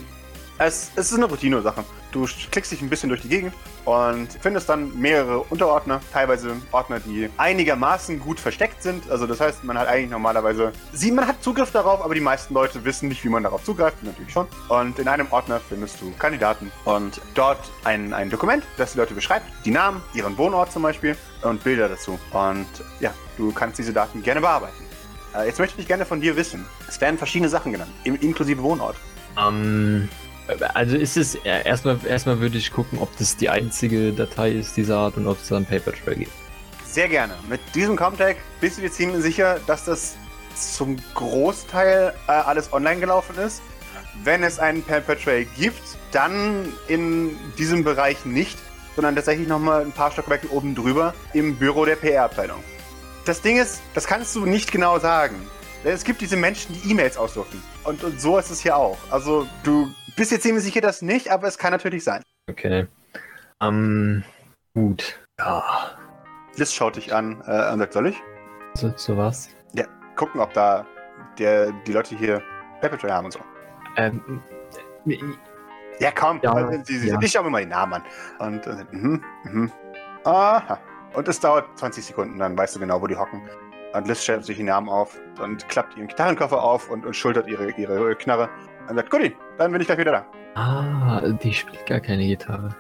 Es, 0.58 0.92
es 0.96 1.12
ist 1.12 1.18
eine 1.18 1.26
Routine-Sache. 1.26 1.84
Du 2.12 2.28
klickst 2.52 2.72
dich 2.72 2.82
ein 2.82 2.90
bisschen 2.90 3.10
durch 3.10 3.22
die 3.22 3.30
Gegend 3.30 3.54
und 3.86 4.28
findest 4.42 4.68
dann 4.70 5.00
mehrere 5.00 5.40
Unterordner, 5.40 6.02
teilweise 6.12 6.56
Ordner, 6.72 7.00
die 7.00 7.30
einigermaßen 7.38 8.20
gut 8.20 8.40
versteckt 8.40 8.84
sind. 8.84 9.10
Also 9.10 9.26
das 9.28 9.40
heißt, 9.40 9.64
man 9.64 9.78
hat 9.78 9.88
eigentlich 9.88 10.12
normalerweise, 10.12 10.74
sie, 10.94 11.12
man 11.12 11.26
hat 11.28 11.42
Zugriff 11.42 11.72
darauf, 11.72 12.04
aber 12.04 12.14
die 12.14 12.22
meisten 12.22 12.54
Leute 12.54 12.84
wissen 12.84 13.08
nicht, 13.08 13.24
wie 13.24 13.30
man 13.30 13.44
darauf 13.44 13.64
zugreift, 13.64 14.04
natürlich 14.04 14.32
schon. 14.32 14.48
Und 14.68 15.00
in 15.00 15.08
einem 15.08 15.28
Ordner 15.32 15.60
findest 15.60 16.02
du 16.02 16.12
Kandidaten 16.20 16.72
und 16.86 17.22
dort 17.34 17.60
ein, 17.86 18.14
ein 18.14 18.30
Dokument, 18.30 18.64
das 18.78 18.94
die 18.94 19.00
Leute 19.00 19.14
beschreibt, 19.14 19.46
die 19.66 19.72
Namen, 19.72 20.02
ihren 20.14 20.38
Wohnort 20.38 20.72
zum 20.72 20.84
Beispiel 20.84 21.16
und 21.44 21.64
Bilder 21.64 21.88
dazu. 21.88 22.20
Und 22.32 22.68
ja, 23.00 23.14
du 23.38 23.52
kannst 23.52 23.80
diese 23.80 23.94
Daten 23.94 24.22
gerne 24.22 24.42
bearbeiten. 24.42 24.84
Äh, 25.36 25.48
Jetzt 25.48 25.60
möchte 25.60 25.80
ich 25.80 25.88
gerne 25.88 26.06
von 26.06 26.20
dir 26.22 26.36
wissen. 26.36 26.66
Es 26.88 27.00
werden 27.00 27.18
verschiedene 27.18 27.50
Sachen 27.50 27.72
genannt, 27.72 27.92
inklusive 28.04 28.62
Wohnort. 28.62 28.98
Ähm, 29.38 30.10
also 30.74 30.98
ist 30.98 31.18
es, 31.18 31.36
äh, 31.36 31.64
erstmal, 31.66 32.00
erstmal 32.06 32.40
würde 32.40 32.58
ich 32.58 32.72
gucken, 32.72 33.00
ob 33.00 33.16
das 33.18 33.38
die 33.38 33.50
einzige 33.50 34.12
Datei 34.12 34.52
ist 34.52 34.78
dieser 34.78 34.98
Art 34.98 35.18
und 35.18 35.28
ob 35.28 35.42
es 35.42 35.48
da 35.48 35.58
einen 35.58 35.66
Paper 35.66 35.92
Trail 35.94 36.16
gibt. 36.16 36.32
Sehr 36.86 37.08
gerne. 37.08 37.34
Mit 37.50 37.62
diesem 37.74 37.96
Comtag 37.96 38.38
bist 38.60 38.78
du 38.78 38.82
dir 38.82 38.92
ziemlich 38.92 39.22
sicher, 39.22 39.60
dass 39.68 39.86
das 39.86 40.16
zum 40.56 40.98
Großteil 41.14 42.14
äh, 42.28 42.32
alles 42.32 42.74
online 42.74 43.00
gelaufen 43.00 43.38
ist. 43.38 43.62
Wenn 44.24 44.44
es 44.44 44.60
einen 44.60 44.84
Paper 44.84 45.18
Trail 45.18 45.46
gibt, 45.58 45.82
dann 46.12 46.72
in 46.88 47.38
diesem 47.58 47.84
Bereich 47.84 48.26
nicht, 48.26 48.58
sondern 48.96 49.16
tatsächlich 49.16 49.48
nochmal 49.48 49.82
ein 49.82 49.94
paar 49.94 50.12
Stockwerke 50.12 50.52
oben 50.52 50.76
drüber 50.76 51.14
im 51.34 51.56
Büro 51.56 51.86
der 51.86 51.96
PR-Abteilung. 51.96 52.62
Das 53.26 53.42
Ding 53.42 53.58
ist, 53.58 53.82
das 53.94 54.06
kannst 54.06 54.36
du 54.36 54.46
nicht 54.46 54.72
genau 54.72 55.00
sagen. 55.00 55.36
Denn 55.84 55.94
es 55.94 56.04
gibt 56.04 56.22
diese 56.22 56.36
Menschen, 56.36 56.76
die 56.76 56.92
E-Mails 56.92 57.18
ausdrucken. 57.18 57.62
Und, 57.84 58.04
und 58.04 58.20
so 58.22 58.38
ist 58.38 58.52
es 58.52 58.62
hier 58.62 58.76
auch. 58.76 58.98
Also 59.10 59.48
du 59.64 59.92
bist 60.16 60.32
dir 60.32 60.40
ziemlich 60.40 60.64
sicher, 60.64 60.82
dass 60.82 61.02
nicht, 61.02 61.30
aber 61.30 61.48
es 61.48 61.58
kann 61.58 61.72
natürlich 61.72 62.04
sein. 62.04 62.24
Okay. 62.50 62.88
Ähm, 63.62 64.24
gut. 64.74 65.20
Ja. 65.40 65.92
Liz 66.56 66.74
schaut 66.74 66.96
dich 66.96 67.14
an 67.14 67.42
äh, 67.46 67.72
und 67.72 67.80
sagt, 67.80 67.94
soll 67.94 68.08
ich? 68.08 68.18
So, 68.74 68.94
so 68.96 69.18
was. 69.18 69.50
Gucken, 70.16 70.42
ob 70.42 70.54
da 70.54 70.86
der, 71.38 71.72
die 71.88 71.94
Leute 71.94 72.16
hier 72.16 72.42
Trail 72.82 73.12
haben 73.12 73.26
und 73.26 73.32
so. 73.32 73.40
Ähm, 73.98 74.42
Ja, 76.00 76.12
komm, 76.12 76.40
Ja, 76.44 76.84
sie, 76.84 76.98
sie, 76.98 77.10
ja. 77.10 77.20
ich 77.22 77.32
schau 77.32 77.44
mir 77.44 77.50
mal 77.50 77.60
den 77.62 77.70
Namen 77.70 77.94
an. 77.94 78.04
Und 78.40 78.68
äh, 78.68 78.86
mhm, 78.92 79.24
mhm. 79.44 79.72
Aha. 80.24 80.80
Und 81.14 81.28
es 81.28 81.40
dauert 81.40 81.66
20 81.78 82.06
Sekunden, 82.06 82.40
dann 82.40 82.58
weißt 82.58 82.76
du 82.76 82.80
genau, 82.80 83.02
wo 83.02 83.08
die 83.08 83.16
hocken. 83.16 83.42
Und 83.94 84.08
Liz 84.08 84.24
stellt 84.24 84.46
sich 84.46 84.58
die 84.58 84.64
Namen 84.64 84.88
auf 84.90 85.20
und 85.40 85.68
klappt 85.68 85.98
ihren 85.98 86.08
Gitarrenkoffer 86.08 86.62
auf 86.62 86.90
und, 86.90 87.06
und 87.06 87.16
schultert 87.16 87.48
ihre, 87.48 87.72
ihre 87.72 88.16
Knarre. 88.16 88.50
Und 88.90 88.96
sagt, 88.96 89.10
Guti, 89.10 89.36
dann 89.58 89.72
bin 89.72 89.82
ich 89.82 89.88
gleich 89.88 90.00
wieder 90.00 90.12
da. 90.12 90.26
ah, 90.60 91.22
die 91.44 91.54
spielt 91.54 91.86
gar 91.86 92.00
keine 92.00 92.26
Gitarre. 92.26 92.76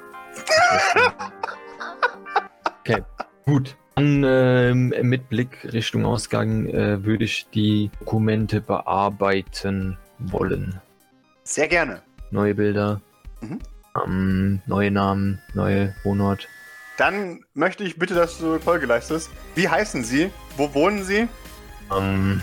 okay, 2.81 3.03
gut. 3.45 3.75
Dann 3.95 4.23
ähm, 4.25 4.93
mit 5.01 5.27
Blick 5.29 5.67
Richtung 5.71 6.05
Ausgang 6.05 6.65
äh, 6.67 7.03
würde 7.03 7.25
ich 7.25 7.47
die 7.53 7.91
Dokumente 7.99 8.61
bearbeiten 8.61 9.97
wollen. 10.19 10.79
Sehr 11.43 11.67
gerne. 11.67 12.01
Neue 12.31 12.55
Bilder, 12.55 13.01
Mhm. 13.41 13.59
ähm, 14.05 14.61
neue 14.65 14.91
Namen, 14.91 15.41
neue 15.53 15.93
Wohnort. 16.03 16.47
Dann 16.97 17.43
möchte 17.53 17.83
ich 17.83 17.97
bitte, 17.99 18.13
dass 18.13 18.37
du 18.37 18.59
Folge 18.59 18.85
leistest. 18.85 19.29
Wie 19.55 19.67
heißen 19.67 20.03
sie? 20.03 20.29
Wo 20.55 20.73
wohnen 20.73 21.03
sie? 21.03 21.27
Ähm, 21.95 22.41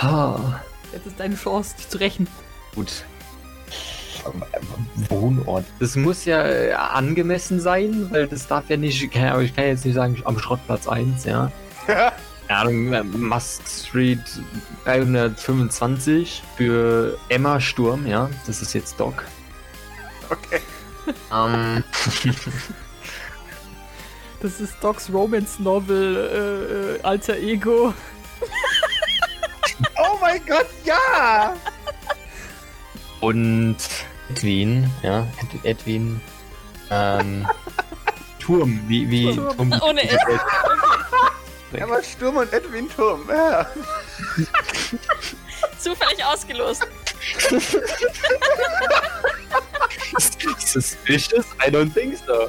ha, 0.00 0.60
Jetzt 0.92 1.06
ist 1.06 1.18
deine 1.18 1.34
Chance, 1.34 1.76
dich 1.76 1.88
zu 1.88 1.98
rächen. 1.98 2.28
Gut. 2.74 3.04
Wohnort. 5.08 5.64
Das 5.80 5.96
muss 5.96 6.24
ja 6.24 6.42
äh, 6.46 6.72
angemessen 6.72 7.60
sein, 7.60 8.08
weil 8.10 8.26
das 8.26 8.46
darf 8.46 8.70
ja 8.70 8.76
nicht, 8.76 9.02
ich 9.02 9.10
kann, 9.10 9.22
ja- 9.22 9.40
ich 9.40 9.54
kann 9.54 9.66
jetzt 9.66 9.84
nicht 9.84 9.94
sagen, 9.94 10.20
am 10.24 10.38
Schrottplatz 10.38 10.88
1, 10.88 11.24
ja. 11.24 11.50
Ahnung, 12.48 12.92
äh, 12.92 13.02
Musk 13.02 13.62
Street 13.68 14.20
325 14.84 16.42
für 16.56 17.18
Emma 17.28 17.60
Sturm, 17.60 18.06
ja. 18.06 18.30
Das 18.46 18.62
ist 18.62 18.72
jetzt 18.74 18.98
Doc. 19.00 19.24
okay. 20.30 20.60
Ähm, 21.32 21.84
Das 24.40 24.60
ist 24.60 24.74
Docs 24.82 25.10
Romance 25.10 25.58
Novel, 25.62 26.16
äh, 26.16 26.96
äh, 26.96 27.02
Alter 27.02 27.38
Ego. 27.38 27.94
Oh 29.96 30.18
mein 30.20 30.38
Gott, 30.46 30.66
ja! 30.84 31.54
Und 33.24 33.76
Edwin, 34.30 34.90
ja. 35.02 35.26
Ed 35.40 35.64
Edwin. 35.64 36.20
Ähm, 36.90 37.46
Turm, 38.38 38.80
wie, 38.86 39.10
wie 39.10 39.34
Turm. 39.34 39.56
Turm. 39.56 39.74
Ohne 39.82 40.08
S. 40.08 40.18
Emma 41.72 42.02
Sturm 42.02 42.36
und 42.36 42.52
Edwin 42.52 42.88
Turm. 42.88 43.28
Ja. 43.28 43.66
Zufällig 45.78 46.24
ausgelost. 46.24 46.86
Suspicious? 50.60 51.46
I 51.66 51.70
don't 51.70 51.92
think 51.92 52.16
so. 52.26 52.48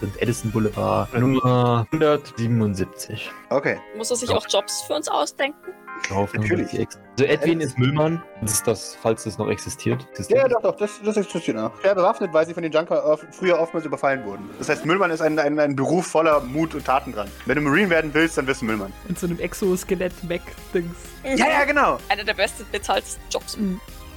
Und 0.00 0.22
Edison 0.22 0.50
Boulevard 0.50 1.12
Nummer 1.14 1.86
177. 1.92 3.30
Okay. 3.50 3.78
Muss 3.96 4.10
er 4.10 4.16
sich 4.16 4.30
auch 4.30 4.46
Jobs 4.48 4.82
für 4.82 4.94
uns 4.94 5.08
ausdenken? 5.08 5.70
Hoffnung, 6.10 6.42
Natürlich. 6.42 6.78
Also 6.78 7.24
Edwin 7.24 7.60
ist 7.60 7.78
Müllmann. 7.78 8.22
Das 8.40 8.52
ist 8.52 8.66
das, 8.66 8.96
falls 9.00 9.24
das 9.24 9.38
noch 9.38 9.48
existiert. 9.48 10.06
Ja, 10.28 10.38
ja, 10.38 10.48
doch, 10.48 10.62
doch, 10.62 10.76
das, 10.76 11.00
das 11.04 11.16
existiert 11.16 11.56
noch. 11.56 11.78
Schwer 11.80 11.94
bewaffnet, 11.94 12.32
weil 12.32 12.46
sie 12.46 12.54
von 12.54 12.62
den 12.62 12.72
Junker 12.72 13.04
oft, 13.04 13.26
früher 13.32 13.58
oftmals 13.60 13.84
überfallen 13.84 14.24
wurden. 14.24 14.48
Das 14.58 14.68
heißt, 14.68 14.86
Müllmann 14.86 15.10
ist 15.10 15.20
ein, 15.20 15.38
ein, 15.38 15.58
ein 15.58 15.76
Beruf 15.76 16.06
voller 16.06 16.40
Mut 16.40 16.74
und 16.74 16.84
Taten 16.84 17.12
dran. 17.12 17.28
Wenn 17.46 17.56
du 17.56 17.62
Marine 17.62 17.90
werden 17.90 18.14
willst, 18.14 18.38
dann 18.38 18.46
wirst 18.46 18.62
du 18.62 18.66
Müllmann. 18.66 18.92
In 19.08 19.16
so 19.16 19.26
einem 19.26 19.38
Exoskelett-Mac-Dings. 19.38 20.96
Ja, 21.24 21.48
ja, 21.48 21.64
genau. 21.64 21.98
Einer 22.08 22.24
der 22.24 22.34
besten 22.34 22.64
bezahlten 22.72 23.20
Jobs. 23.30 23.58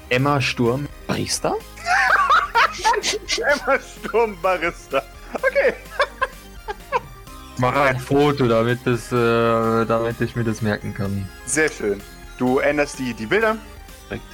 Emma 0.10 0.40
Sturm. 0.40 0.88
Barista? 1.08 1.56
Emma 3.38 3.80
Sturm 3.80 4.38
Barista. 4.42 5.04
Okay. 5.34 5.74
Mach 7.58 7.76
ein 7.76 8.00
Foto, 8.00 8.48
damit, 8.48 8.80
das, 8.86 9.12
äh, 9.12 9.86
damit 9.86 10.20
ich 10.22 10.36
mir 10.36 10.44
das 10.44 10.62
merken 10.62 10.94
kann. 10.94 11.28
Sehr 11.46 11.70
schön. 11.70 12.02
Du 12.38 12.60
änderst 12.60 12.98
die, 13.00 13.14
die 13.14 13.26
Bilder. 13.26 13.58
Perfekt. 14.08 14.26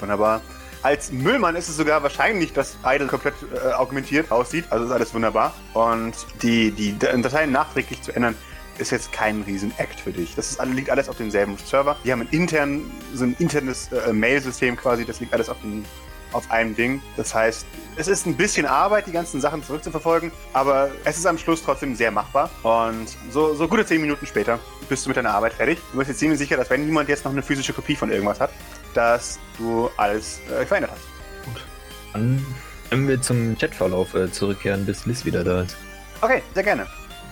Wunderbar. 0.00 0.40
Als 0.82 1.10
Müllmann 1.10 1.56
ist 1.56 1.68
es 1.68 1.76
sogar 1.76 2.02
wahrscheinlich, 2.02 2.52
dass 2.52 2.76
Idle 2.84 3.08
komplett 3.08 3.34
äh, 3.52 3.72
augmentiert 3.72 4.30
aussieht. 4.30 4.64
Also 4.70 4.86
ist 4.86 4.92
alles 4.92 5.12
wunderbar. 5.12 5.52
Und 5.74 6.14
die, 6.42 6.70
die 6.70 6.98
Dateien 6.98 7.52
nachträglich 7.52 8.00
zu 8.02 8.14
ändern, 8.14 8.34
ist 8.78 8.92
jetzt 8.92 9.12
kein 9.12 9.42
Riesen-Act 9.42 10.00
für 10.00 10.12
dich. 10.12 10.34
Das 10.36 10.52
ist, 10.52 10.64
liegt 10.66 10.90
alles 10.90 11.08
auf 11.08 11.16
demselben 11.16 11.56
Server. 11.58 11.96
Die 12.04 12.12
haben 12.12 12.20
ein, 12.20 12.28
intern, 12.30 12.90
so 13.12 13.24
ein 13.24 13.34
internes 13.38 13.90
äh, 13.92 14.12
Mail-System 14.12 14.76
quasi. 14.76 15.04
Das 15.04 15.20
liegt 15.20 15.32
alles 15.34 15.48
auf 15.48 15.60
dem 15.60 15.84
auf 16.32 16.50
einem 16.50 16.74
Ding. 16.74 17.02
Das 17.16 17.34
heißt, 17.34 17.66
es 17.96 18.08
ist 18.08 18.26
ein 18.26 18.36
bisschen 18.36 18.66
Arbeit, 18.66 19.06
die 19.06 19.12
ganzen 19.12 19.40
Sachen 19.40 19.62
zurückzuverfolgen, 19.62 20.30
aber 20.52 20.90
es 21.04 21.18
ist 21.18 21.26
am 21.26 21.38
Schluss 21.38 21.62
trotzdem 21.62 21.94
sehr 21.94 22.10
machbar. 22.10 22.50
Und 22.62 23.08
so, 23.30 23.54
so 23.54 23.66
gute 23.66 23.84
zehn 23.84 24.00
Minuten 24.00 24.26
später 24.26 24.58
bist 24.88 25.04
du 25.04 25.10
mit 25.10 25.16
deiner 25.16 25.32
Arbeit 25.32 25.54
fertig. 25.54 25.78
Du 25.92 25.98
bist 25.98 26.08
jetzt 26.08 26.20
ziemlich 26.20 26.38
sicher, 26.38 26.56
dass 26.56 26.70
wenn 26.70 26.84
niemand 26.84 27.08
jetzt 27.08 27.24
noch 27.24 27.32
eine 27.32 27.42
physische 27.42 27.72
Kopie 27.72 27.96
von 27.96 28.10
irgendwas 28.10 28.40
hat, 28.40 28.50
dass 28.94 29.38
du 29.58 29.90
alles 29.96 30.40
äh, 30.48 30.64
verändert 30.64 30.92
hast. 30.92 31.44
Gut. 31.44 31.64
Dann 32.12 32.46
können 32.88 33.08
wir 33.08 33.20
zum 33.20 33.56
Chatverlauf 33.58 34.14
äh, 34.14 34.30
zurückkehren, 34.30 34.86
bis 34.86 35.06
Liz 35.06 35.24
wieder 35.24 35.44
da 35.44 35.62
ist. 35.62 35.76
Okay, 36.20 36.42
sehr 36.54 36.62
gerne. 36.62 36.86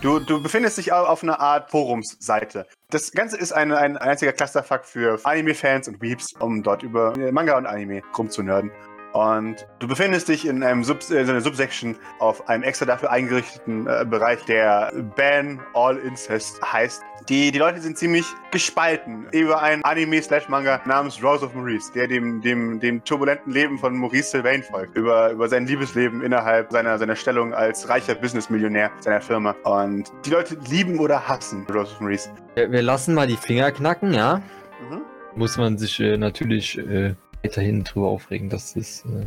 Du, 0.06 0.20
du 0.20 0.40
befindest 0.40 0.78
dich 0.78 0.92
auf 0.92 1.24
einer 1.24 1.40
Art 1.40 1.72
Forumsseite. 1.72 2.68
Das 2.90 3.10
Ganze 3.10 3.36
ist 3.36 3.50
ein, 3.50 3.72
ein 3.72 3.96
einziger 3.96 4.32
Clusterfuck 4.32 4.84
für 4.84 5.18
Anime-Fans 5.24 5.88
und 5.88 6.00
Weeps, 6.00 6.32
um 6.34 6.62
dort 6.62 6.84
über 6.84 7.12
Manga 7.32 7.58
und 7.58 7.66
Anime 7.66 8.02
rumzunörden. 8.16 8.70
Und 9.12 9.66
du 9.78 9.88
befindest 9.88 10.28
dich 10.28 10.46
in, 10.46 10.62
einem 10.62 10.84
Sub, 10.84 10.98
in 11.10 11.16
einer 11.16 11.40
Subsection 11.40 11.96
auf 12.18 12.48
einem 12.48 12.62
extra 12.62 12.84
dafür 12.84 13.10
eingerichteten 13.10 13.86
äh, 13.86 14.04
Bereich, 14.04 14.44
der 14.44 14.92
Ban 15.16 15.60
All 15.74 15.96
Incest 15.98 16.60
heißt. 16.62 17.02
Die, 17.28 17.50
die 17.50 17.58
Leute 17.58 17.80
sind 17.80 17.98
ziemlich 17.98 18.24
gespalten 18.52 19.26
über 19.32 19.60
einen 19.60 19.82
Anime-Slash-Manga 19.84 20.82
namens 20.84 21.22
Rose 21.22 21.44
of 21.44 21.54
Maurice, 21.54 21.90
der 21.92 22.06
dem, 22.06 22.40
dem, 22.40 22.78
dem 22.78 23.02
turbulenten 23.02 23.52
Leben 23.52 23.78
von 23.78 23.96
Maurice 23.96 24.30
Sylvain 24.30 24.62
folgt. 24.62 24.96
Über, 24.96 25.30
über 25.30 25.48
sein 25.48 25.66
Liebesleben 25.66 26.22
innerhalb 26.22 26.70
seiner, 26.70 26.98
seiner 26.98 27.16
Stellung 27.16 27.52
als 27.52 27.88
reicher 27.88 28.14
Business-Millionär 28.14 28.90
seiner 29.00 29.20
Firma. 29.20 29.56
Und 29.64 30.12
die 30.24 30.30
Leute 30.30 30.56
lieben 30.68 30.98
oder 30.98 31.26
hassen 31.26 31.66
Rose 31.68 31.92
of 31.92 32.00
Maurice. 32.00 32.30
Wir, 32.54 32.70
wir 32.70 32.82
lassen 32.82 33.14
mal 33.14 33.26
die 33.26 33.36
Finger 33.36 33.72
knacken, 33.72 34.14
ja? 34.14 34.42
Mhm. 34.88 35.02
Muss 35.34 35.56
man 35.56 35.78
sich 35.78 35.98
äh, 36.00 36.16
natürlich 36.16 36.78
äh, 36.78 37.14
weiterhin 37.46 37.84
drüber 37.84 38.08
aufregen, 38.08 38.48
dass 38.48 38.74
das 38.74 39.04
äh, 39.04 39.26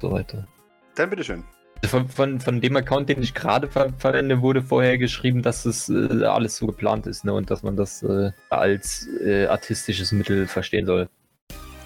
so 0.00 0.12
weiter. 0.12 0.46
Dann 0.94 1.10
bitteschön. 1.10 1.42
Von, 1.86 2.08
von, 2.08 2.40
von 2.40 2.60
dem 2.60 2.76
Account, 2.76 3.08
den 3.08 3.22
ich 3.22 3.34
gerade 3.34 3.68
ver 3.68 3.92
verwende, 3.98 4.40
wurde 4.40 4.62
vorher 4.62 4.96
geschrieben, 4.96 5.42
dass 5.42 5.66
es 5.66 5.88
äh, 5.88 6.24
alles 6.24 6.56
so 6.56 6.66
geplant 6.66 7.06
ist 7.06 7.24
ne? 7.24 7.32
und 7.34 7.50
dass 7.50 7.62
man 7.62 7.76
das 7.76 8.02
äh, 8.02 8.30
als 8.48 9.06
äh, 9.22 9.46
artistisches 9.46 10.12
Mittel 10.12 10.46
verstehen 10.46 10.86
soll. 10.86 11.08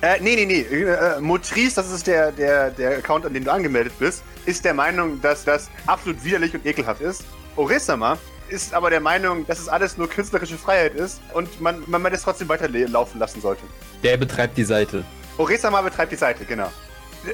Äh, 0.01 0.20
nee, 0.20 0.37
nee, 0.37 0.47
nee. 0.47 0.61
Äh, 0.61 1.20
Motrice, 1.20 1.74
das 1.76 1.93
ist 1.93 2.07
der, 2.07 2.31
der, 2.31 2.70
der 2.70 2.99
Account, 2.99 3.26
an 3.26 3.35
dem 3.35 3.45
du 3.45 3.53
angemeldet 3.53 3.93
bist, 3.99 4.22
ist 4.47 4.64
der 4.64 4.74
Meinung, 4.74 5.20
dass 5.20 5.45
das 5.45 5.68
absolut 5.87 6.22
widerlich 6.24 6.55
und 6.55 6.64
ekelhaft 6.64 7.01
ist. 7.01 7.24
Orisama 7.57 8.16
ist 8.49 8.74
aber 8.74 8.91
der 8.91 9.01
Meinung, 9.01 9.47
dass 9.47 9.59
es 9.59 9.68
alles 9.68 9.97
nur 9.99 10.09
künstlerische 10.09 10.57
Freiheit 10.57 10.95
ist 10.95 11.20
und 11.35 11.61
man, 11.61 11.83
man, 11.87 12.03
man 12.03 12.12
das 12.12 12.22
trotzdem 12.22 12.49
weiterlaufen 12.49 13.18
lassen 13.18 13.41
sollte. 13.41 13.62
Der 14.05 14.16
betreibt 14.16 14.57
die 14.57 14.64
Seite. 14.64 15.05
Oresama 15.39 15.80
betreibt 15.82 16.12
die 16.12 16.16
Seite, 16.16 16.45
genau. 16.45 16.70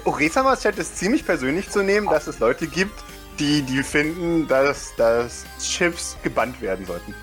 Oresama 0.05 0.57
scheint 0.57 0.78
es 0.78 0.94
ziemlich 0.94 1.24
persönlich 1.26 1.68
zu 1.68 1.82
nehmen, 1.82 2.07
dass 2.09 2.26
es 2.26 2.38
Leute 2.38 2.66
gibt, 2.66 2.94
die, 3.38 3.62
die 3.62 3.82
finden, 3.82 4.46
dass, 4.46 4.94
dass 4.96 5.44
Chips 5.61 6.16
gebannt 6.22 6.61
werden 6.62 6.86
sollten. 6.86 7.14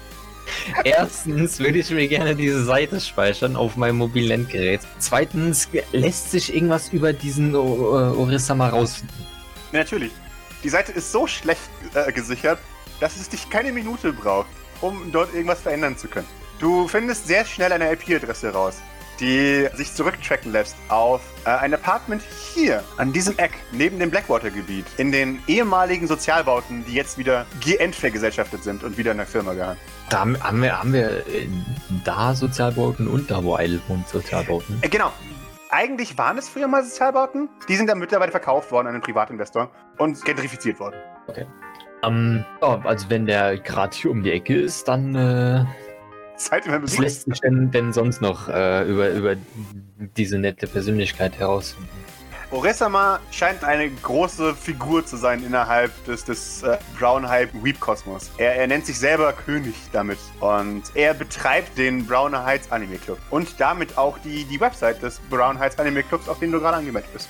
Erstens 0.84 1.60
würde 1.60 1.80
ich 1.80 1.90
mir 1.92 2.08
gerne 2.08 2.36
diese 2.36 2.64
Seite 2.66 3.00
speichern 3.00 3.56
auf 3.56 3.78
meinem 3.78 3.98
mobilen 3.98 4.32
Endgerät. 4.32 4.82
Zweitens 5.00 5.70
lässt 5.92 6.32
sich 6.32 6.54
irgendwas 6.54 6.90
über 6.90 7.14
diesen 7.14 7.56
O- 7.56 7.62
O- 7.62 8.20
Orisama 8.20 8.70
rausfinden. 8.70 9.16
Natürlich. 9.72 10.12
Die 10.64 10.70
Seite 10.70 10.92
ist 10.92 11.12
so 11.12 11.26
schlecht 11.26 11.62
äh, 11.94 12.12
gesichert, 12.12 12.60
dass 13.00 13.16
es 13.18 13.30
dich 13.30 13.50
keine 13.50 13.72
Minute 13.72 14.12
braucht, 14.14 14.48
um 14.82 15.12
dort 15.12 15.34
irgendwas 15.34 15.62
verändern 15.62 15.98
zu 15.98 16.08
können. 16.08 16.28
Du 16.60 16.88
findest 16.88 17.28
sehr 17.28 17.46
schnell 17.46 17.72
eine 17.72 17.92
IP-Adresse 17.94 18.50
raus, 18.52 18.76
die 19.20 19.68
sich 19.76 19.94
zurücktracken 19.94 20.52
lässt 20.52 20.76
auf 20.90 21.22
äh, 21.46 21.50
ein 21.50 21.74
Apartment 21.74 22.22
hier, 22.54 22.84
an 22.98 23.14
diesem 23.14 23.38
Eck, 23.38 23.52
neben 23.72 24.00
dem 24.00 24.10
Blackwater-Gebiet, 24.10 24.86
in 24.98 25.12
den 25.12 25.40
ehemaligen 25.48 26.08
Sozialbauten, 26.08 26.86
die 26.86 26.94
jetzt 26.94 27.18
wieder 27.18 27.46
geentvergesellschaftet 27.60 28.64
sind 28.64 28.84
und 28.84 28.98
wieder 28.98 29.12
in 29.12 29.18
der 29.18 29.28
Firma 29.28 29.54
gehören. 29.54 29.78
Da 30.10 30.20
haben, 30.20 30.62
wir, 30.62 30.80
haben 30.80 30.94
wir 30.94 31.28
äh, 31.28 31.48
da 32.04 32.34
Sozialbauten 32.34 33.08
und 33.08 33.30
da, 33.32 33.44
wo 33.44 33.56
Eil 33.56 33.82
wohnt, 33.88 34.08
Sozialbauten. 34.10 34.80
Äh, 34.82 34.90
genau. 34.90 35.12
Eigentlich 35.70 36.18
waren 36.18 36.38
es 36.38 36.50
früher 36.50 36.68
mal 36.68 36.84
Sozialbauten. 36.84 37.48
Die 37.70 37.78
sind 37.78 37.88
dann 37.88 38.00
mittlerweile 38.00 38.32
verkauft 38.32 38.72
worden 38.72 38.88
an 38.88 38.96
einen 38.96 39.04
Privatinvestor 39.04 39.72
und 40.00 40.24
gentrifiziert 40.26 40.78
worden. 40.82 40.96
Ähm, 42.04 42.44
ja, 42.62 42.82
also 42.84 43.10
wenn 43.10 43.26
der 43.26 43.58
gerade 43.58 43.96
hier 43.96 44.12
um 44.12 44.22
die 44.22 44.32
Ecke 44.32 44.60
ist, 44.60 44.88
dann 44.88 45.16
äh, 45.16 45.66
Ihr 46.66 46.72
mal 46.72 46.84
was 46.84 46.98
lässt 46.98 47.26
sich 47.26 47.40
denn, 47.42 47.72
denn 47.72 47.94
sonst 47.94 48.22
noch 48.22 48.48
äh, 48.48 48.90
über, 48.90 49.10
über 49.10 49.36
diese 50.18 50.38
nette 50.38 50.68
Persönlichkeit 50.68 51.38
herausfinden? 51.38 51.90
Oresama 52.52 53.22
scheint 53.32 53.64
eine 53.64 53.90
große 53.90 54.54
Figur 54.56 55.06
zu 55.06 55.16
sein 55.16 55.42
innerhalb 55.42 55.92
des, 56.06 56.26
des 56.26 56.64
äh, 56.64 56.78
Brown 57.00 57.28
Hype 57.28 57.50
Weep 57.64 57.80
Kosmos. 57.80 58.30
Er, 58.38 58.58
er 58.58 58.68
nennt 58.68 58.86
sich 58.86 59.00
selber 59.00 59.32
König 59.32 59.74
damit 59.94 60.20
und 60.42 60.84
er 60.94 61.14
betreibt 61.14 61.78
den 61.78 62.06
Brown 62.06 62.38
Heights 62.38 62.70
Anime 62.70 62.98
Club 62.98 63.20
und 63.30 63.58
damit 63.58 63.98
auch 63.98 64.18
die, 64.18 64.44
die 64.44 64.60
Website 64.60 65.02
des 65.02 65.20
Brown 65.30 65.58
Heights 65.58 65.80
Anime 65.80 66.04
Clubs, 66.04 66.28
auf 66.28 66.40
den 66.40 66.52
du 66.52 66.60
gerade 66.60 66.78
angemeldet 66.78 67.12
bist. 67.14 67.30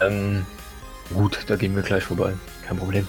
Ähm, 0.00 0.46
gut, 1.12 1.44
da 1.46 1.56
gehen 1.56 1.76
wir 1.76 1.82
gleich 1.82 2.04
vorbei. 2.04 2.32
Kein 2.66 2.78
Problem. 2.78 3.06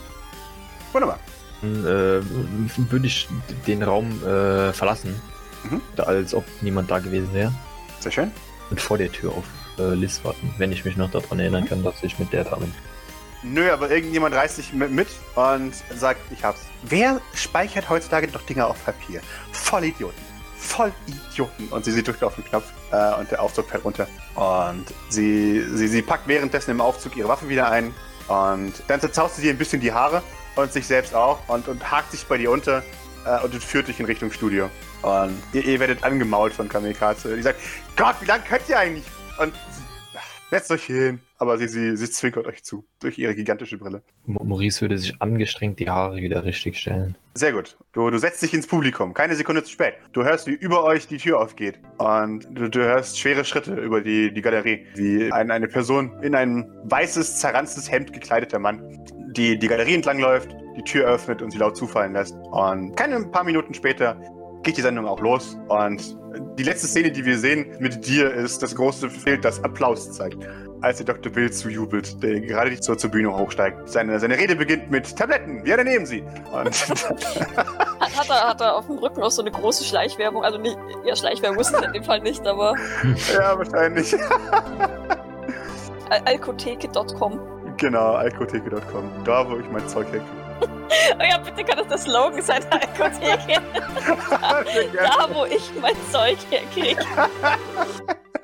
Wunderbar. 0.91 1.19
Äh, 1.61 2.21
würde 2.25 3.05
ich 3.07 3.27
den 3.67 3.83
Raum 3.83 4.23
äh, 4.23 4.71
verlassen, 4.73 5.19
Mhm. 5.63 5.81
da, 5.97 6.03
als 6.03 6.33
ob 6.33 6.45
niemand 6.61 6.89
da 6.89 6.99
gewesen 6.99 7.33
wäre. 7.33 7.51
Sehr 7.99 8.11
schön. 8.13 8.31
Und 8.69 8.79
vor 8.79 8.97
der 8.97 9.11
Tür 9.11 9.31
auf 9.31 9.43
äh, 9.77 9.93
Liz 9.93 10.21
warten, 10.23 10.53
wenn 10.57 10.71
ich 10.71 10.85
mich 10.85 10.95
noch 10.95 11.11
daran 11.11 11.39
erinnern 11.39 11.65
kann, 11.65 11.83
dass 11.83 12.01
ich 12.01 12.17
mit 12.17 12.31
der 12.31 12.45
da 12.45 12.55
bin. 12.55 12.73
Nö, 13.43 13.69
aber 13.71 13.89
irgendjemand 13.89 14.35
reißt 14.35 14.57
sich 14.57 14.73
mit, 14.73 14.91
mit 14.91 15.07
und 15.35 15.73
sagt, 15.97 16.19
ich 16.31 16.43
hab's. 16.43 16.61
Wer 16.83 17.19
speichert 17.33 17.89
heutzutage 17.89 18.27
noch 18.29 18.41
Dinge 18.43 18.65
auf 18.65 18.83
Papier? 18.85 19.21
Voll 19.51 19.85
Idioten. 19.85 20.21
Voll 20.57 20.91
Idioten. 21.07 21.67
Und 21.69 21.83
sie, 21.85 21.91
sie 21.91 22.03
drückt 22.03 22.23
auf 22.23 22.35
den 22.35 22.45
Knopf 22.45 22.65
äh, 22.91 23.13
und 23.19 23.31
der 23.31 23.41
Aufzug 23.41 23.67
fällt 23.69 23.83
runter. 23.83 24.07
Und 24.35 24.85
sie, 25.09 25.61
sie, 25.75 25.87
sie 25.89 26.01
packt 26.01 26.27
währenddessen 26.27 26.71
im 26.71 26.81
Aufzug 26.81 27.17
ihre 27.17 27.27
Waffe 27.29 27.47
wieder 27.49 27.69
ein. 27.69 27.93
Und 28.27 28.73
dann 28.87 29.01
zerzaust 29.01 29.37
sie 29.37 29.41
dir 29.41 29.51
ein 29.51 29.57
bisschen 29.57 29.81
die 29.81 29.91
Haare 29.91 30.21
und 30.55 30.71
sich 30.71 30.85
selbst 30.85 31.15
auch 31.15 31.39
und, 31.47 31.67
und 31.67 31.91
hakt 31.91 32.11
sich 32.11 32.25
bei 32.25 32.37
dir 32.37 32.51
unter 32.51 32.83
äh, 33.25 33.43
und 33.43 33.53
führt 33.55 33.87
dich 33.87 33.99
in 33.99 34.05
Richtung 34.05 34.31
Studio. 34.31 34.69
Und 35.01 35.37
ihr, 35.53 35.65
ihr 35.65 35.79
werdet 35.79 36.03
angemault 36.03 36.53
von 36.53 36.67
Kamikaze. 36.67 37.35
Die 37.35 37.41
sagt, 37.41 37.59
Gott, 37.95 38.15
wie 38.21 38.25
lange 38.25 38.43
könnt 38.43 38.67
ihr 38.67 38.77
eigentlich? 38.77 39.05
Und 39.39 39.53
setzt 40.49 40.71
euch 40.71 40.83
hier 40.83 41.01
hin. 41.03 41.19
Aber 41.37 41.57
sie, 41.57 41.69
sie, 41.69 41.95
sie 41.95 42.09
zwinkert 42.09 42.47
euch 42.47 42.63
zu 42.63 42.85
durch 42.99 43.17
ihre 43.17 43.33
gigantische 43.33 43.77
Brille. 43.77 44.01
Maurice 44.25 44.81
würde 44.81 44.97
sich 44.97 45.21
angestrengt 45.21 45.79
die 45.79 45.89
Haare 45.89 46.17
wieder 46.17 46.43
richtig 46.43 46.77
stellen. 46.77 47.15
Sehr 47.33 47.53
gut. 47.53 47.77
Du, 47.93 48.09
du 48.09 48.17
setzt 48.17 48.41
dich 48.41 48.53
ins 48.53 48.67
Publikum. 48.67 49.13
Keine 49.13 49.35
Sekunde 49.35 49.63
zu 49.63 49.71
spät. 49.71 49.93
Du 50.11 50.23
hörst, 50.23 50.47
wie 50.47 50.53
über 50.53 50.83
euch 50.83 51.07
die 51.07 51.17
Tür 51.17 51.39
aufgeht. 51.39 51.79
Und 51.97 52.45
du, 52.51 52.69
du 52.69 52.79
hörst 52.81 53.17
schwere 53.17 53.45
Schritte 53.45 53.75
über 53.75 54.01
die, 54.01 54.33
die 54.33 54.41
Galerie. 54.41 54.85
Wie 54.95 55.31
ein, 55.31 55.49
eine 55.49 55.69
Person 55.69 56.21
in 56.21 56.35
ein 56.35 56.69
weißes, 56.83 57.39
zerranztes 57.39 57.89
Hemd 57.89 58.11
gekleideter 58.11 58.59
Mann, 58.59 58.81
die 59.35 59.57
die 59.57 59.67
Galerie 59.67 59.95
entlangläuft, 59.95 60.55
die 60.77 60.83
Tür 60.83 61.07
öffnet 61.07 61.41
und 61.41 61.51
sie 61.51 61.57
laut 61.57 61.75
zufallen 61.77 62.13
lässt. 62.13 62.35
Und 62.51 62.95
keine 62.95 63.19
paar 63.27 63.43
Minuten 63.43 63.73
später 63.73 64.15
geht 64.63 64.77
die 64.77 64.81
Sendung 64.81 65.05
auch 65.07 65.19
los. 65.21 65.57
Und 65.67 66.17
die 66.57 66.63
letzte 66.63 66.87
Szene, 66.87 67.11
die 67.11 67.25
wir 67.25 67.37
sehen 67.37 67.75
mit 67.79 68.05
dir, 68.07 68.33
ist 68.33 68.61
das 68.61 68.75
große 68.75 69.07
Bild, 69.25 69.43
das 69.45 69.63
Applaus 69.63 70.11
zeigt. 70.11 70.37
Als 70.81 70.97
der 70.97 71.07
Dr. 71.07 71.29
Bill 71.31 71.51
zujubelt, 71.51 72.23
der 72.23 72.39
gerade 72.39 72.79
zur, 72.79 72.97
zur 72.97 73.09
Bühne 73.11 73.35
hochsteigt. 73.37 73.89
Seine, 73.89 74.17
seine 74.19 74.37
Rede 74.37 74.55
beginnt 74.55 74.89
mit 74.89 75.13
Tabletten, 75.17 75.65
wir 75.65 75.83
nehmen 75.83 76.05
sie. 76.05 76.21
Und 76.53 76.87
Hat, 77.99 78.17
hat, 78.17 78.29
er, 78.29 78.47
hat 78.47 78.61
er 78.61 78.75
auf 78.77 78.85
dem 78.87 78.97
Rücken 78.97 79.21
auch 79.21 79.31
so 79.31 79.41
eine 79.41 79.51
große 79.51 79.83
Schleichwerbung? 79.83 80.43
Also 80.43 80.57
nicht, 80.57 80.77
ja, 81.05 81.15
Schleichwerbung 81.17 81.59
ist 81.59 81.73
es 81.73 81.81
in 81.81 81.91
dem 81.91 82.03
Fall 82.03 82.21
nicht, 82.21 82.47
aber 82.47 82.75
Ja, 83.33 83.57
wahrscheinlich. 83.57 84.15
al- 86.09 86.21
alkotheke.com. 86.25 87.39
genau, 87.79 88.13
alkotheke.com. 88.13 89.23
Da, 89.25 89.49
wo 89.49 89.57
ich 89.57 89.69
mein 89.69 89.87
Zeug 89.87 90.07
herkriege. 90.11 90.49
Oh 91.19 91.23
ja, 91.23 91.37
bitte 91.37 91.63
kann 91.63 91.77
das 91.77 91.87
der 91.87 91.97
Slogan 91.97 92.41
sein, 92.41 92.63
Alkotheke. 92.69 93.61
Da, 94.95 95.29
wo 95.33 95.45
ich 95.45 95.71
mein 95.81 95.95
Zeug 96.11 96.37
herkriege. 96.49 97.01